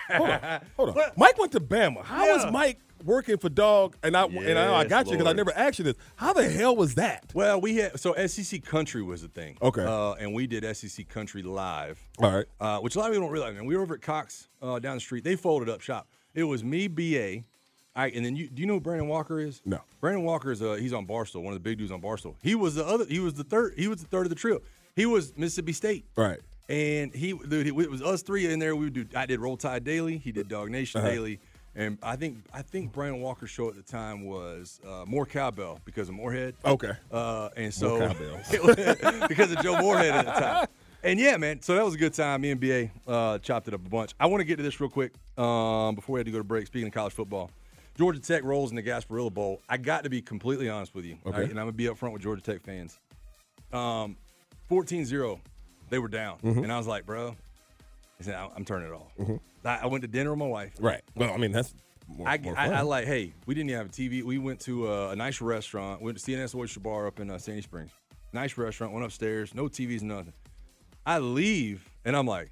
Hold 0.10 0.30
on, 0.30 0.62
hold 0.78 0.90
on. 0.90 0.96
Mike 1.18 1.38
went 1.38 1.52
to 1.54 1.60
Bama. 1.60 2.04
How 2.04 2.32
was 2.32 2.46
Yeah. 2.46 2.52
Mike 2.52 2.80
working 3.06 3.38
for 3.38 3.48
Dog? 3.50 3.96
And 4.04 4.18
I 4.18 4.26
and 4.26 4.58
I, 4.60 4.74
I 4.74 4.82
Yes, 4.82 4.90
got 4.90 5.06
you 5.08 5.14
because 5.14 5.28
I 5.28 5.34
never 5.34 5.56
asked 5.56 5.80
you 5.80 5.86
this. 5.86 5.96
How 6.16 6.34
the 6.34 6.50
hell 6.50 6.76
was 6.76 6.96
that? 6.96 7.32
Well, 7.34 7.62
we 7.62 7.78
had 7.78 8.00
so 8.00 8.14
SEC 8.28 8.66
Country 8.66 9.02
was 9.02 9.22
the 9.22 9.28
thing. 9.30 9.58
Okay. 9.62 9.84
Uh, 9.86 10.14
and 10.14 10.34
we 10.34 10.48
did 10.48 10.64
SEC 10.76 11.08
Country 11.08 11.42
live. 11.44 12.00
All 12.20 12.32
right. 12.32 12.46
Uh, 12.60 12.80
which 12.80 12.96
a 12.96 13.00
lot 13.00 13.06
of 13.10 13.14
people 13.14 13.28
don't 13.28 13.34
realize. 13.34 13.54
Man, 13.56 13.66
we 13.66 13.76
were 13.78 13.84
over 13.84 13.94
at 13.96 14.02
Cox 14.02 14.48
uh, 14.62 14.80
down 14.80 14.98
the 14.98 15.02
street. 15.02 15.24
They 15.24 15.36
folded 15.36 15.70
up 15.70 15.82
shop. 15.82 16.08
It 16.34 16.44
was 16.44 16.64
me, 16.64 16.88
Ba. 16.88 17.44
Right, 17.98 18.14
and 18.14 18.26
then 18.26 18.36
you 18.36 18.50
do 18.50 18.62
you 18.62 18.66
know 18.68 18.74
who 18.74 18.82
Brandon 18.82 19.08
Walker 19.08 19.40
is? 19.40 19.62
No. 19.64 19.80
Brandon 20.02 20.24
Walker 20.26 20.52
is 20.52 20.62
uh, 20.62 20.74
he's 20.74 20.92
on 20.92 21.08
Barstool, 21.08 21.44
one 21.44 21.54
of 21.54 21.64
the 21.64 21.70
big 21.70 21.78
dudes 21.78 21.94
on 21.94 22.02
Barstool. 22.02 22.36
He 22.44 22.54
was 22.54 22.76
the 22.76 22.86
other. 22.86 23.06
He 23.06 23.20
was 23.20 23.36
the 23.36 23.46
third. 23.46 23.76
He 23.78 23.88
was 23.88 24.02
the 24.02 24.08
third 24.08 24.26
of 24.26 24.30
the 24.30 24.36
trio. 24.36 24.60
He 24.98 25.06
was 25.06 25.32
Mississippi 25.38 25.72
State. 25.72 26.06
Right. 26.18 26.40
And 26.68 27.14
he, 27.14 27.32
dude, 27.34 27.68
it 27.68 27.76
was 27.76 28.02
us 28.02 28.22
three 28.22 28.52
in 28.52 28.60
there. 28.60 28.76
We 28.76 28.86
would 28.86 28.94
do. 28.94 29.06
I 29.16 29.26
did 29.28 29.40
Roll 29.40 29.56
Tide 29.56 29.84
Daily. 29.86 30.18
He 30.18 30.32
did 30.34 30.48
Dog 30.50 30.72
Nation 30.72 31.00
Uh-huh. 31.00 31.10
Daily. 31.10 31.40
And 31.78 31.98
I 32.02 32.16
think 32.16 32.38
I 32.54 32.62
think 32.62 32.94
Brandon 32.94 33.22
Walker's 33.22 33.50
show 33.50 33.68
at 33.68 33.76
the 33.76 33.82
time 33.82 34.26
was 34.26 34.80
uh, 34.88 35.04
more 35.06 35.26
cowbell 35.26 35.80
because 35.84 36.08
of 36.08 36.16
Moorhead. 36.16 36.56
Okay. 36.64 36.92
Uh, 37.12 37.50
and 37.58 37.74
so 37.74 37.98
because 39.28 39.52
of 39.52 39.62
Joe 39.62 39.82
Moorhead 39.82 40.16
at 40.16 40.26
the 40.26 40.32
time. 40.32 40.68
And 41.04 41.20
yeah, 41.20 41.38
man. 41.38 41.62
So 41.62 41.76
that 41.76 41.84
was 41.86 41.94
a 41.94 41.98
good 41.98 42.14
time. 42.14 42.42
Me 42.42 42.52
and 42.52 42.60
BA 42.62 42.90
uh, 43.08 43.38
chopped 43.40 43.68
it 43.68 43.74
up 43.74 43.86
a 43.86 43.90
bunch. 43.90 44.14
I 44.20 44.26
want 44.28 44.40
to 44.42 44.46
get 44.46 44.56
to 44.58 44.64
this 44.64 44.80
real 44.80 44.90
quick 44.90 45.12
um, 45.38 45.96
before 45.96 46.14
we 46.16 46.20
had 46.20 46.26
to 46.26 46.32
go 46.32 46.38
to 46.40 46.44
break. 46.44 46.66
Speaking 46.68 46.88
of 46.88 46.94
college 46.94 47.14
football, 47.14 47.52
Georgia 47.98 48.20
Tech 48.20 48.44
rolls 48.44 48.72
in 48.72 48.76
the 48.76 48.84
Gasparilla 48.84 49.32
Bowl. 49.34 49.62
I 49.70 49.78
got 49.78 50.04
to 50.06 50.10
be 50.10 50.22
completely 50.22 50.70
honest 50.70 50.96
with 50.96 51.06
you. 51.06 51.18
Okay. 51.26 51.44
and 51.44 51.52
I'm 51.52 51.56
gonna 51.68 51.74
be 51.74 51.86
upfront 51.86 52.14
with 52.14 52.22
Georgia 52.22 52.42
Tech 52.42 52.62
fans. 52.62 53.00
Um, 53.74 54.16
14-0, 54.72 55.40
they 55.90 56.00
were 56.00 56.08
down, 56.08 56.40
Mhm. 56.44 56.64
and 56.64 56.72
I 56.72 56.78
was 56.78 56.88
like, 56.88 57.06
bro, 57.06 57.36
I 58.20 58.24
said, 58.24 58.36
"I- 58.36 58.50
I'm 58.56 58.66
turning 58.66 58.88
it 58.90 58.94
off. 58.94 59.12
Mhm. 59.18 59.40
I, 59.64 59.80
I 59.84 59.86
went 59.88 60.02
to 60.04 60.08
dinner 60.08 60.32
with 60.32 60.40
my 60.40 60.48
wife. 60.48 60.74
Right. 60.80 61.02
Well, 61.16 61.34
I 61.34 61.38
mean 61.38 61.52
that's. 61.52 61.74
More, 62.08 62.28
I, 62.28 62.38
more 62.38 62.56
I. 62.58 62.70
I 62.70 62.82
like, 62.82 63.06
hey, 63.06 63.34
we 63.48 63.56
didn't 63.56 63.72
even 63.72 63.80
have 63.80 63.88
a 63.90 63.92
TV. 63.92 64.22
We 64.24 64.38
went 64.38 64.60
to 64.62 64.88
a, 64.88 65.10
a 65.10 65.16
nice 65.16 65.42
restaurant. 65.42 66.02
We 66.02 66.06
went 66.06 66.18
to 66.20 66.24
C&S 66.24 66.54
Oyster 66.54 66.80
Bar 66.80 67.08
up 67.08 67.20
in 67.20 67.32
uh, 67.32 67.40
Sandy 67.40 67.64
Springs. 67.64 67.92
Nice 68.32 68.58
restaurant. 68.58 68.94
Went 68.94 69.06
upstairs. 69.06 69.56
No 69.56 69.64
TVs, 69.66 70.04
nothing. 70.04 70.34
I 71.06 71.18
leave 71.18 71.90
and 72.06 72.16
I'm 72.16 72.28
like, 72.28 72.52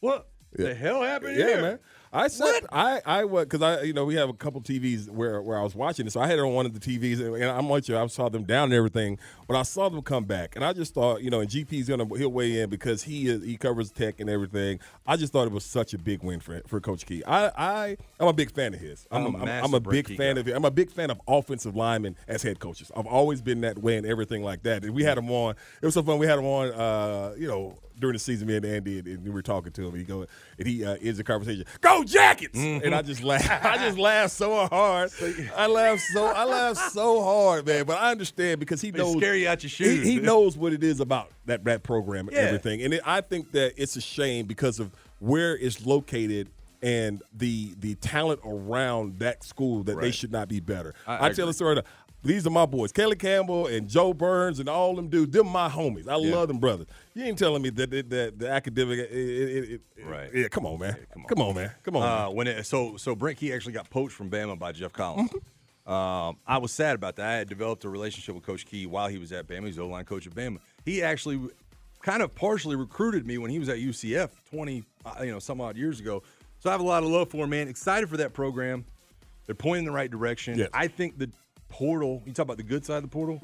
what 0.00 0.28
the 0.52 0.74
hell 0.74 1.02
happened 1.02 1.36
here? 1.36 1.48
Yeah, 1.48 1.54
here? 1.54 1.62
man. 1.62 1.78
I 2.12 2.28
said 2.28 2.66
I 2.72 3.00
I 3.04 3.24
was 3.24 3.44
because 3.44 3.62
I 3.62 3.82
you 3.82 3.92
know 3.92 4.04
we 4.04 4.14
have 4.14 4.28
a 4.28 4.34
couple 4.34 4.60
TVs 4.60 5.08
where 5.10 5.42
where 5.42 5.58
I 5.58 5.62
was 5.62 5.74
watching 5.74 6.06
it, 6.06 6.12
so 6.12 6.20
I 6.20 6.26
had 6.26 6.38
it 6.38 6.42
on 6.42 6.54
one 6.54 6.66
of 6.66 6.78
the 6.78 6.80
TVs, 6.80 7.20
and, 7.20 7.34
and 7.36 7.44
I'm 7.44 7.68
like 7.68 7.88
you, 7.88 7.98
I 7.98 8.06
saw 8.06 8.28
them 8.28 8.44
down 8.44 8.64
and 8.64 8.74
everything, 8.74 9.18
but 9.46 9.56
I 9.56 9.62
saw 9.62 9.88
them 9.88 10.02
come 10.02 10.24
back, 10.24 10.56
and 10.56 10.64
I 10.64 10.72
just 10.72 10.94
thought 10.94 11.22
you 11.22 11.30
know, 11.30 11.40
and 11.40 11.50
GP's 11.50 11.88
gonna 11.88 12.06
he'll 12.16 12.30
weigh 12.30 12.60
in 12.60 12.70
because 12.70 13.02
he 13.02 13.28
is 13.28 13.44
he 13.44 13.56
covers 13.56 13.90
tech 13.90 14.20
and 14.20 14.30
everything. 14.30 14.80
I 15.06 15.16
just 15.16 15.32
thought 15.32 15.46
it 15.46 15.52
was 15.52 15.64
such 15.64 15.94
a 15.94 15.98
big 15.98 16.22
win 16.22 16.40
for 16.40 16.62
for 16.66 16.80
Coach 16.80 17.06
Key. 17.06 17.22
I 17.26 17.48
I 17.56 17.96
I'm 18.18 18.28
a 18.28 18.32
big 18.32 18.50
fan 18.52 18.74
of 18.74 18.80
his. 18.80 19.06
I'm 19.10 19.34
a 19.34 19.38
I'm, 19.38 19.64
I'm, 19.64 19.74
a 19.74 19.80
big 19.80 20.08
fan 20.08 20.34
guy. 20.34 20.40
of 20.40 20.48
it. 20.48 20.56
I'm 20.56 20.64
a 20.64 20.70
big 20.70 20.90
fan 20.90 21.10
of 21.10 21.20
offensive 21.28 21.76
linemen 21.76 22.16
as 22.26 22.42
head 22.42 22.58
coaches. 22.58 22.90
I've 22.96 23.06
always 23.06 23.42
been 23.42 23.60
that 23.62 23.78
way 23.78 23.96
and 23.96 24.06
everything 24.06 24.42
like 24.42 24.62
that. 24.62 24.84
And 24.84 24.94
we 24.94 25.04
had 25.04 25.18
him 25.18 25.30
on. 25.30 25.54
It 25.82 25.86
was 25.86 25.94
so 25.94 26.02
fun. 26.02 26.18
We 26.18 26.26
had 26.26 26.38
him 26.38 26.46
on. 26.46 26.72
Uh, 26.72 27.34
you 27.36 27.48
know. 27.48 27.78
During 28.00 28.14
the 28.14 28.18
season, 28.20 28.46
me 28.46 28.56
and 28.56 28.64
Andy, 28.64 28.98
and, 29.00 29.08
and 29.08 29.24
we 29.24 29.30
were 29.30 29.42
talking 29.42 29.72
to 29.72 29.88
him. 29.88 29.94
He 29.96 30.04
go, 30.04 30.24
and 30.58 30.66
he 30.68 30.84
uh, 30.84 30.96
ends 31.02 31.18
the 31.18 31.24
conversation. 31.24 31.64
Go 31.80 32.04
Jackets! 32.04 32.56
And 32.58 32.94
I 32.94 33.02
just 33.02 33.22
laugh. 33.24 33.48
I 33.64 33.76
just 33.78 33.98
laugh 33.98 34.30
so 34.30 34.66
hard. 34.66 35.10
I 35.56 35.66
laugh 35.66 35.98
so. 36.12 36.26
I 36.26 36.44
laugh 36.44 36.76
so 36.92 37.22
hard, 37.22 37.66
man. 37.66 37.84
But 37.84 37.98
I 37.98 38.10
understand 38.12 38.60
because 38.60 38.80
he 38.80 38.90
They 38.90 38.98
knows. 38.98 39.14
scare 39.16 39.34
you 39.36 39.48
out 39.48 39.62
your 39.62 39.68
he- 39.68 39.84
shoes. 39.84 40.06
He, 40.06 40.18
knows 40.20 40.56
what 40.56 40.72
it 40.72 40.84
is 40.84 41.00
about 41.00 41.30
that 41.46 41.64
that 41.64 41.82
program 41.82 42.28
and 42.28 42.36
Yeah. 42.36 42.42
everything. 42.44 42.82
And 42.82 42.94
it, 42.94 43.02
I 43.04 43.20
think 43.20 43.52
that 43.52 43.72
it's 43.76 43.96
a 43.96 44.00
shame 44.00 44.46
because 44.46 44.78
of 44.78 44.90
where 45.20 45.56
it's 45.56 45.84
located 45.84 46.48
and 46.82 47.20
the 47.36 47.74
the 47.80 47.96
talent 47.96 48.40
around 48.44 49.18
that 49.18 49.42
school 49.42 49.82
that 49.84 50.00
they 50.00 50.12
should 50.12 50.30
not 50.30 50.48
be 50.48 50.60
better. 50.60 50.94
I- 51.06 51.16
I, 51.16 51.26
I 51.26 51.32
tell 51.32 51.46
the 51.48 51.52
story. 51.52 51.82
These 52.22 52.46
are 52.46 52.50
my 52.50 52.66
boys, 52.66 52.90
Kelly 52.90 53.14
Campbell 53.16 53.68
and 53.68 53.88
Joe 53.88 54.12
Burns 54.12 54.58
and 54.58 54.68
all 54.68 54.94
them 54.96 55.08
dudes. 55.08 55.32
Them 55.32 55.48
my 55.48 55.68
homies. 55.68 56.08
I 56.08 56.16
Yeah. 56.16 56.34
love 56.34 56.48
them 56.48 56.58
brothers. 56.58 56.88
You 57.14 57.24
ain't 57.24 57.38
telling 57.38 57.62
me 57.62 57.70
that 57.70 57.90
that, 57.90 58.10
that 58.10 58.38
the 58.38 58.50
academic. 58.50 58.98
It, 58.98 59.10
it, 59.12 59.70
it, 59.96 60.04
Right. 60.04 60.30
Yeah. 60.34 60.48
Come 60.48 60.66
on, 60.66 60.80
man. 60.80 60.96
come, 61.12 61.22
on. 61.22 61.28
come 61.28 61.42
on, 61.42 61.54
man. 61.54 61.70
Come 61.82 61.96
on. 61.96 62.02
Uh, 62.02 62.26
man. 62.26 62.36
when 62.36 62.46
it, 62.48 62.66
so 62.66 62.96
so 62.96 63.14
Brent 63.14 63.38
Key 63.38 63.52
actually 63.52 63.72
got 63.72 63.88
poached 63.88 64.14
from 64.14 64.30
Bama 64.30 64.58
by 64.58 64.72
Geoff 64.72 64.92
Collins. 64.92 65.30
Mm-hmm. 65.30 65.92
Um, 65.92 66.36
I 66.46 66.58
was 66.58 66.70
sad 66.72 66.96
about 66.96 67.16
that. 67.16 67.26
I 67.26 67.32
had 67.38 67.48
developed 67.48 67.84
a 67.84 67.88
relationship 67.88 68.34
with 68.34 68.44
Coach 68.44 68.66
Key 68.66 68.84
while 68.86 69.08
he 69.08 69.16
was 69.16 69.32
at 69.32 69.46
Bama. 69.46 69.64
He's 69.66 69.76
the 69.76 69.82
O-line 69.82 70.04
coach 70.04 70.26
at 70.26 70.34
Bama. 70.34 70.58
He 70.84 71.02
actually 71.02 71.40
kind 72.02 72.20
of 72.20 72.34
partially 72.34 72.76
recruited 72.76 73.26
me 73.26 73.38
when 73.38 73.50
he 73.50 73.58
was 73.58 73.70
at 73.70 73.78
UCF 73.78 74.28
20, 74.50 74.84
uh, 75.06 75.14
you 75.22 75.32
know, 75.32 75.38
some 75.38 75.60
odd 75.62 75.76
years 75.78 75.98
ago. 75.98 76.22
So 76.58 76.68
I 76.68 76.72
have 76.72 76.80
a 76.82 76.84
lot 76.84 77.04
of 77.04 77.08
love 77.08 77.30
for 77.30 77.44
him, 77.44 77.50
man. 77.50 77.68
Excited 77.68 78.08
for 78.10 78.18
that 78.18 78.34
program. 78.34 78.84
They're 79.46 79.54
pointing 79.54 79.86
in 79.86 79.92
the 79.92 79.96
right 79.96 80.10
direction. 80.10 80.58
Yes. 80.58 80.68
I 80.74 80.88
think 80.88 81.18
the 81.18 81.30
portal. 81.68 82.22
You 82.26 82.32
talk 82.32 82.44
about 82.44 82.56
the 82.56 82.62
good 82.62 82.84
side 82.84 82.96
of 82.96 83.02
the 83.02 83.08
portal. 83.08 83.40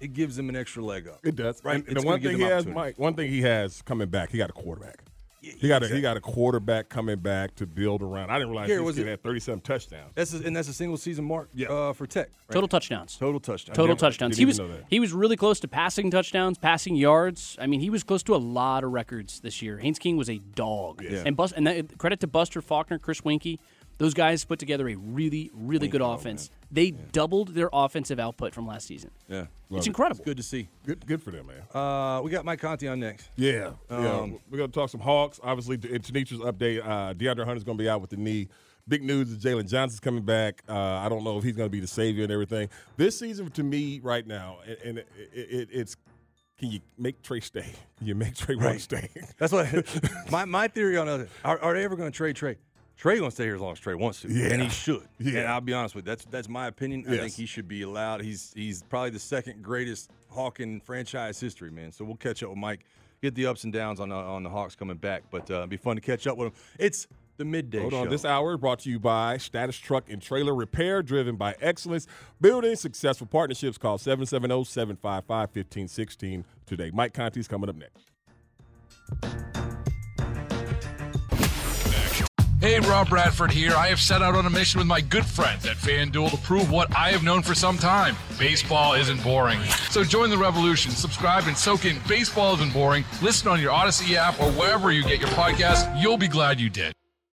It 0.00 0.12
gives 0.12 0.36
them 0.36 0.48
an 0.48 0.54
extra 0.56 0.82
leg 0.84 1.08
up. 1.08 1.18
Mm-hmm. 1.18 1.28
It 1.28 1.36
does. 1.36 1.64
Right. 1.64 1.76
And, 1.76 1.88
and 1.88 1.96
the 1.96 2.02
one 2.06 2.20
thing 2.20 2.36
he 2.36 2.42
has. 2.42 2.66
Mike, 2.66 2.98
one 2.98 3.14
thing 3.14 3.28
he 3.30 3.42
has 3.42 3.82
coming 3.82 4.08
back, 4.08 4.30
he 4.30 4.38
got 4.38 4.50
a 4.50 4.52
quarterback. 4.52 5.02
He 5.40 5.68
got 5.68 5.84
a 5.84 5.88
he 5.88 6.00
got 6.00 6.16
a 6.16 6.20
quarterback 6.20 6.88
coming 6.88 7.20
back 7.20 7.54
to 7.56 7.66
build 7.66 8.02
around. 8.02 8.28
I 8.30 8.34
didn't 8.38 8.50
realize 8.50 8.66
Here, 8.68 8.78
this 8.78 8.84
was 8.86 8.98
it- 8.98 9.06
had 9.06 9.22
37 9.22 9.60
touchdowns. 9.60 10.12
That's 10.16 10.34
a, 10.34 10.38
and 10.44 10.54
that's 10.54 10.68
a 10.68 10.72
single 10.72 10.96
season 10.96 11.24
mark 11.24 11.48
uh, 11.68 11.92
for 11.92 12.06
Tech. 12.08 12.28
right? 12.48 12.54
Total 12.54 12.66
touchdowns. 12.66 13.16
Total 13.16 13.38
touchdowns. 13.40 13.76
Total 13.76 13.86
Never- 13.94 13.98
touchdowns. 14.00 14.36
He 14.36 14.44
was 14.44 14.58
even 14.58 14.70
know 14.72 14.76
that. 14.78 14.86
he 14.90 14.98
was 14.98 15.12
really 15.12 15.36
close 15.36 15.60
to 15.60 15.68
passing 15.68 16.10
touchdowns, 16.10 16.58
passing 16.58 16.96
yards. 16.96 17.56
I 17.60 17.68
mean, 17.68 17.78
he 17.78 17.88
was 17.88 18.02
close 18.02 18.24
to 18.24 18.34
a 18.34 18.36
lot 18.36 18.82
of 18.82 18.90
records 18.90 19.38
this 19.40 19.62
year. 19.62 19.78
Haynes 19.78 20.00
King 20.00 20.16
was 20.16 20.28
a 20.28 20.38
dog. 20.38 21.02
Yeah. 21.08 21.22
And 21.24 21.36
Bus- 21.36 21.52
and 21.52 21.66
that, 21.68 21.96
credit 21.98 22.18
to 22.20 22.26
Buster 22.26 22.60
Faulkner, 22.60 22.98
Chris 22.98 23.20
Weinke. 23.20 23.58
Those 23.98 24.14
guys 24.14 24.44
put 24.44 24.58
together 24.60 24.88
a 24.88 24.94
really, 24.94 25.50
really 25.52 25.88
good 25.88 26.00
offense. 26.00 26.50
They 26.70 26.92
doubled 26.92 27.48
their 27.54 27.68
offensive 27.72 28.20
output 28.20 28.54
from 28.54 28.66
last 28.66 28.86
season. 28.86 29.10
Yeah, 29.28 29.46
It's 29.72 29.86
incredible. 29.88 30.24
good 30.24 30.36
to 30.36 30.42
see. 30.42 30.68
Good, 30.86 31.04
good 31.04 31.20
for 31.22 31.32
them, 31.32 31.48
man. 31.48 31.62
Uh, 31.74 32.20
we 32.22 32.30
got 32.30 32.44
Mike 32.44 32.60
Conti 32.60 32.86
on 32.86 33.00
next. 33.00 33.28
Yeah, 33.36 33.72
yeah. 33.90 33.96
Um, 33.96 34.38
We're 34.50 34.58
gonna 34.58 34.72
talk 34.72 34.88
some 34.90 35.00
Hawks. 35.00 35.40
Obviously, 35.42 35.74
in 35.92 36.00
Tanitra's 36.02 36.38
update, 36.40 36.80
uh, 36.86 37.14
DeAndre 37.14 37.44
Hunter's 37.44 37.64
gonna 37.64 37.76
be 37.78 37.88
out 37.88 38.00
with 38.00 38.10
the 38.10 38.16
knee. 38.16 38.48
Big 38.86 39.02
news 39.02 39.30
is 39.30 39.38
Jalen 39.44 39.68
Johnson's 39.68 40.00
coming 40.00 40.22
back. 40.22 40.62
Uh, 40.68 40.74
I 40.78 41.08
don't 41.08 41.22
know 41.24 41.36
if 41.36 41.44
he's 41.44 41.56
gonna 41.56 41.68
be 41.68 41.80
the 41.80 41.86
savior 41.86 42.22
and 42.22 42.32
everything. 42.32 42.68
This 42.96 43.18
season, 43.18 43.50
to 43.50 43.62
me, 43.62 44.00
right 44.02 44.26
now, 44.26 44.58
and, 44.66 44.76
and 44.84 44.98
it, 44.98 45.08
it, 45.34 45.68
it's 45.72 45.96
can 46.58 46.70
you 46.70 46.80
make 46.96 47.22
Trey 47.22 47.40
stay? 47.40 47.72
Can 47.98 48.06
you 48.06 48.14
make 48.14 48.34
Trey 48.34 48.54
want 48.56 48.66
Right. 48.66 48.80
stay? 48.80 49.08
That's 49.38 49.52
what 49.52 49.68
my, 50.30 50.44
my 50.44 50.66
theory 50.68 50.96
on 50.96 51.08
it. 51.08 51.28
Are, 51.44 51.58
are 51.60 51.74
they 51.74 51.84
ever 51.84 51.94
going 51.96 52.10
to 52.10 52.16
trade 52.16 52.34
Trey? 52.34 52.56
Trey 52.98 53.16
going 53.18 53.30
to 53.30 53.34
stay 53.34 53.44
here 53.44 53.54
as 53.54 53.60
long 53.60 53.72
as 53.72 53.78
Trey 53.78 53.94
wants 53.94 54.20
to, 54.22 54.28
Yeah. 54.28 54.48
and 54.52 54.60
he 54.60 54.68
should. 54.68 55.06
Yeah. 55.20 55.40
And 55.40 55.48
I'll 55.48 55.60
be 55.60 55.72
honest 55.72 55.94
with 55.94 56.04
you, 56.04 56.10
that's 56.10 56.24
that's 56.26 56.48
my 56.48 56.66
opinion. 56.66 57.04
I 57.08 57.16
think 57.16 57.32
he 57.32 57.46
should 57.46 57.68
be 57.68 57.82
allowed. 57.82 58.20
He's 58.22 58.52
he's 58.54 58.82
probably 58.82 59.10
the 59.10 59.20
second 59.20 59.62
greatest 59.62 60.10
Hawk 60.30 60.58
in 60.60 60.80
franchise 60.80 61.38
history, 61.38 61.70
man. 61.70 61.92
So 61.92 62.04
we'll 62.04 62.16
catch 62.16 62.42
up 62.42 62.50
with 62.50 62.58
Mike, 62.58 62.80
get 63.22 63.34
the 63.36 63.46
ups 63.46 63.62
and 63.64 63.72
downs 63.72 64.00
on 64.00 64.08
the, 64.08 64.16
on 64.16 64.42
the 64.42 64.50
Hawks 64.50 64.74
coming 64.74 64.96
back, 64.96 65.22
but 65.30 65.48
uh, 65.50 65.58
it'd 65.58 65.70
be 65.70 65.76
fun 65.76 65.94
to 65.96 66.02
catch 66.02 66.26
up 66.26 66.36
with 66.36 66.48
him. 66.48 66.54
It's 66.78 67.06
the 67.36 67.44
midday 67.44 67.78
Hold 67.78 67.92
show. 67.92 68.00
on. 68.00 68.08
This 68.08 68.24
hour 68.24 68.54
is 68.54 68.58
brought 68.58 68.80
to 68.80 68.90
you 68.90 68.98
by 68.98 69.36
Status 69.36 69.76
Truck 69.76 70.10
and 70.10 70.20
Trailer 70.20 70.52
Repair, 70.56 71.02
driven 71.04 71.36
by 71.36 71.54
excellence, 71.60 72.08
building 72.40 72.74
successful 72.74 73.28
partnerships. 73.28 73.78
Call 73.78 73.96
770 73.98 74.64
755 74.64 75.28
1516 75.54 76.44
today. 76.66 76.90
Mike 76.92 77.14
Conti's 77.14 77.46
coming 77.46 77.70
up 77.70 77.76
next. 77.76 79.57
Hey, 82.60 82.80
Rob 82.80 83.08
Bradford 83.08 83.52
here. 83.52 83.72
I 83.76 83.86
have 83.86 84.00
set 84.00 84.20
out 84.20 84.34
on 84.34 84.44
a 84.44 84.50
mission 84.50 84.78
with 84.78 84.88
my 84.88 85.00
good 85.00 85.24
friends 85.24 85.64
at 85.64 85.76
FanDuel 85.76 86.32
to 86.32 86.36
prove 86.38 86.72
what 86.72 86.92
I 86.96 87.10
have 87.10 87.22
known 87.22 87.42
for 87.42 87.54
some 87.54 87.78
time 87.78 88.16
baseball 88.36 88.94
isn't 88.94 89.22
boring. 89.22 89.60
So 89.90 90.02
join 90.04 90.30
the 90.30 90.38
revolution, 90.38 90.90
subscribe, 90.92 91.44
and 91.46 91.56
soak 91.56 91.84
in 91.84 91.98
Baseball 92.08 92.54
Isn't 92.54 92.72
Boring. 92.72 93.04
Listen 93.20 93.48
on 93.48 93.60
your 93.60 93.72
Audacy 93.72 94.14
app 94.14 94.40
or 94.40 94.50
wherever 94.52 94.92
you 94.92 95.02
get 95.02 95.20
your 95.20 95.28
podcast. 95.30 96.00
You'll 96.00 96.18
be 96.18 96.28
glad 96.28 96.60
you 96.60 96.70
did. 96.70 96.92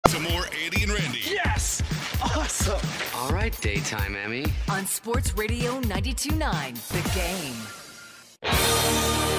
Some 0.07 0.23
more 0.23 0.45
Andy 0.63 0.83
and 0.83 0.91
Randy. 0.91 1.21
Yes! 1.25 1.81
Awesome! 2.21 2.79
All 3.15 3.31
right, 3.31 3.59
daytime 3.62 4.15
Emmy. 4.15 4.45
On 4.69 4.86
Sports 4.86 5.33
Radio 5.38 5.81
92.9, 5.81 6.88
The 6.89 7.09
Game. 8.49 9.33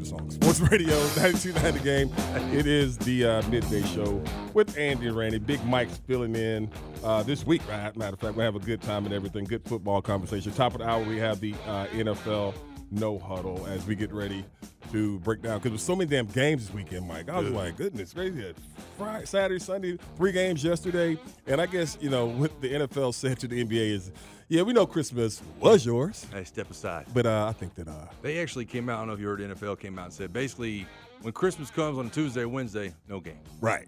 The. 0.00 0.30
Sports 0.30 0.60
Radio 0.60 0.94
929 1.16 1.72
The 1.74 1.80
Game. 1.80 2.12
It 2.56 2.66
is 2.66 2.96
the 2.98 3.24
uh, 3.24 3.48
midday 3.48 3.82
show 3.82 4.22
with 4.54 4.76
Andy 4.78 5.08
and 5.08 5.16
Randy. 5.16 5.38
Big 5.38 5.64
Mike's 5.64 5.98
filling 6.06 6.34
in 6.36 6.70
uh, 7.02 7.22
this 7.22 7.44
week. 7.46 7.62
Right? 7.68 7.94
Matter 7.96 8.14
of 8.14 8.20
fact, 8.20 8.36
we 8.36 8.44
have 8.44 8.56
a 8.56 8.60
good 8.60 8.80
time 8.80 9.04
and 9.04 9.14
everything. 9.14 9.44
Good 9.44 9.64
football 9.64 10.00
conversation. 10.02 10.52
Top 10.52 10.74
of 10.74 10.80
the 10.80 10.88
hour, 10.88 11.02
we 11.02 11.18
have 11.18 11.40
the 11.40 11.54
uh, 11.66 11.86
NFL 11.88 12.54
no 12.90 13.18
huddle 13.18 13.66
as 13.66 13.86
we 13.86 13.94
get 13.94 14.12
ready 14.12 14.44
to 14.92 15.18
break 15.20 15.42
down 15.42 15.58
because 15.58 15.70
there's 15.72 15.82
so 15.82 15.94
many 15.94 16.08
damn 16.08 16.26
games 16.26 16.66
this 16.66 16.74
weekend, 16.74 17.06
Mike. 17.06 17.28
I 17.28 17.38
was 17.40 17.50
like, 17.50 17.76
goodness 17.76 18.12
crazy. 18.12 18.54
Friday, 18.96 19.26
Saturday, 19.26 19.58
Sunday, 19.60 19.98
three 20.16 20.32
games 20.32 20.64
yesterday, 20.64 21.18
and 21.46 21.60
I 21.60 21.66
guess 21.66 21.98
you 22.00 22.10
know 22.10 22.26
what 22.26 22.60
the 22.60 22.72
NFL 22.72 23.14
said 23.14 23.38
to 23.40 23.48
the 23.48 23.64
NBA 23.64 23.90
is, 23.92 24.10
yeah, 24.48 24.62
we 24.62 24.72
know 24.72 24.86
Christmas 24.86 25.42
was 25.60 25.84
yours, 25.84 26.26
Hey, 26.32 26.44
step 26.44 26.70
aside. 26.70 27.04
but 27.12 27.26
uh, 27.26 27.46
I 27.48 27.52
think 27.52 27.74
that 27.74 27.86
uh, 27.88 28.06
They 28.22 28.38
actually 28.40 28.64
came 28.64 28.88
out. 28.88 28.94
I 28.96 28.98
don't 29.00 29.08
know 29.08 29.12
if 29.14 29.20
you 29.20 29.26
heard. 29.26 29.40
The 29.40 29.54
NFL 29.54 29.78
came 29.78 29.98
out 29.98 30.06
and 30.06 30.14
said 30.14 30.32
basically, 30.32 30.86
when 31.20 31.32
Christmas 31.34 31.70
comes 31.70 31.98
on 31.98 32.08
Tuesday, 32.10 32.40
or 32.42 32.48
Wednesday, 32.48 32.94
no 33.08 33.20
game. 33.20 33.38
right, 33.60 33.86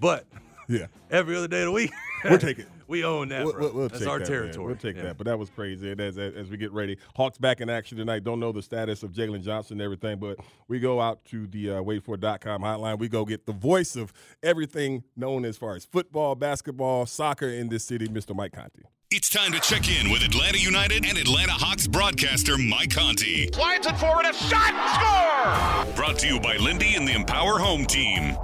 But 0.00 0.24
yeah, 0.68 0.86
every 1.10 1.36
other 1.36 1.48
day 1.48 1.60
of 1.60 1.66
the 1.66 1.72
week, 1.72 1.92
we'll 2.24 2.38
take 2.38 2.58
it. 2.58 2.68
We 2.88 3.04
own 3.04 3.28
that. 3.28 3.44
We'll, 3.44 3.52
bro. 3.52 3.62
we'll- 3.66 3.72
we'll 3.74 3.88
That's 3.88 4.06
our 4.06 4.18
that, 4.18 4.28
man. 4.28 4.40
territory. 4.40 4.66
We'll 4.66 4.76
take 4.76 4.96
Yeah. 4.96 5.02
that. 5.04 5.18
But 5.18 5.26
that 5.26 5.38
was 5.38 5.50
crazy. 5.50 5.92
And 5.92 6.00
as, 6.00 6.18
as, 6.18 6.34
as 6.34 6.48
we 6.50 6.56
get 6.56 6.72
ready, 6.72 6.96
Hawks 7.14 7.38
back 7.38 7.60
in 7.60 7.68
action 7.70 7.98
tonight. 7.98 8.24
Don't 8.24 8.40
know 8.40 8.50
the 8.52 8.62
status 8.62 9.02
of 9.02 9.12
Jalen 9.12 9.42
Johnson 9.42 9.74
and 9.74 9.82
everything, 9.82 10.18
but 10.18 10.38
we 10.68 10.80
go 10.80 11.00
out 11.00 11.24
to 11.26 11.46
the 11.46 11.70
uh, 11.70 11.74
waitfor.com 11.82 12.62
hotline. 12.62 12.98
We 12.98 13.08
go 13.08 13.24
get 13.24 13.46
the 13.46 13.52
voice 13.52 13.94
of 13.96 14.12
everything 14.42 15.04
known 15.16 15.44
as 15.44 15.56
far 15.56 15.76
as 15.76 15.84
football, 15.84 16.34
basketball, 16.34 17.06
soccer 17.06 17.48
in 17.48 17.68
this 17.68 17.84
city, 17.84 18.08
Mr. 18.08 18.34
Mike 18.34 18.52
Conti. 18.52 18.82
It's 19.10 19.30
time 19.30 19.52
to 19.52 19.60
check 19.60 19.88
in 19.88 20.10
with 20.10 20.22
Atlanta 20.22 20.58
United 20.58 21.06
and 21.06 21.16
Atlanta 21.16 21.52
Hawks 21.52 21.86
broadcaster 21.86 22.58
Mike 22.58 22.90
Conti. 22.94 23.48
Slides 23.54 23.86
it 23.86 23.96
forward, 23.96 24.26
a 24.26 24.34
shot, 24.34 25.84
score! 25.86 25.94
Brought 25.94 26.18
to 26.18 26.26
you 26.26 26.38
by 26.40 26.56
Lindy 26.58 26.94
and 26.94 27.08
the 27.08 27.12
Empower 27.14 27.58
Home 27.58 27.86
Team. 27.86 28.36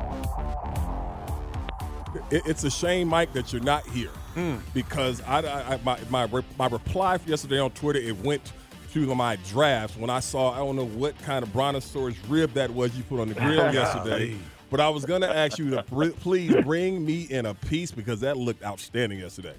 It's 2.30 2.64
a 2.64 2.70
shame, 2.70 3.08
Mike, 3.08 3.32
that 3.34 3.52
you're 3.52 3.62
not 3.62 3.86
here 3.88 4.10
because 4.74 5.20
I, 5.22 5.38
I, 5.42 5.74
I- 5.74 5.80
my, 5.84 5.98
my, 6.10 6.42
my 6.58 6.66
reply 6.66 7.18
for 7.18 7.28
yesterday 7.30 7.58
on 7.58 7.70
Twitter, 7.72 7.98
it 8.00 8.16
went 8.24 8.52
to 8.92 9.14
my 9.14 9.36
drafts 9.48 9.96
when 9.96 10.08
I 10.08 10.20
saw, 10.20 10.52
I 10.52 10.58
don't 10.58 10.76
know 10.76 10.86
what 10.86 11.18
kind 11.22 11.42
of 11.42 11.52
brontosaurus 11.52 12.16
rib 12.28 12.52
that 12.52 12.70
was 12.70 12.96
you 12.96 13.02
put 13.02 13.18
on 13.20 13.28
the 13.28 13.34
grill 13.34 13.56
yesterday. 13.74 14.36
But 14.70 14.80
I 14.80 14.88
was 14.88 15.04
going 15.04 15.20
to 15.22 15.36
ask 15.36 15.58
you 15.58 15.70
to 15.70 15.82
br- 15.82 16.10
please 16.10 16.54
bring 16.62 17.04
me 17.04 17.22
in 17.22 17.46
a 17.46 17.54
piece 17.54 17.90
because 17.90 18.20
that 18.20 18.36
looked 18.36 18.62
outstanding 18.64 19.18
yesterday. 19.18 19.54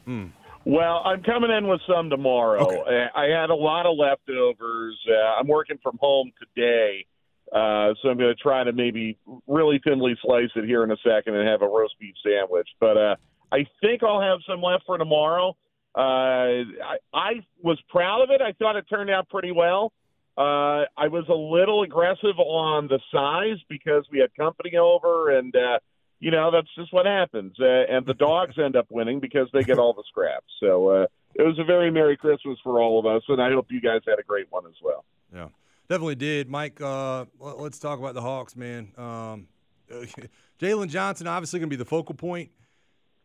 Well, 0.66 1.02
I'm 1.06 1.22
coming 1.22 1.52
in 1.52 1.68
with 1.68 1.82
some 1.88 2.10
tomorrow. 2.10 2.60
Uh, 2.86 3.08
I 3.14 3.26
had 3.26 3.50
a 3.50 3.56
lot 3.56 3.86
of 3.86 3.98
leftovers. 3.98 4.98
Uh, 5.10 5.40
I'm 5.40 5.48
working 5.48 5.78
from 5.84 5.98
home 6.02 6.32
today, 6.40 7.06
uh, 7.52 7.94
so 8.02 8.10
I'm 8.10 8.18
going 8.18 8.34
to 8.34 8.42
try 8.42 8.64
to 8.64 8.72
maybe 8.74 9.18
really 9.48 9.80
thinly 9.84 10.18
slice 10.24 10.50
it 10.56 10.66
here 10.66 10.84
in 10.84 10.92
a 10.92 10.98
second 11.06 11.36
and 11.36 11.48
have 11.48 11.62
a 11.62 11.68
roast 11.68 11.96
beef 12.00 12.16
sandwich. 12.26 12.68
But 12.80 12.98
uh, 12.98 13.16
I 13.52 13.66
think 13.82 14.04
I'll 14.04 14.22
have 14.22 14.40
some 14.48 14.62
left 14.62 14.84
for 14.86 14.98
tomorrow. 14.98 15.56
Uh, 15.98 16.02
I, 16.02 16.98
I 17.14 17.32
was 17.64 17.80
proud 17.90 18.22
of 18.22 18.30
it. 18.30 18.42
I 18.42 18.52
thought 18.54 18.76
it 18.76 18.86
turned 18.90 19.10
out 19.10 19.30
pretty 19.30 19.52
well. 19.52 19.94
Uh, 20.38 20.84
I 20.98 21.08
was 21.08 21.24
a 21.30 21.34
little 21.34 21.84
aggressive 21.84 22.38
on 22.38 22.88
the 22.90 23.00
size 23.14 23.58
because 23.70 24.06
we 24.12 24.20
had 24.20 24.36
company 24.36 24.76
over, 24.76 25.38
and 25.38 25.56
uh, 25.56 25.80
you 26.20 26.32
know 26.32 26.52
that's 26.52 26.68
just 26.78 26.92
what 26.92 27.06
happens. 27.06 27.54
Uh, 27.58 27.66
and 27.90 28.06
the 28.06 28.14
dogs 28.16 28.56
end 28.62 28.76
up 28.76 28.88
winning 28.90 29.22
because 29.22 29.48
they 29.54 29.64
get 29.64 29.80
all 29.80 29.94
the 29.94 30.04
scraps. 30.10 30.48
So 30.60 30.90
uh, 30.90 31.06
it 31.36 31.44
was 31.44 31.58
a 31.58 31.64
very 31.64 31.90
merry 31.90 32.18
Christmas 32.18 32.58
for 32.64 32.82
all 32.82 33.00
of 33.00 33.06
us, 33.06 33.24
and 33.30 33.42
I 33.42 33.52
hope 33.52 33.68
you 33.70 33.80
guys 33.80 34.02
had 34.06 34.20
a 34.20 34.24
great 34.24 34.48
one 34.50 34.66
as 34.66 34.76
well. 34.84 35.06
Yeah, 35.34 35.48
definitely 35.88 36.16
did, 36.16 36.50
Mike. 36.50 36.82
Uh, 36.82 37.26
let- 37.40 37.60
let's 37.60 37.80
talk 37.80 38.00
about 38.00 38.14
the 38.16 38.22
Hawks, 38.22 38.58
man. 38.58 38.92
Um, 38.98 39.48
Jalen 40.60 40.90
Johnson 40.90 41.28
obviously 41.28 41.60
going 41.60 41.70
to 41.70 41.74
be 41.74 41.78
the 41.78 41.86
focal 41.86 42.16
point. 42.16 42.50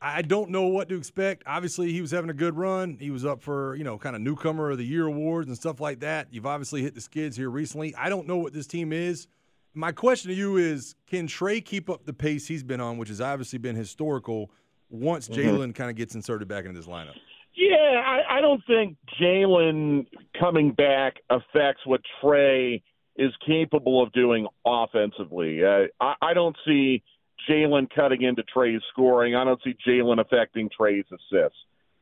I 0.02 0.22
don't 0.22 0.50
know 0.50 0.66
what 0.66 0.88
to 0.88 0.96
expect. 0.96 1.42
Obviously, 1.46 1.92
he 1.92 2.00
was 2.00 2.10
having 2.10 2.30
a 2.30 2.34
good 2.34 2.56
run. 2.56 2.96
He 2.98 3.10
was 3.10 3.24
up 3.26 3.42
for 3.42 3.74
you 3.76 3.84
know 3.84 3.98
kind 3.98 4.16
of 4.16 4.22
newcomer 4.22 4.70
of 4.70 4.78
the 4.78 4.84
year 4.84 5.06
awards 5.06 5.48
and 5.48 5.56
stuff 5.56 5.80
like 5.80 6.00
that. 6.00 6.28
You've 6.30 6.46
obviously 6.46 6.82
hit 6.82 6.94
the 6.94 7.00
skids 7.00 7.36
here 7.36 7.50
recently. 7.50 7.94
I 7.94 8.08
don't 8.08 8.26
know 8.26 8.38
what 8.38 8.52
this 8.52 8.66
team 8.66 8.92
is. 8.92 9.26
My 9.74 9.92
question 9.92 10.30
to 10.30 10.34
you 10.34 10.56
is: 10.56 10.94
Can 11.06 11.26
Trey 11.26 11.60
keep 11.60 11.90
up 11.90 12.06
the 12.06 12.12
pace 12.14 12.46
he's 12.46 12.62
been 12.64 12.80
on, 12.80 12.96
which 12.98 13.08
has 13.10 13.20
obviously 13.20 13.58
been 13.58 13.76
historical? 13.76 14.50
Once 14.88 15.28
Mhm. 15.28 15.34
Jalen 15.36 15.74
kind 15.74 15.88
of 15.90 15.96
gets 15.96 16.14
inserted 16.16 16.48
back 16.48 16.64
into 16.64 16.76
this 16.76 16.88
lineup. 16.88 17.14
Yeah, 17.54 17.76
I, 18.04 18.38
I 18.38 18.40
don't 18.40 18.62
think 18.66 18.96
Jalen 19.20 20.06
coming 20.38 20.72
back 20.72 21.16
affects 21.28 21.84
what 21.84 22.00
Trey 22.20 22.82
is 23.16 23.32
capable 23.46 24.02
of 24.02 24.10
doing 24.12 24.46
offensively. 24.66 25.62
Uh, 25.64 25.86
I, 26.00 26.14
I 26.22 26.34
don't 26.34 26.56
see 26.66 27.02
Jalen 27.48 27.88
cutting 27.94 28.22
into 28.22 28.42
Trey's 28.42 28.80
scoring. 28.92 29.34
I 29.34 29.44
don't 29.44 29.60
see 29.62 29.74
Jalen 29.86 30.20
affecting 30.20 30.68
Trey's 30.76 31.04
assists. 31.06 31.58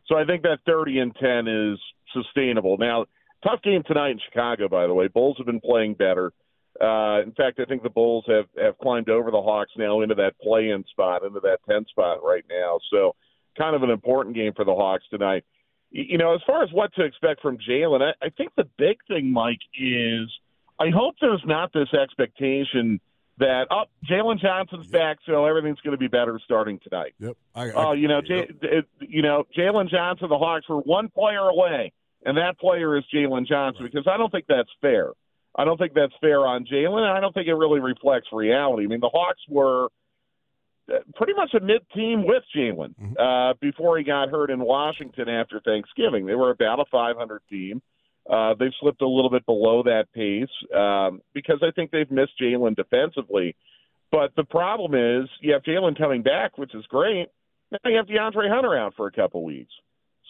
So 0.07 0.17
I 0.17 0.25
think 0.25 0.43
that 0.43 0.59
30 0.67 1.01
and 1.01 1.15
10 1.15 1.49
is 1.49 1.79
sustainable. 2.13 2.79
Now, 2.79 3.07
tough 3.43 3.63
game 3.63 3.83
tonight 3.87 4.11
in 4.11 4.21
Chicago, 4.31 4.69
by 4.69 4.87
the 4.87 4.95
way. 4.95 5.09
Bulls 5.09 5.37
have 5.39 5.47
been 5.47 5.61
playing 5.61 5.95
better. 5.95 6.33
Uh, 6.81 7.23
in 7.23 7.33
fact, 7.37 7.61
I 7.61 7.65
think 7.65 7.83
the 7.83 7.91
Bulls 7.91 8.25
have, 8.29 8.47
have 8.57 8.79
climbed 8.79 9.11
over 9.11 9.31
the 9.31 9.43
Hawks 9.43 9.73
now 9.77 10.01
into 10.01 10.15
that 10.15 10.39
play-in 10.41 10.85
spot, 10.91 11.25
into 11.25 11.41
that 11.41 11.59
10 11.69 11.87
spot 11.91 12.23
right 12.23 12.45
now. 12.49 12.79
So 12.91 13.15
kind 13.57 13.75
of 13.75 13.83
an 13.83 13.91
important 13.91 14.37
game 14.37 14.53
for 14.55 14.65
the 14.65 14.75
Hawks 14.75 15.05
tonight. 15.11 15.45
You 15.91 16.19
know, 16.19 16.35
as 16.35 16.41
far 16.47 16.63
as 16.63 16.71
what 16.73 16.95
to 16.95 17.05
expect 17.05 17.41
from 17.41 17.59
Jalen, 17.59 18.03
I, 18.03 18.27
I 18.27 18.31
think 18.31 18.53
the 18.57 18.69
big 18.77 18.99
thing, 19.09 19.33
Mike, 19.33 19.61
is 19.79 20.29
I 20.79 20.91
hope 20.91 21.17
there's 21.21 21.43
not 21.45 21.73
this 21.73 21.93
expectation 21.93 23.01
that 23.39 23.67
oh 23.71 23.85
Jalen 24.11 24.41
Johnson's 24.41 24.87
back, 24.87 25.19
so 25.27 25.47
everything's 25.47 25.81
going 25.81 25.93
to 25.93 25.99
be 25.99 26.09
better 26.09 26.41
starting 26.45 26.79
tonight. 26.81 27.15
Yep. 27.19 27.37
Oh, 27.77 27.93
you 27.93 28.09
know, 28.09 28.21
J- 28.21 28.49
it, 28.63 28.87
you 29.01 29.23
know, 29.23 29.45
Jalen 29.57 29.91
Johnson, 29.91 30.29
the 30.29 30.39
Hawks 30.39 30.69
were 30.69 30.81
one 30.81 31.09
player 31.09 31.49
away, 31.49 31.93
and 32.25 32.37
that 32.37 32.59
player 32.59 32.97
is 32.97 33.05
Jalen 33.15 33.47
Johnson. 33.47 33.85
Because 33.85 34.07
I 34.07 34.17
don't 34.17 34.31
think 34.31 34.47
that's 34.49 34.71
fair. 34.81 35.11
I 35.57 35.65
don't 35.65 35.77
think 35.77 35.93
that's 35.95 36.13
fair 36.21 36.47
on 36.47 36.67
Jalen, 36.67 37.03
and 37.03 37.17
I 37.17 37.21
don't 37.21 37.33
think 37.33 37.49
it 37.49 37.55
really 37.55 37.81
reflects 37.81 38.29
reality. 38.33 38.85
I 38.85 38.87
mean, 38.87 39.01
the 39.01 39.09
Hawks 39.09 39.41
were 39.49 39.89
uh, 40.93 40.99
pretty 41.17 41.35
much 41.35 41.53
a 41.55 41.61
mid-team 41.61 42.27
with 42.27 42.45
Jalen 42.57 42.95
uh, 43.19 43.55
before 43.61 43.99
he 43.99 44.05
got 44.05 44.31
hurt 44.31 44.51
in 44.51 44.61
Washington 44.61 45.29
after 45.29 45.61
Thanksgiving. 45.61 46.27
They 46.27 46.35
were 46.35 46.51
about 46.51 46.81
a 46.81 46.85
500 46.91 47.43
team. 47.51 47.83
Uh, 48.29 48.55
they've 48.59 48.73
slipped 48.81 49.01
a 49.01 49.09
little 49.09 49.31
bit 49.31 49.47
below 49.47 49.83
that 49.83 50.13
pace 50.13 50.49
um, 50.77 51.23
because 51.33 51.59
I 51.63 51.71
think 51.71 51.91
they've 51.91 52.11
missed 52.11 52.33
Jalen 52.41 52.77
defensively. 52.77 53.57
But 54.11 54.33
the 54.37 54.45
problem 54.45 54.95
is 54.95 55.29
you 55.41 55.53
have 55.53 55.63
Jalen 55.63 55.97
coming 55.97 56.23
back, 56.23 56.59
which 56.59 56.75
is 56.75 56.85
great. 56.87 57.29
Now 57.71 57.79
you 57.91 57.97
have 57.97 58.07
DeAndre 58.07 58.51
Hunter 58.51 58.77
out 58.77 58.95
for 58.97 59.07
a 59.07 59.13
couple 59.13 59.45
weeks. 59.45 59.73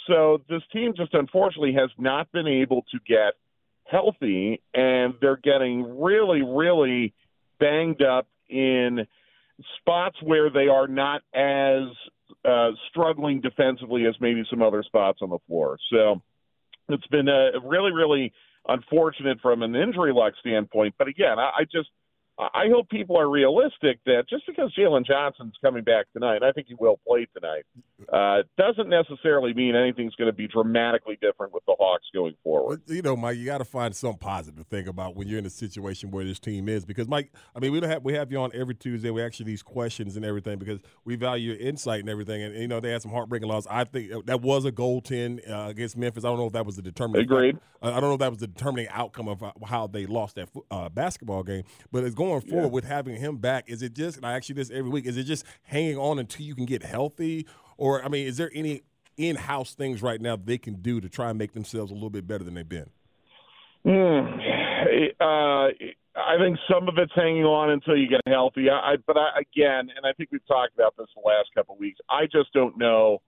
So 0.07 0.41
this 0.49 0.63
team 0.73 0.95
just 0.97 1.15
unfortunately 1.15 1.75
has 1.75 1.91
not 1.99 2.31
been 2.33 2.47
able 2.47 2.83
to 2.93 2.99
get 3.07 3.35
healthy, 3.85 4.61
and 4.75 5.15
they're 5.21 5.37
getting 5.37 6.01
really, 6.01 6.43
really 6.43 7.15
banged 7.61 8.03
up 8.03 8.27
in 8.49 9.07
spots 9.81 10.17
where 10.23 10.51
they 10.51 10.69
are 10.69 10.87
not 10.87 11.23
as 11.35 11.89
uh, 12.45 12.71
struggling 12.91 13.41
defensively 13.41 14.07
as 14.07 14.15
maybe 14.21 14.45
some 14.49 14.63
other 14.63 14.83
spots 14.83 15.19
on 15.23 15.31
the 15.31 15.39
floor. 15.47 15.79
So 15.91 16.23
it's 16.89 17.07
been 17.09 17.29
uh, 17.29 17.61
really, 17.65 17.93
really 17.93 18.33
unfortunate 18.67 19.39
from 19.41 19.63
an 19.63 19.75
injury 19.75 20.13
luck 20.13 20.35
standpoint. 20.41 20.95
But 20.99 21.09
again, 21.09 21.39
I, 21.39 21.51
I 21.61 21.65
just 21.65 21.89
I 22.39 22.69
hope 22.73 22.89
people 22.89 23.19
are 23.19 23.29
realistic 23.29 23.99
that 24.07 24.25
just 24.31 24.47
because 24.47 24.73
Jalen 24.79 25.05
Johnson's 25.05 25.55
coming 25.61 25.83
back 25.83 26.07
tonight, 26.13 26.43
I 26.45 26.53
think 26.53 26.69
he 26.69 26.75
will 26.79 27.01
play 27.05 27.27
tonight, 27.35 27.65
uh, 28.13 28.43
doesn't 28.57 28.89
necessarily 28.89 29.53
mean 29.55 29.75
anything's 29.75 30.15
going 30.15 30.31
to 30.31 30.37
be 30.37 30.47
dramatically 30.47 31.19
different 31.21 31.53
with 31.53 31.65
the 31.67 31.75
Hawks 31.79 32.07
going 32.15 32.37
forward. 32.45 32.83
you 32.87 33.03
know, 33.03 33.17
Mike, 33.17 33.39
you 33.39 33.45
got 33.45 33.59
to 33.59 33.65
find 33.65 33.95
some 33.95 34.17
positive 34.19 34.59
to 34.59 34.65
think 34.65 34.87
about 34.87 35.17
when 35.17 35.27
you're 35.27 35.41
in 35.41 35.47
a 35.47 35.51
situation 35.51 36.13
where 36.13 36.25
this 36.25 36.39
team 36.39 36.69
is. 36.69 36.85
Because, 36.85 37.09
Mike, 37.09 37.33
I 37.57 37.59
mean, 37.59 37.73
we 37.73 37.81
don't 37.81 37.91
have 37.91 38.05
we 38.05 38.15
have 38.15 38.31
you 38.31 38.39
on 38.39 38.53
every 38.55 38.77
Tuesday. 38.77 39.11
We 39.11 39.21
ask 39.21 39.41
you 39.41 39.45
these 39.45 39.63
questions 39.63 40.17
and 40.17 40.25
everything 40.25 40.59
because 40.59 40.79
we 41.05 41.17
value 41.17 41.53
your 41.53 41.61
insight 41.61 42.01
and 42.01 42.09
everything. 42.09 42.43
And 42.43 42.55
you 42.55 42.69
know, 42.69 42.79
they 42.79 42.91
had 42.91 43.03
some 43.03 43.11
heartbreaking 43.11 43.49
loss. 43.49 43.67
I 43.69 43.83
think 43.83 44.27
that 44.27 44.43
was 44.43 44.65
a 44.65 44.71
goal 44.71 45.01
ten 45.01 45.41
uh, 45.49 45.67
against 45.69 45.97
Memphis. 45.97 46.25
I 46.25 46.29
don't 46.29 46.39
know 46.39 46.47
if 46.47 46.53
that 46.53 46.67
was 46.67 46.77
the 46.77 46.83
determining. 46.83 47.23
Agreed. 47.23 47.59
I 47.83 47.89
I 47.89 48.01
don't 48.01 48.11
know 48.11 48.15
if 48.15 48.21
that 48.21 48.31
was 48.31 48.41
the 48.41 48.47
determining 48.47 48.89
outcome 48.91 49.29
of 49.29 49.43
uh, 49.43 49.53
how 49.67 49.89
they 49.89 50.07
lost 50.07 50.37
that 50.37 50.49
uh, 50.71 50.89
basketball 50.89 51.43
game. 51.43 51.65
But 51.91 52.05
it's 52.05 52.15
going 52.15 52.28
going 52.29 52.43
forward 52.43 52.73
with 52.73 52.85
having 52.85 53.17
him 53.17 53.37
back, 53.37 53.69
is 53.69 53.83
it 53.83 53.95
just? 53.95 54.17
And 54.17 54.27
I 54.27 54.37
ask 54.37 54.49
you 54.49 54.55
this 54.55 54.71
every 54.71 54.91
week: 54.91 55.07
Is 55.07 55.17
it 55.17 55.25
just 55.25 55.45
hanging 55.63 55.97
on 55.97 56.19
until 56.19 56.45
you 56.45 56.55
can 56.55 56.67
get 56.67 56.83
healthy, 56.83 57.47
or 57.77 58.05
I 58.05 58.09
mean, 58.09 58.27
is 58.27 58.37
there 58.37 58.51
any 58.55 58.83
in-house 59.17 59.75
things 59.75 60.01
right 60.03 60.21
now 60.21 60.37
they 60.37 60.59
can 60.59 60.75
do 60.75 61.01
to 61.01 61.09
try 61.09 61.31
and 61.31 61.39
make 61.39 61.53
themselves 61.53 61.91
a 61.91 61.95
little 61.95 62.11
bit 62.11 62.27
better 62.27 62.45
than 62.45 62.55
they've 62.55 62.69
been? 62.69 62.91
Hmm. 63.85 64.39
Uh, 65.21 65.69
I 66.19 66.37
think 66.41 66.59
some 66.71 66.89
of 66.89 66.99
it's 66.99 67.13
hanging 67.15 67.45
on 67.45 67.71
until 67.71 67.97
you 67.97 68.09
get 68.09 68.21
healthy. 68.27 68.69
I, 68.71 68.93
I 68.93 68.97
but 69.07 69.17
I, 69.17 69.41
again, 69.41 69.91
and 69.95 70.05
I 70.05 70.13
think 70.17 70.31
we've 70.33 70.47
talked 70.47 70.75
about 70.75 70.95
this 70.97 71.07
the 71.15 71.27
last 71.27 71.49
couple 71.55 71.75
of 71.75 71.81
weeks. 71.81 71.99
I 72.09 72.25
just 72.25 72.53
don't 72.53 72.77
know 72.77 73.23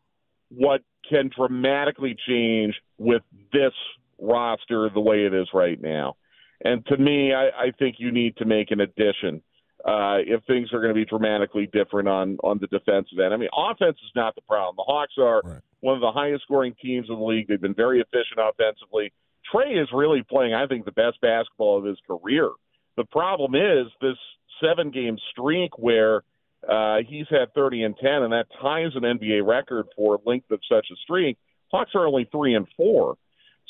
what 0.51 0.83
can 1.09 1.31
dramatically 1.35 2.17
change 2.29 2.75
with 2.99 3.23
this 3.53 3.73
roster 4.21 4.91
the 4.93 5.01
way 5.01 5.25
it 5.25 5.35
is 5.35 5.49
right 5.55 5.81
now. 5.81 6.17
And 6.63 6.85
to 6.87 6.97
me, 6.97 7.33
I, 7.33 7.49
I 7.49 7.71
think 7.79 7.97
you 7.99 8.13
need 8.13 8.37
to 8.37 8.45
make 8.45 8.71
an 8.71 8.81
addition 8.81 9.43
uh, 9.85 10.19
if 10.27 10.45
things 10.45 10.73
are 10.73 10.81
going 10.81 10.95
to 10.95 10.99
be 10.99 11.07
dramatically 11.07 11.69
different 11.73 12.09
on 12.09 12.37
on 12.45 12.59
the 12.59 12.67
defensive 12.67 13.19
end. 13.19 13.33
I 13.33 13.37
mean, 13.37 13.49
offense 13.57 13.97
is 14.05 14.13
not 14.15 14.35
the 14.35 14.43
problem. 14.43 14.77
The 14.77 14.85
Hawks 14.87 15.15
are 15.19 15.41
right. 15.43 15.61
one 15.81 15.95
of 15.95 16.01
the 16.01 16.13
highest 16.13 16.43
scoring 16.45 16.75
teams 16.83 17.07
in 17.09 17.17
the 17.17 17.25
league. 17.25 17.49
They've 17.49 17.61
been 17.61 17.75
very 17.75 18.01
efficient 18.01 18.39
offensively. 18.39 19.13
Trae 19.53 19.83
is 19.83 19.89
really 19.93 20.23
playing, 20.23 20.55
I 20.55 20.67
think, 20.67 20.85
the 20.85 20.93
best 20.93 21.21
basketball 21.23 21.79
of 21.79 21.85
his 21.85 21.99
career. 22.07 22.51
The 22.97 23.05
problem 23.05 23.55
is 23.55 23.91
this 24.01 24.19
seven 24.63 24.91
game 24.91 25.17
streak 25.31 25.79
where 25.79 26.23
uh, 26.69 26.99
he's 27.09 27.27
had 27.31 27.55
30 27.55 27.85
and 27.85 27.97
10, 27.97 28.11
and 28.23 28.33
that 28.33 28.47
ties 28.61 28.93
an 28.95 29.03
NBA 29.03 29.47
record 29.47 29.87
for 29.97 30.19
length 30.27 30.51
of 30.51 30.61
such 30.71 30.87
a 30.93 30.97
streak. 31.03 31.39
Hawks 31.73 31.93
are 31.95 32.07
only 32.07 32.29
three 32.31 32.55
and 32.55 32.67
four. 32.77 33.17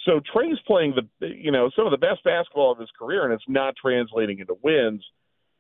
So 0.07 0.21
Trae's 0.33 0.59
playing 0.67 0.95
the 0.95 1.29
you 1.29 1.53
know 1.53 1.71
some 1.77 1.87
of 1.87 1.91
the 1.91 1.99
best 1.99 2.25
basketball 2.25 2.73
of 2.73 2.79
his 2.79 2.89
career, 2.99 3.25
and 3.25 3.33
it's 3.33 3.45
not 3.49 3.75
translating 3.81 4.39
into 4.39 4.57
wins. 4.63 5.05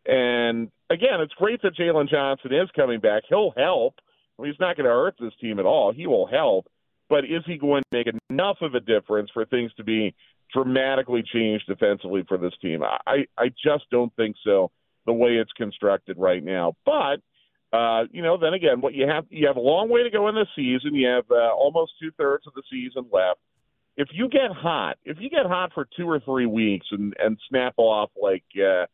And 0.06 0.70
again, 0.88 1.20
it's 1.20 1.34
great 1.34 1.60
that 1.62 1.76
Jalen 1.76 2.08
Johnson 2.08 2.52
is 2.52 2.68
coming 2.74 3.00
back. 3.00 3.24
He'll 3.28 3.52
help. 3.56 3.94
I 4.38 4.42
mean, 4.42 4.52
he's 4.52 4.60
not 4.60 4.76
going 4.76 4.86
to 4.86 4.92
hurt 4.92 5.14
this 5.20 5.34
team 5.40 5.58
at 5.58 5.66
all. 5.66 5.92
He 5.92 6.06
will 6.06 6.26
help, 6.26 6.66
but 7.10 7.24
is 7.24 7.42
he 7.46 7.58
going 7.58 7.82
to 7.82 7.98
make 7.98 8.06
enough 8.30 8.56
of 8.62 8.74
a 8.74 8.80
difference 8.80 9.30
for 9.34 9.44
things 9.44 9.72
to 9.74 9.84
be 9.84 10.14
dramatically 10.54 11.22
changed 11.22 11.66
defensively 11.66 12.24
for 12.26 12.38
this 12.38 12.54
team? 12.62 12.82
I 12.82 13.26
I 13.36 13.48
just 13.48 13.84
don't 13.90 14.14
think 14.16 14.36
so. 14.44 14.70
The 15.06 15.12
way 15.12 15.32
it's 15.32 15.52
constructed 15.52 16.16
right 16.18 16.42
now, 16.42 16.74
but 16.86 17.20
uh, 17.72 18.04
you 18.10 18.22
know, 18.22 18.36
then 18.36 18.54
again, 18.54 18.80
what 18.80 18.94
you 18.94 19.06
have 19.06 19.26
you 19.28 19.46
have 19.46 19.56
a 19.56 19.60
long 19.60 19.90
way 19.90 20.02
to 20.02 20.10
go 20.10 20.28
in 20.28 20.34
the 20.34 20.46
season. 20.56 20.94
You 20.94 21.08
have 21.08 21.30
uh, 21.30 21.52
almost 21.54 21.92
two 22.00 22.10
thirds 22.16 22.46
of 22.46 22.54
the 22.54 22.62
season 22.70 23.06
left. 23.12 23.40
If 23.96 24.08
you 24.12 24.28
get 24.28 24.50
hot, 24.52 24.98
if 25.04 25.18
you 25.20 25.28
get 25.28 25.46
hot 25.46 25.72
for 25.74 25.86
two 25.96 26.08
or 26.08 26.20
three 26.20 26.46
weeks 26.46 26.86
and 26.90 27.14
and 27.18 27.38
snap 27.48 27.74
off 27.76 28.10
like 28.20 28.44
uh, 28.56 28.86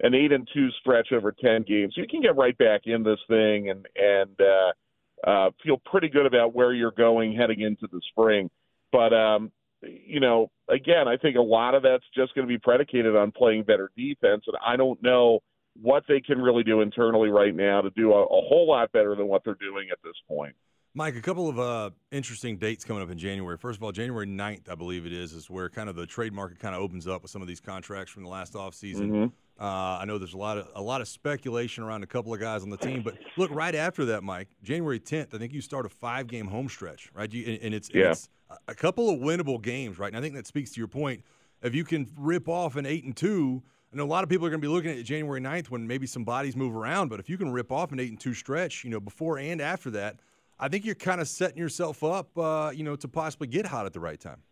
an 0.00 0.14
eight 0.14 0.32
and 0.32 0.48
two 0.52 0.68
stretch 0.80 1.12
over 1.12 1.32
ten 1.32 1.62
games, 1.62 1.94
you 1.96 2.06
can 2.08 2.20
get 2.20 2.36
right 2.36 2.56
back 2.58 2.82
in 2.84 3.02
this 3.02 3.20
thing 3.28 3.70
and 3.70 3.86
and 3.96 4.40
uh, 4.40 5.28
uh, 5.28 5.50
feel 5.62 5.78
pretty 5.84 6.08
good 6.08 6.26
about 6.26 6.54
where 6.54 6.72
you're 6.72 6.90
going 6.90 7.34
heading 7.34 7.60
into 7.60 7.86
the 7.90 8.00
spring. 8.10 8.50
But 8.92 9.12
um, 9.12 9.52
you 9.82 10.20
know, 10.20 10.50
again, 10.68 11.08
I 11.08 11.16
think 11.16 11.36
a 11.36 11.42
lot 11.42 11.74
of 11.74 11.82
that's 11.82 12.04
just 12.14 12.34
going 12.34 12.46
to 12.46 12.52
be 12.52 12.58
predicated 12.58 13.16
on 13.16 13.32
playing 13.32 13.64
better 13.64 13.90
defense, 13.96 14.44
and 14.46 14.56
I 14.64 14.76
don't 14.76 15.02
know 15.02 15.40
what 15.80 16.04
they 16.08 16.20
can 16.20 16.40
really 16.40 16.64
do 16.64 16.80
internally 16.80 17.28
right 17.30 17.54
now 17.54 17.80
to 17.80 17.90
do 17.90 18.12
a, 18.12 18.22
a 18.24 18.48
whole 18.48 18.66
lot 18.68 18.92
better 18.92 19.14
than 19.14 19.26
what 19.26 19.42
they're 19.44 19.54
doing 19.54 19.88
at 19.90 19.98
this 20.02 20.16
point. 20.28 20.54
Mike, 20.92 21.14
a 21.14 21.20
couple 21.20 21.48
of 21.48 21.58
uh, 21.58 21.90
interesting 22.10 22.56
dates 22.56 22.84
coming 22.84 23.02
up 23.02 23.10
in 23.10 23.18
January. 23.18 23.56
First 23.56 23.78
of 23.78 23.84
all, 23.84 23.92
January 23.92 24.26
9th, 24.26 24.68
I 24.68 24.74
believe 24.74 25.06
it 25.06 25.12
is, 25.12 25.32
is 25.32 25.48
where 25.48 25.68
kind 25.68 25.88
of 25.88 25.94
the 25.94 26.04
trade 26.04 26.32
market 26.32 26.58
kind 26.58 26.74
of 26.74 26.80
opens 26.80 27.06
up 27.06 27.22
with 27.22 27.30
some 27.30 27.42
of 27.42 27.46
these 27.48 27.60
contracts 27.60 28.10
from 28.10 28.24
the 28.24 28.28
last 28.28 28.54
offseason. 28.54 29.10
Mm-hmm. 29.10 29.62
Uh, 29.62 29.98
I 29.98 30.04
know 30.04 30.18
there's 30.18 30.34
a 30.34 30.38
lot 30.38 30.58
of 30.58 30.68
a 30.74 30.80
lot 30.80 31.00
of 31.00 31.06
speculation 31.06 31.84
around 31.84 32.02
a 32.02 32.06
couple 32.06 32.32
of 32.32 32.40
guys 32.40 32.62
on 32.62 32.70
the 32.70 32.78
team, 32.78 33.02
but 33.02 33.18
look, 33.36 33.50
right 33.52 33.74
after 33.74 34.06
that, 34.06 34.24
Mike, 34.24 34.48
January 34.62 34.98
10th, 34.98 35.34
I 35.34 35.38
think 35.38 35.52
you 35.52 35.60
start 35.60 35.84
a 35.84 35.90
five 35.90 36.26
game 36.26 36.46
home 36.46 36.68
stretch, 36.68 37.10
right? 37.14 37.30
You, 37.32 37.44
and, 37.52 37.62
and, 37.62 37.74
it's, 37.74 37.90
yeah. 37.92 38.12
it's 38.12 38.28
a 38.68 38.74
couple 38.74 39.10
of 39.10 39.20
winnable 39.20 39.60
games, 39.60 39.98
right? 39.98 40.08
And 40.08 40.16
I 40.16 40.20
think 40.20 40.34
that 40.34 40.46
speaks 40.46 40.72
to 40.72 40.80
your 40.80 40.88
point. 40.88 41.22
If 41.62 41.74
you 41.74 41.84
can 41.84 42.10
rip 42.16 42.48
off 42.48 42.76
an 42.76 42.86
eight 42.86 43.04
and 43.04 43.14
two, 43.14 43.62
I 43.92 43.96
know 43.96 44.04
a 44.04 44.06
lot 44.06 44.24
of 44.24 44.30
people 44.30 44.46
are 44.46 44.50
going 44.50 44.62
to 44.62 44.66
be 44.66 44.72
looking 44.72 44.98
at 44.98 45.04
January 45.04 45.42
9th 45.42 45.66
when 45.66 45.86
maybe 45.86 46.06
some 46.06 46.24
bodies 46.24 46.56
move 46.56 46.74
around, 46.74 47.08
but 47.08 47.20
if 47.20 47.28
you 47.28 47.36
can 47.36 47.52
rip 47.52 47.70
off 47.70 47.92
an 47.92 48.00
eight 48.00 48.08
and 48.08 48.18
two 48.18 48.34
stretch, 48.34 48.82
you 48.82 48.90
know, 48.90 49.00
before 49.00 49.38
and 49.38 49.60
after 49.60 49.90
that, 49.90 50.20
I 50.60 50.68
think 50.68 50.84
you're 50.84 50.94
kind 50.94 51.22
of 51.22 51.26
setting 51.26 51.56
yourself 51.56 52.04
up, 52.04 52.36
uh, 52.36 52.70
you 52.74 52.84
know, 52.84 52.94
to 52.94 53.08
possibly 53.08 53.46
get 53.48 53.66
hot 53.66 53.86
at 53.86 53.94
the 53.94 54.00
right 54.00 54.20
time. 54.20 54.42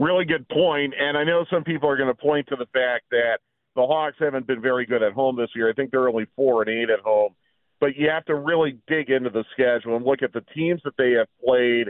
Really 0.00 0.24
good 0.24 0.48
point, 0.48 0.94
and 0.98 1.16
I 1.16 1.22
know 1.22 1.44
some 1.50 1.62
people 1.62 1.88
are 1.88 1.96
going 1.96 2.08
to 2.08 2.14
point 2.14 2.48
to 2.48 2.56
the 2.56 2.66
fact 2.72 3.04
that 3.12 3.38
the 3.76 3.82
Hawks 3.82 4.16
haven't 4.18 4.46
been 4.46 4.60
very 4.60 4.84
good 4.84 5.02
at 5.02 5.12
home 5.12 5.36
this 5.36 5.50
year. 5.54 5.70
I 5.70 5.72
think 5.72 5.92
they're 5.92 6.08
only 6.08 6.26
four 6.34 6.62
and 6.62 6.70
eight 6.70 6.90
at 6.90 7.00
home, 7.00 7.34
but 7.80 7.96
you 7.96 8.08
have 8.10 8.24
to 8.24 8.34
really 8.34 8.78
dig 8.88 9.10
into 9.10 9.30
the 9.30 9.44
schedule 9.52 9.96
and 9.96 10.04
look 10.04 10.22
at 10.22 10.32
the 10.32 10.42
teams 10.54 10.80
that 10.84 10.94
they 10.98 11.12
have 11.12 11.28
played. 11.44 11.88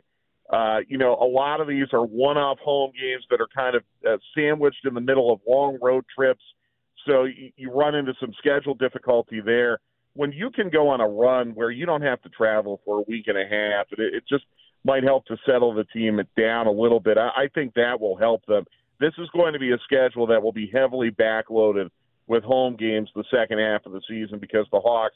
Uh, 0.50 0.80
you 0.86 0.98
know, 0.98 1.14
a 1.14 1.24
lot 1.24 1.60
of 1.60 1.68
these 1.68 1.86
are 1.92 2.04
one-off 2.04 2.58
home 2.58 2.92
games 2.98 3.24
that 3.30 3.40
are 3.40 3.48
kind 3.54 3.76
of 3.76 3.82
uh, 4.06 4.16
sandwiched 4.36 4.84
in 4.84 4.92
the 4.94 5.00
middle 5.00 5.32
of 5.32 5.40
long 5.48 5.78
road 5.80 6.04
trips, 6.14 6.42
so 7.06 7.24
you, 7.24 7.50
you 7.56 7.70
run 7.70 7.94
into 7.94 8.12
some 8.20 8.32
schedule 8.38 8.74
difficulty 8.74 9.40
there. 9.40 9.78
When 10.18 10.32
you 10.32 10.50
can 10.50 10.68
go 10.68 10.88
on 10.88 11.00
a 11.00 11.06
run 11.06 11.50
where 11.54 11.70
you 11.70 11.86
don't 11.86 12.02
have 12.02 12.20
to 12.22 12.28
travel 12.28 12.80
for 12.84 12.98
a 12.98 13.04
week 13.06 13.28
and 13.28 13.38
a 13.38 13.44
half, 13.44 13.86
it, 13.92 14.00
it 14.00 14.24
just 14.28 14.44
might 14.84 15.04
help 15.04 15.26
to 15.26 15.36
settle 15.46 15.72
the 15.72 15.84
team 15.84 16.20
down 16.36 16.66
a 16.66 16.72
little 16.72 16.98
bit. 16.98 17.16
I, 17.16 17.28
I 17.44 17.48
think 17.54 17.74
that 17.74 18.00
will 18.00 18.16
help 18.16 18.44
them 18.46 18.64
this 19.00 19.12
is 19.18 19.28
going 19.32 19.52
to 19.52 19.58
be 19.58 19.72
a 19.72 19.78
schedule 19.84 20.26
that 20.26 20.42
will 20.42 20.52
be 20.52 20.70
heavily 20.72 21.10
backloaded 21.10 21.90
with 22.26 22.42
home 22.42 22.76
games 22.76 23.08
the 23.14 23.24
second 23.30 23.58
half 23.58 23.86
of 23.86 23.92
the 23.92 24.02
season 24.08 24.38
because 24.38 24.66
the 24.72 24.80
Hawks 24.80 25.14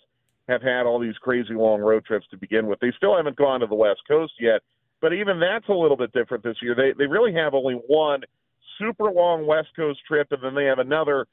have 0.49 0.63
had 0.63 0.87
all 0.87 0.99
these 0.99 1.17
crazy 1.21 1.55
long 1.55 1.81
road 1.81 2.05
trips 2.05 2.27
to 2.31 2.37
begin 2.37 2.67
with. 2.67 2.81
They 2.81 2.93
still 2.97 3.17
haven't 3.17 3.37
gone 3.37 3.61
to 3.61 3.67
the 3.67 3.75
West 3.75 4.01
Coast 4.09 4.35
yet, 4.41 4.61
but 5.01 5.13
even 5.13 5.41
that's 5.41 5.69
a 5.69 5.73
little 5.73 5.97
bit 5.97 6.13
different 6.13 6.45
this 6.45 6.57
year. 6.63 6.75
They 6.75 6.93
they 6.97 7.07
really 7.07 7.35
have 7.35 7.55
only 7.55 7.75
one 7.75 8.23
super 8.79 9.11
long 9.11 9.47
West 9.47 9.69
Coast 9.77 10.01
trip, 10.07 10.29
and 10.31 10.43
then 10.43 10.55
they 10.55 10.65
have 10.65 10.79
another 10.79 11.27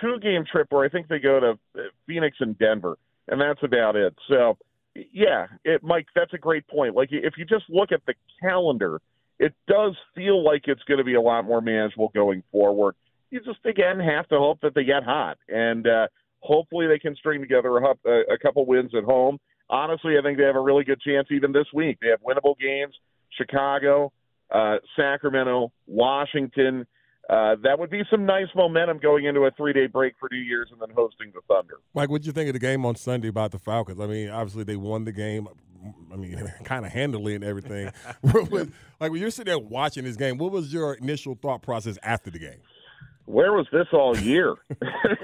two 0.00 0.18
game 0.20 0.44
trip 0.50 0.68
where 0.70 0.84
I 0.84 0.88
think 0.88 1.08
they 1.08 1.18
go 1.18 1.40
to 1.40 1.58
Phoenix 2.06 2.36
and 2.40 2.58
Denver, 2.58 2.96
and 3.28 3.40
that's 3.40 3.62
about 3.62 3.96
it. 3.96 4.14
So, 4.28 4.58
yeah, 4.94 5.46
it, 5.64 5.82
Mike, 5.82 6.06
that's 6.14 6.34
a 6.34 6.38
great 6.38 6.66
point. 6.68 6.94
Like 6.94 7.08
if 7.10 7.34
you 7.36 7.44
just 7.44 7.64
look 7.68 7.92
at 7.92 8.00
the 8.06 8.14
calendar 8.40 9.00
it 9.38 9.54
does 9.66 9.96
feel 10.14 10.44
like 10.44 10.62
it's 10.66 10.82
going 10.84 10.98
to 10.98 11.04
be 11.04 11.14
a 11.14 11.20
lot 11.20 11.44
more 11.44 11.60
manageable 11.60 12.10
going 12.14 12.42
forward. 12.52 12.94
You 13.30 13.40
just 13.40 13.64
again 13.64 13.98
have 13.98 14.28
to 14.28 14.38
hope 14.38 14.60
that 14.62 14.74
they 14.74 14.84
get 14.84 15.02
hot, 15.02 15.38
and 15.48 15.86
uh, 15.86 16.06
hopefully 16.40 16.86
they 16.86 16.98
can 16.98 17.16
string 17.16 17.40
together 17.40 17.78
a, 17.78 18.08
a 18.32 18.38
couple 18.40 18.64
wins 18.64 18.92
at 18.96 19.04
home. 19.04 19.38
Honestly, 19.68 20.14
I 20.18 20.22
think 20.22 20.38
they 20.38 20.44
have 20.44 20.56
a 20.56 20.60
really 20.60 20.84
good 20.84 21.00
chance 21.00 21.28
even 21.30 21.50
this 21.52 21.66
week. 21.74 21.98
They 22.00 22.08
have 22.08 22.20
winnable 22.20 22.56
games: 22.58 22.94
Chicago, 23.36 24.12
uh, 24.50 24.76
Sacramento, 24.96 25.72
Washington. 25.86 26.86
Uh, 27.30 27.56
that 27.62 27.78
would 27.78 27.90
be 27.90 28.02
some 28.10 28.26
nice 28.26 28.48
momentum 28.54 28.98
going 28.98 29.24
into 29.24 29.40
a 29.40 29.50
three-day 29.52 29.86
break 29.86 30.14
for 30.20 30.28
New 30.30 30.38
Year's 30.38 30.68
and 30.70 30.80
then 30.80 30.90
hosting 30.94 31.32
the 31.34 31.40
Thunder. 31.48 31.78
Mike, 31.94 32.10
what 32.10 32.20
did 32.20 32.26
you 32.26 32.32
think 32.32 32.48
of 32.48 32.52
the 32.52 32.58
game 32.58 32.84
on 32.84 32.96
Sunday 32.96 33.28
about 33.28 33.50
the 33.50 33.58
Falcons? 33.58 33.98
I 33.98 34.06
mean, 34.06 34.28
obviously 34.28 34.64
they 34.64 34.76
won 34.76 35.04
the 35.04 35.12
game. 35.12 35.48
I 36.12 36.16
mean, 36.16 36.52
kind 36.64 36.84
of 36.84 36.92
handily 36.92 37.34
and 37.34 37.42
everything. 37.42 37.90
like 38.22 39.10
when 39.10 39.16
you're 39.16 39.30
sitting 39.30 39.50
there 39.50 39.58
watching 39.58 40.04
this 40.04 40.16
game, 40.16 40.36
what 40.36 40.52
was 40.52 40.72
your 40.72 40.94
initial 40.94 41.34
thought 41.40 41.62
process 41.62 41.98
after 42.02 42.30
the 42.30 42.38
game? 42.38 42.60
Where 43.24 43.54
was 43.54 43.66
this 43.72 43.86
all 43.94 44.16
year? 44.18 44.56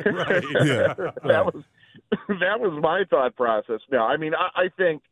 right. 0.07 0.45
Yeah. 0.65 0.95
that 1.23 1.45
was 1.45 1.65
that 2.29 2.59
was 2.59 2.81
my 2.83 3.05
thought 3.11 3.37
process. 3.37 3.81
No, 3.93 3.99
I 3.99 4.17
mean, 4.17 4.33
I, 4.35 4.63
I 4.63 4.69
think 4.75 5.03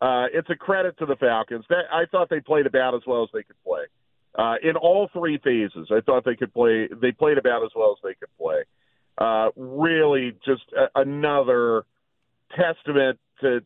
uh, 0.00 0.26
it's 0.32 0.48
a 0.48 0.56
credit 0.56 0.98
to 1.00 1.04
the 1.04 1.16
Falcons. 1.16 1.66
That 1.68 1.84
I 1.92 2.06
thought 2.10 2.30
they 2.30 2.40
played 2.40 2.64
about 2.64 2.94
as 2.94 3.02
well 3.06 3.22
as 3.22 3.28
they 3.34 3.42
could 3.42 3.62
play 3.66 3.82
uh, 4.38 4.54
in 4.62 4.76
all 4.76 5.08
three 5.12 5.38
phases. 5.38 5.88
I 5.90 6.00
thought 6.00 6.24
they 6.24 6.36
could 6.36 6.52
play. 6.52 6.88
They 7.00 7.12
played 7.12 7.38
about 7.38 7.64
as 7.64 7.70
well 7.74 7.96
as 7.96 7.98
they 8.02 8.14
could 8.14 8.34
play. 8.38 8.64
Uh, 9.18 9.50
really, 9.56 10.32
just 10.44 10.62
a, 10.76 11.00
another 11.00 11.84
testament 12.56 13.18
to 13.40 13.60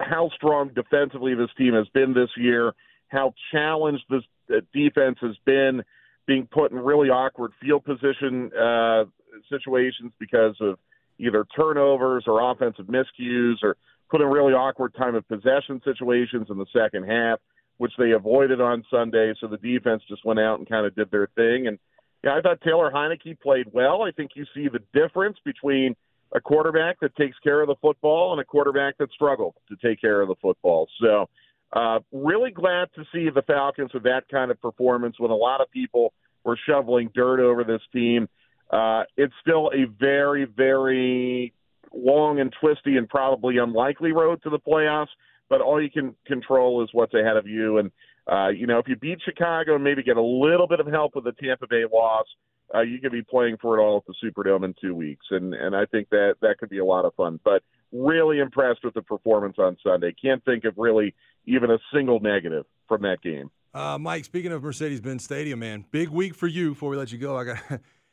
how 0.00 0.30
strong 0.34 0.70
defensively 0.74 1.34
this 1.34 1.50
team 1.56 1.74
has 1.74 1.86
been 1.94 2.12
this 2.14 2.30
year, 2.36 2.74
how 3.08 3.32
challenged 3.52 4.04
this 4.10 4.22
uh, 4.50 4.60
defense 4.74 5.18
has 5.20 5.36
been, 5.44 5.82
being 6.26 6.48
put 6.50 6.72
in 6.72 6.78
really 6.78 7.08
awkward 7.10 7.52
field 7.60 7.84
position 7.84 8.50
uh, 8.58 9.04
situations 9.48 10.12
because 10.18 10.56
of 10.60 10.78
either 11.18 11.46
turnovers 11.56 12.24
or 12.26 12.50
offensive 12.50 12.86
miscues 12.86 13.54
or 13.62 13.76
put 14.10 14.20
in 14.20 14.26
really 14.26 14.52
awkward 14.52 14.94
time 14.94 15.14
of 15.14 15.26
possession 15.28 15.80
situations 15.84 16.48
in 16.50 16.58
the 16.58 16.66
second 16.72 17.04
half, 17.04 17.38
which 17.78 17.92
they 17.98 18.12
avoided 18.12 18.60
on 18.60 18.84
Sunday. 18.90 19.32
So 19.40 19.46
the 19.46 19.56
defense 19.56 20.02
just 20.08 20.24
went 20.24 20.38
out 20.38 20.58
and 20.58 20.68
kind 20.68 20.86
of 20.86 20.94
did 20.94 21.10
their 21.10 21.28
thing. 21.34 21.66
And 21.66 21.78
yeah, 22.22 22.36
I 22.36 22.40
thought 22.40 22.60
Taylor 22.60 22.90
Heinicke 22.92 23.40
played 23.40 23.66
well. 23.72 24.02
I 24.02 24.10
think 24.10 24.32
you 24.34 24.44
see 24.54 24.68
the 24.68 24.80
difference 24.92 25.38
between– 25.44 25.96
a 26.32 26.40
quarterback 26.40 27.00
that 27.00 27.14
takes 27.16 27.36
care 27.38 27.60
of 27.60 27.68
the 27.68 27.74
football 27.80 28.32
and 28.32 28.40
a 28.40 28.44
quarterback 28.44 28.98
that 28.98 29.10
struggled 29.12 29.54
to 29.68 29.76
take 29.76 30.00
care 30.00 30.20
of 30.20 30.28
the 30.28 30.34
football. 30.40 30.88
So, 31.00 31.28
uh, 31.72 32.00
really 32.12 32.50
glad 32.50 32.88
to 32.94 33.04
see 33.12 33.28
the 33.34 33.42
Falcons 33.42 33.92
with 33.92 34.04
that 34.04 34.24
kind 34.30 34.50
of 34.50 34.60
performance 34.60 35.16
when 35.18 35.30
a 35.30 35.36
lot 35.36 35.60
of 35.60 35.70
people 35.70 36.12
were 36.44 36.58
shoveling 36.66 37.10
dirt 37.14 37.40
over 37.40 37.64
this 37.64 37.82
team. 37.92 38.28
Uh, 38.70 39.02
it's 39.16 39.34
still 39.42 39.70
a 39.74 39.84
very, 39.98 40.44
very 40.44 41.52
long 41.92 42.40
and 42.40 42.54
twisty 42.60 42.96
and 42.96 43.08
probably 43.08 43.58
unlikely 43.58 44.12
road 44.12 44.42
to 44.42 44.50
the 44.50 44.58
playoffs. 44.58 45.08
But 45.48 45.60
all 45.60 45.82
you 45.82 45.90
can 45.90 46.14
control 46.26 46.82
is 46.82 46.90
what's 46.92 47.14
ahead 47.14 47.36
of 47.36 47.46
you. 47.46 47.78
And 47.78 47.90
uh, 48.30 48.48
you 48.48 48.66
know, 48.66 48.78
if 48.78 48.88
you 48.88 48.96
beat 48.96 49.18
Chicago 49.24 49.74
and 49.74 49.84
maybe 49.84 50.02
get 50.02 50.16
a 50.16 50.22
little 50.22 50.66
bit 50.66 50.80
of 50.80 50.86
help 50.86 51.14
with 51.14 51.24
the 51.24 51.32
Tampa 51.32 51.66
Bay 51.66 51.84
loss, 51.90 52.26
uh, 52.74 52.82
you 52.82 53.00
could 53.00 53.12
be 53.12 53.22
playing 53.22 53.56
for 53.60 53.78
it 53.78 53.82
all 53.82 53.96
at 53.96 54.02
the 54.06 54.14
Superdome 54.22 54.64
in 54.64 54.74
two 54.80 54.94
weeks. 54.94 55.26
And 55.30 55.54
and 55.54 55.74
I 55.74 55.86
think 55.86 56.10
that 56.10 56.34
that 56.42 56.58
could 56.58 56.68
be 56.68 56.78
a 56.78 56.84
lot 56.84 57.04
of 57.04 57.14
fun. 57.14 57.40
But 57.44 57.62
really 57.92 58.38
impressed 58.38 58.84
with 58.84 58.94
the 58.94 59.02
performance 59.02 59.56
on 59.58 59.76
Sunday. 59.82 60.14
Can't 60.20 60.44
think 60.44 60.64
of 60.64 60.74
really 60.76 61.14
even 61.46 61.70
a 61.70 61.78
single 61.92 62.20
negative 62.20 62.66
from 62.86 63.02
that 63.02 63.22
game. 63.22 63.50
Uh, 63.72 63.98
Mike, 63.98 64.24
speaking 64.24 64.52
of 64.52 64.62
Mercedes-Benz 64.62 65.24
Stadium, 65.24 65.58
man, 65.58 65.84
big 65.90 66.08
week 66.08 66.34
for 66.34 66.46
you. 66.46 66.70
Before 66.70 66.90
we 66.90 66.96
let 66.96 67.12
you 67.12 67.18
go, 67.18 67.36
I 67.36 67.44
got 67.44 67.58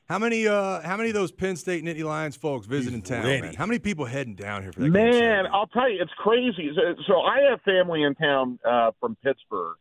how 0.07 0.19
many? 0.19 0.47
Uh, 0.47 0.81
how 0.81 0.97
many 0.97 1.09
of 1.09 1.15
those 1.15 1.31
Penn 1.31 1.55
State 1.55 1.83
Nittany 1.83 2.03
Lions 2.03 2.35
folks 2.35 2.67
visiting 2.67 3.01
town? 3.01 3.23
Man? 3.23 3.53
How 3.55 3.65
many 3.65 3.79
people 3.79 4.05
heading 4.05 4.35
down 4.35 4.61
here 4.61 4.71
for 4.71 4.81
that? 4.81 4.91
game 4.91 4.93
Man, 4.93 5.45
I'll 5.51 5.67
tell 5.67 5.89
you, 5.89 6.01
it's 6.01 6.13
crazy. 6.17 6.71
So, 6.75 7.01
so 7.07 7.21
I 7.21 7.49
have 7.49 7.61
family 7.61 8.03
in 8.03 8.13
town 8.13 8.59
uh, 8.63 8.91
from 8.99 9.17
Pittsburgh. 9.23 9.77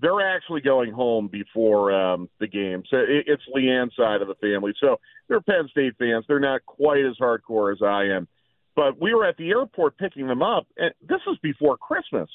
They're 0.00 0.20
actually 0.20 0.62
going 0.62 0.92
home 0.92 1.28
before 1.28 1.92
um, 1.92 2.28
the 2.40 2.48
game. 2.48 2.82
So 2.90 2.96
it, 2.98 3.26
it's 3.26 3.42
Leanne's 3.54 3.94
side 3.96 4.20
of 4.20 4.28
the 4.28 4.34
family. 4.36 4.72
So 4.80 4.96
they're 5.28 5.40
Penn 5.40 5.68
State 5.70 5.94
fans. 5.98 6.24
They're 6.26 6.40
not 6.40 6.64
quite 6.66 7.04
as 7.04 7.16
hardcore 7.20 7.72
as 7.72 7.78
I 7.82 8.16
am. 8.16 8.26
But 8.74 9.00
we 9.00 9.14
were 9.14 9.26
at 9.26 9.36
the 9.36 9.50
airport 9.50 9.98
picking 9.98 10.28
them 10.28 10.42
up, 10.42 10.66
and 10.76 10.92
this 11.08 11.20
is 11.30 11.36
before 11.42 11.76
Christmas. 11.76 12.28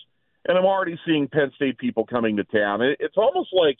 And 0.45 0.57
I'm 0.57 0.65
already 0.65 0.99
seeing 1.05 1.29
Penn 1.29 1.51
State 1.55 1.77
people 1.77 2.05
coming 2.05 2.37
to 2.37 2.43
town. 2.43 2.81
It, 2.81 2.97
it's 2.99 3.15
almost 3.17 3.49
like 3.53 3.77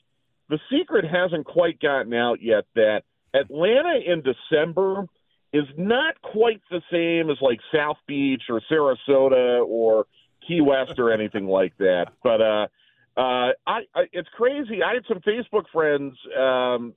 the 0.49 0.59
secret 0.72 1.05
hasn't 1.05 1.45
quite 1.45 1.80
gotten 1.80 2.14
out 2.14 2.41
yet 2.41 2.66
that 2.76 3.03
Atlanta 3.34 4.00
in 4.06 4.22
December 4.22 5.08
is 5.54 5.66
not 5.78 6.20
quite 6.22 6.62
the 6.72 6.82
same 6.92 7.30
as 7.30 7.38
like 7.42 7.60
South 7.74 7.98
Beach 8.08 8.44
or 8.50 8.62
Sarasota 8.72 9.66
or 9.66 10.06
Key 10.48 10.62
West 10.62 11.00
or 11.00 11.12
anything 11.12 11.46
like 11.46 11.78
that. 11.78 12.08
But 12.24 12.42
uh, 12.42 12.68
uh, 13.16 13.54
I, 13.68 13.82
I 13.96 14.04
it's 14.12 14.30
crazy. 14.36 14.82
I 14.84 14.96
had 14.96 15.04
some 15.08 15.20
Facebook 15.20 15.66
friends 15.72 16.16
um, 16.38 16.94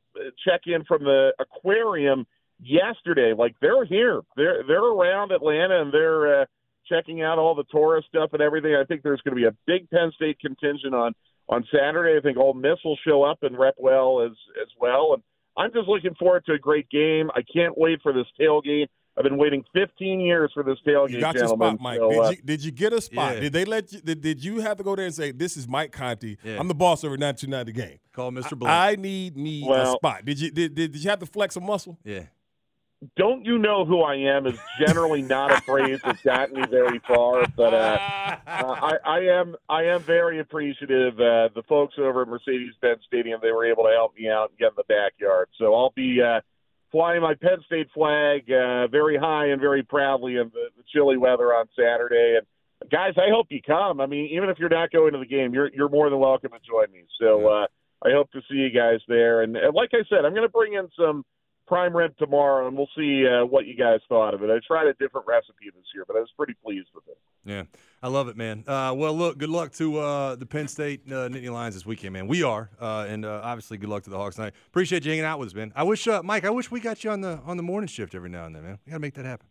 check 0.47 0.62
in 0.66 0.84
from 0.84 1.05
the 1.05 1.32
aquarium 1.39 2.26
yesterday. 2.59 3.34
Like 3.37 3.55
they're 3.61 3.84
here, 3.84 4.22
they're 4.37 4.62
they're 4.66 4.84
around 4.84 5.32
Atlanta, 5.32 5.82
and 5.82 5.93
they're 5.93 6.43
uh, 6.43 6.45
checking 6.89 7.22
out 7.22 7.39
all 7.39 7.55
the 7.55 7.64
tourist 7.70 8.09
stuff 8.09 8.30
and 8.32 8.41
everything. 8.41 8.74
I 8.74 8.84
think 8.84 9.03
there's 9.03 9.20
going 9.22 9.37
to 9.37 9.41
be 9.41 9.47
a 9.47 9.57
big 9.66 9.91
Penn 9.91 10.11
State 10.14 10.39
contingent 10.41 10.95
on 10.95 11.12
on 11.49 11.64
Saturday. 11.70 12.16
I 12.16 12.22
think 12.22 12.39
Ole 12.39 12.55
Miss 12.55 12.78
will 12.84 12.99
show 13.07 13.22
up 13.22 13.43
and 13.43 13.59
rep 13.59 13.74
well 13.78 14.22
as 14.22 14.32
as 14.61 14.68
well. 14.80 15.12
And 15.14 15.22
I'm 15.57 15.72
just 15.72 15.88
looking 15.88 16.14
forward 16.14 16.44
to 16.46 16.52
a 16.52 16.59
great 16.59 16.88
game. 16.90 17.30
I 17.34 17.40
can't 17.42 17.76
wait 17.76 18.00
for 18.02 18.12
this 18.12 18.26
tailgate. 18.38 18.88
I've 19.18 19.24
been 19.24 19.38
waiting 19.38 19.64
15 19.72 20.20
years 20.20 20.50
for 20.52 20.62
this 20.62 20.76
tailgate, 20.86 21.11
You 21.12 21.20
got 21.20 21.34
your 21.34 21.44
gentlemen. 21.44 21.76
spot, 21.76 21.80
Mike. 21.80 21.98
So, 21.98 22.11
did, 22.11 22.18
uh, 22.18 22.30
you, 22.30 22.36
did 22.44 22.64
you 22.64 22.70
get 22.70 22.92
a 22.92 23.00
spot? 23.00 23.34
Yeah. 23.36 23.40
Did 23.40 23.52
they 23.54 23.64
let 23.64 23.90
you? 23.90 24.00
Did, 24.02 24.20
did 24.20 24.44
you 24.44 24.61
have 24.61 24.76
to 24.76 24.84
go 24.84 24.94
there 24.94 25.07
and 25.07 25.14
say, 25.14 25.32
"This 25.32 25.57
is 25.57 25.66
Mike 25.66 25.90
Conti. 25.90 26.36
Yeah. 26.44 26.59
I'm 26.61 26.68
the 26.68 26.74
boss 26.74 27.02
over 27.02 27.16
929 27.16 27.64
the 27.66 27.72
game." 27.72 27.98
Call 28.12 28.30
Mr. 28.30 28.66
I, 28.66 28.90
I 28.90 28.96
need 28.96 29.34
me 29.36 29.66
a 29.72 29.86
spot. 29.92 30.26
Did 30.26 30.38
you? 30.38 30.50
Did, 30.50 30.74
did, 30.74 30.92
did 30.92 31.02
you 31.02 31.09
have 31.09 31.20
to 31.20 31.26
flex 31.26 31.57
a 31.57 31.61
muscle? 31.61 31.98
Yeah. 32.04 32.24
Don't 33.16 33.44
you 33.44 33.59
know 33.59 33.84
who 33.84 34.01
I 34.03 34.16
am 34.16 34.47
is 34.47 34.59
generally 34.78 35.22
not 35.22 35.53
a 35.53 35.61
phrase 35.61 36.01
that's 36.03 36.22
gotten 36.22 36.61
me 36.61 36.66
very 36.66 36.99
far, 37.07 37.47
but 37.55 37.74
uh, 37.74 37.99
uh, 37.99 38.38
I, 38.47 38.92
I 39.05 39.18
am 39.20 39.55
I 39.68 39.84
am 39.84 40.03
very 40.03 40.40
appreciative. 40.40 41.14
Uh, 41.14 41.51
the 41.55 41.62
folks 41.68 41.94
over 41.99 42.22
at 42.22 42.28
Mercedes-Benz 42.28 43.01
Stadium 43.07 43.40
they 43.42 43.53
were 43.53 43.66
able 43.66 43.84
to 43.84 43.90
help 43.90 44.14
me 44.16 44.28
out 44.28 44.51
and 44.51 44.59
get 44.59 44.68
in 44.68 44.74
the 44.76 44.84
backyard, 44.88 45.49
so 45.59 45.74
I'll 45.74 45.92
be 45.94 46.22
uh, 46.22 46.40
flying 46.90 47.20
my 47.20 47.34
Penn 47.34 47.59
State 47.66 47.88
flag 47.92 48.51
uh, 48.51 48.88
very 48.88 49.18
high 49.18 49.49
and 49.49 49.61
very 49.61 49.82
proudly 49.82 50.36
in 50.36 50.51
the, 50.55 50.68
the 50.76 50.82
chilly 50.92 51.18
weather 51.18 51.53
on 51.55 51.66
Saturday. 51.76 52.38
And 52.38 52.90
guys, 52.90 53.12
I 53.18 53.30
hope 53.30 53.49
you 53.51 53.61
come. 53.61 54.01
I 54.01 54.07
mean, 54.07 54.30
even 54.32 54.49
if 54.49 54.59
you're 54.59 54.70
not 54.70 54.90
going 54.90 55.12
to 55.12 55.18
the 55.18 55.26
game, 55.26 55.53
you're 55.53 55.70
you're 55.72 55.90
more 55.90 56.09
than 56.09 56.18
welcome 56.18 56.53
to 56.53 56.59
join 56.66 56.90
me. 56.92 57.05
So 57.20 57.47
uh, 57.47 57.66
I 58.03 58.12
hope 58.12 58.30
to 58.32 58.40
see 58.49 58.57
you 58.57 58.70
guys 58.70 59.01
there. 59.07 59.42
And, 59.42 59.55
and 59.57 59.74
like 59.74 59.90
I 59.92 60.05
said, 60.09 60.24
I'm 60.24 60.32
going 60.32 60.49
to 60.49 60.49
bring 60.49 60.72
in 60.72 60.88
some 60.99 61.24
prime 61.66 61.96
rib 61.96 62.16
tomorrow, 62.18 62.66
and 62.66 62.76
we'll 62.76 62.88
see 62.96 63.26
uh, 63.26 63.44
what 63.44 63.66
you 63.66 63.76
guys 63.76 64.00
thought 64.08 64.34
of 64.34 64.42
it. 64.42 64.50
I 64.50 64.58
tried 64.66 64.86
a 64.86 64.94
different 64.94 65.26
recipe 65.26 65.66
this 65.74 65.84
year, 65.94 66.04
but 66.06 66.16
I 66.16 66.20
was 66.20 66.30
pretty 66.36 66.54
pleased 66.64 66.88
with 66.94 67.04
it. 67.08 67.18
Yeah, 67.44 67.64
I 68.02 68.08
love 68.08 68.28
it, 68.28 68.36
man. 68.36 68.64
Uh, 68.66 68.92
well, 68.96 69.16
look, 69.16 69.38
good 69.38 69.50
luck 69.50 69.72
to 69.74 69.98
uh, 69.98 70.34
the 70.36 70.46
Penn 70.46 70.68
State 70.68 71.02
uh, 71.06 71.28
Nittany 71.28 71.50
Lions 71.50 71.74
this 71.74 71.86
weekend, 71.86 72.12
man. 72.12 72.26
We 72.26 72.42
are, 72.42 72.70
uh, 72.80 73.06
and 73.08 73.24
uh, 73.24 73.40
obviously, 73.42 73.78
good 73.78 73.88
luck 73.88 74.02
to 74.04 74.10
the 74.10 74.16
Hawks 74.16 74.36
tonight. 74.36 74.54
Appreciate 74.68 75.04
you 75.04 75.10
hanging 75.12 75.24
out 75.24 75.38
with 75.38 75.48
us, 75.48 75.54
man. 75.54 75.72
I 75.76 75.82
wish, 75.84 76.06
uh, 76.08 76.22
Mike, 76.24 76.44
I 76.44 76.50
wish 76.50 76.70
we 76.70 76.80
got 76.80 77.04
you 77.04 77.10
on 77.10 77.20
the 77.20 77.40
on 77.44 77.56
the 77.56 77.62
morning 77.62 77.88
shift 77.88 78.14
every 78.14 78.30
now 78.30 78.46
and 78.46 78.54
then, 78.54 78.62
man. 78.64 78.78
We 78.84 78.90
got 78.90 78.96
to 78.96 79.00
make 79.00 79.14
that 79.14 79.24
happen. 79.24 79.46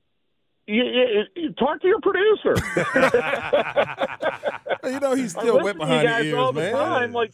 You, 0.67 0.83
you, 0.83 1.23
you 1.35 1.53
talk 1.53 1.79
to 1.81 1.87
your 1.87 2.01
producer. 2.01 2.55
you 4.89 4.99
know 4.99 5.13
he's 5.13 5.31
still 5.31 5.55
listen 5.57 5.63
wet 5.63 5.77
behind 5.77 6.01
you 6.01 6.07
the 6.07 6.13
guys 6.13 6.25
ears, 6.25 6.35
all 6.35 6.53
the 6.53 6.61
man. 6.61 6.73
time. 6.73 7.13
Like, 7.13 7.33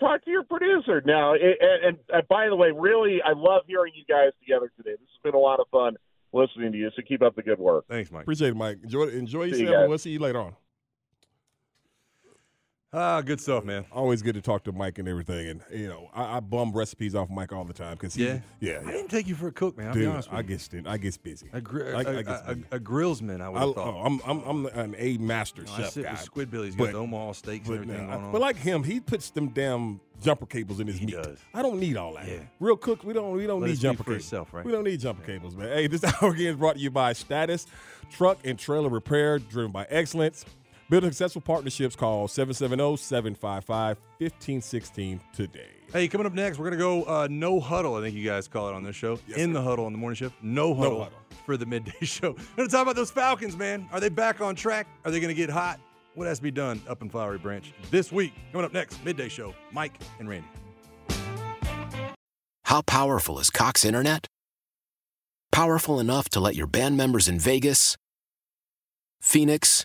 talk 0.00 0.24
to 0.24 0.30
your 0.30 0.44
producer. 0.44 1.02
Now, 1.04 1.34
it, 1.34 1.58
and, 1.60 1.84
and 1.84 1.98
uh, 2.12 2.22
by 2.28 2.48
the 2.48 2.56
way, 2.56 2.70
really, 2.74 3.20
I 3.24 3.32
love 3.34 3.62
hearing 3.66 3.92
you 3.94 4.04
guys 4.08 4.32
together 4.40 4.70
today. 4.76 4.92
This 4.92 5.08
has 5.08 5.22
been 5.22 5.34
a 5.34 5.38
lot 5.42 5.60
of 5.60 5.66
fun 5.70 5.96
listening 6.32 6.72
to 6.72 6.78
you. 6.78 6.90
So 6.96 7.02
keep 7.06 7.22
up 7.22 7.36
the 7.36 7.42
good 7.42 7.58
work. 7.58 7.84
Thanks, 7.88 8.10
Mike. 8.10 8.22
Appreciate 8.22 8.48
it, 8.50 8.56
Mike. 8.56 8.78
Enjoy 8.82 9.04
enjoy 9.08 9.50
See 9.50 9.58
you 9.58 9.62
yourself. 9.64 9.80
and 9.82 9.88
we'll 9.88 9.98
see 9.98 10.10
you 10.10 10.18
later 10.18 10.40
on. 10.40 10.54
Ah, 12.94 13.22
good 13.22 13.40
stuff, 13.40 13.64
man. 13.64 13.86
Always 13.90 14.20
good 14.20 14.34
to 14.34 14.42
talk 14.42 14.64
to 14.64 14.72
Mike 14.72 14.98
and 14.98 15.08
everything. 15.08 15.48
And 15.48 15.62
you 15.72 15.88
know, 15.88 16.10
I, 16.12 16.36
I 16.36 16.40
bum 16.40 16.72
recipes 16.72 17.14
off 17.14 17.30
Mike 17.30 17.50
all 17.50 17.64
the 17.64 17.72
time 17.72 17.94
because 17.94 18.18
Yeah? 18.18 18.40
yeah, 18.60 18.82
I 18.86 18.90
didn't 18.90 19.08
take 19.08 19.26
you 19.26 19.34
for 19.34 19.48
a 19.48 19.52
cook, 19.52 19.78
man. 19.78 19.86
I'll 19.88 19.94
Dude, 19.94 20.02
be 20.02 20.06
honest 20.08 20.30
with 20.30 20.38
I 20.38 20.42
get 20.42 20.86
I 20.86 20.98
get 20.98 21.22
busy. 21.22 21.48
A, 21.54 21.60
gri- 21.62 21.90
I- 21.90 22.02
a, 22.02 22.18
I 22.18 22.22
get 22.22 22.26
a, 22.28 22.54
busy. 22.54 22.66
a, 22.70 22.76
a 22.76 22.80
grillsman, 22.80 23.40
I 23.40 23.48
would 23.48 23.62
have 23.62 23.74
thought. 23.74 23.94
oh, 23.94 24.02
I'm 24.04 24.20
I'm 24.26 24.44
I'm 24.44 24.66
an 24.78 24.94
A 24.98 25.16
master 25.16 25.62
No, 25.62 25.72
I 25.72 25.76
chef 25.78 25.92
sit 25.92 26.04
guy. 26.04 26.12
with 26.12 26.30
Squidbillies. 26.30 26.76
But- 26.76 26.92
got 26.92 26.96
Omaha 26.96 27.32
steaks 27.32 27.66
but, 27.66 27.78
and 27.78 27.84
everything 27.84 28.06
nah, 28.08 28.12
going 28.14 28.26
on. 28.26 28.32
but 28.32 28.40
like 28.42 28.56
him, 28.56 28.84
he 28.84 29.00
puts 29.00 29.30
them 29.30 29.48
damn 29.48 29.98
jumper 30.20 30.44
cables 30.44 30.78
in 30.78 30.86
his 30.86 31.00
meat. 31.00 31.12
does. 31.14 31.38
I 31.54 31.62
don't 31.62 31.80
need 31.80 31.96
all 31.96 32.12
that. 32.16 32.28
Yeah. 32.28 32.40
Real 32.60 32.76
cook, 32.76 33.04
we 33.04 33.14
don't 33.14 33.32
we 33.34 33.46
don't 33.46 33.62
Let 33.62 33.70
need 33.70 33.78
jumper 33.80 34.04
cables. 34.04 34.18
itself, 34.24 34.52
right? 34.52 34.66
We 34.66 34.70
don't 34.72 34.84
need 34.84 35.00
jumper 35.00 35.24
cables, 35.24 35.56
man. 35.56 35.68
Hey, 35.68 35.86
this 35.86 36.04
hour 36.22 36.30
again 36.32 36.48
is 36.48 36.56
brought 36.56 36.74
to 36.74 36.80
you 36.82 36.90
by 36.90 37.14
Status 37.14 37.64
Truck 38.10 38.40
and 38.44 38.58
Trailer 38.58 38.90
Repair, 38.90 39.38
driven 39.38 39.72
by 39.72 39.86
excellence. 39.88 40.44
Building 40.90 41.10
successful 41.10 41.40
partnerships. 41.42 41.96
Call 41.96 42.28
770-755-1516 42.28 45.20
today. 45.32 45.66
Hey, 45.92 46.08
coming 46.08 46.26
up 46.26 46.32
next, 46.32 46.58
we're 46.58 46.70
going 46.70 46.78
to 46.78 46.78
go 46.78 47.04
uh, 47.04 47.28
no 47.30 47.60
huddle, 47.60 47.94
I 47.96 48.00
think 48.02 48.14
you 48.16 48.24
guys 48.24 48.48
call 48.48 48.68
it 48.68 48.74
on 48.74 48.82
this 48.82 48.96
show. 48.96 49.18
in 49.36 49.52
the 49.52 49.62
huddle 49.62 49.84
on 49.86 49.92
the 49.92 49.98
morning 49.98 50.16
shift. 50.16 50.34
No 50.42 50.74
huddle, 50.74 51.04
huddle. 51.04 51.18
for 51.44 51.56
the 51.56 51.66
midday 51.66 51.92
show. 52.02 52.30
We're 52.32 52.56
going 52.56 52.68
to 52.68 52.72
talk 52.72 52.82
about 52.82 52.96
those 52.96 53.10
Falcons, 53.10 53.56
man. 53.56 53.88
Are 53.92 54.00
they 54.00 54.08
back 54.08 54.40
on 54.40 54.54
track? 54.54 54.86
Are 55.04 55.10
they 55.10 55.20
going 55.20 55.28
to 55.28 55.34
get 55.34 55.50
hot? 55.50 55.78
What 56.14 56.26
has 56.26 56.38
to 56.38 56.42
be 56.42 56.50
done 56.50 56.80
up 56.88 57.00
in 57.02 57.08
Flowery 57.08 57.38
Branch 57.38 57.72
this 57.90 58.12
week? 58.12 58.32
Coming 58.52 58.66
up 58.66 58.72
next, 58.74 59.02
midday 59.04 59.28
show. 59.28 59.54
Mike 59.70 59.94
and 60.18 60.28
Randy. 60.28 60.48
How 62.64 62.82
powerful 62.82 63.38
is 63.38 63.50
Cox 63.50 63.84
Internet? 63.84 64.26
Powerful 65.50 66.00
enough 66.00 66.28
to 66.30 66.40
let 66.40 66.54
your 66.54 66.66
band 66.66 66.96
members 66.96 67.28
in 67.28 67.38
Vegas, 67.38 67.96
Phoenix, 69.20 69.84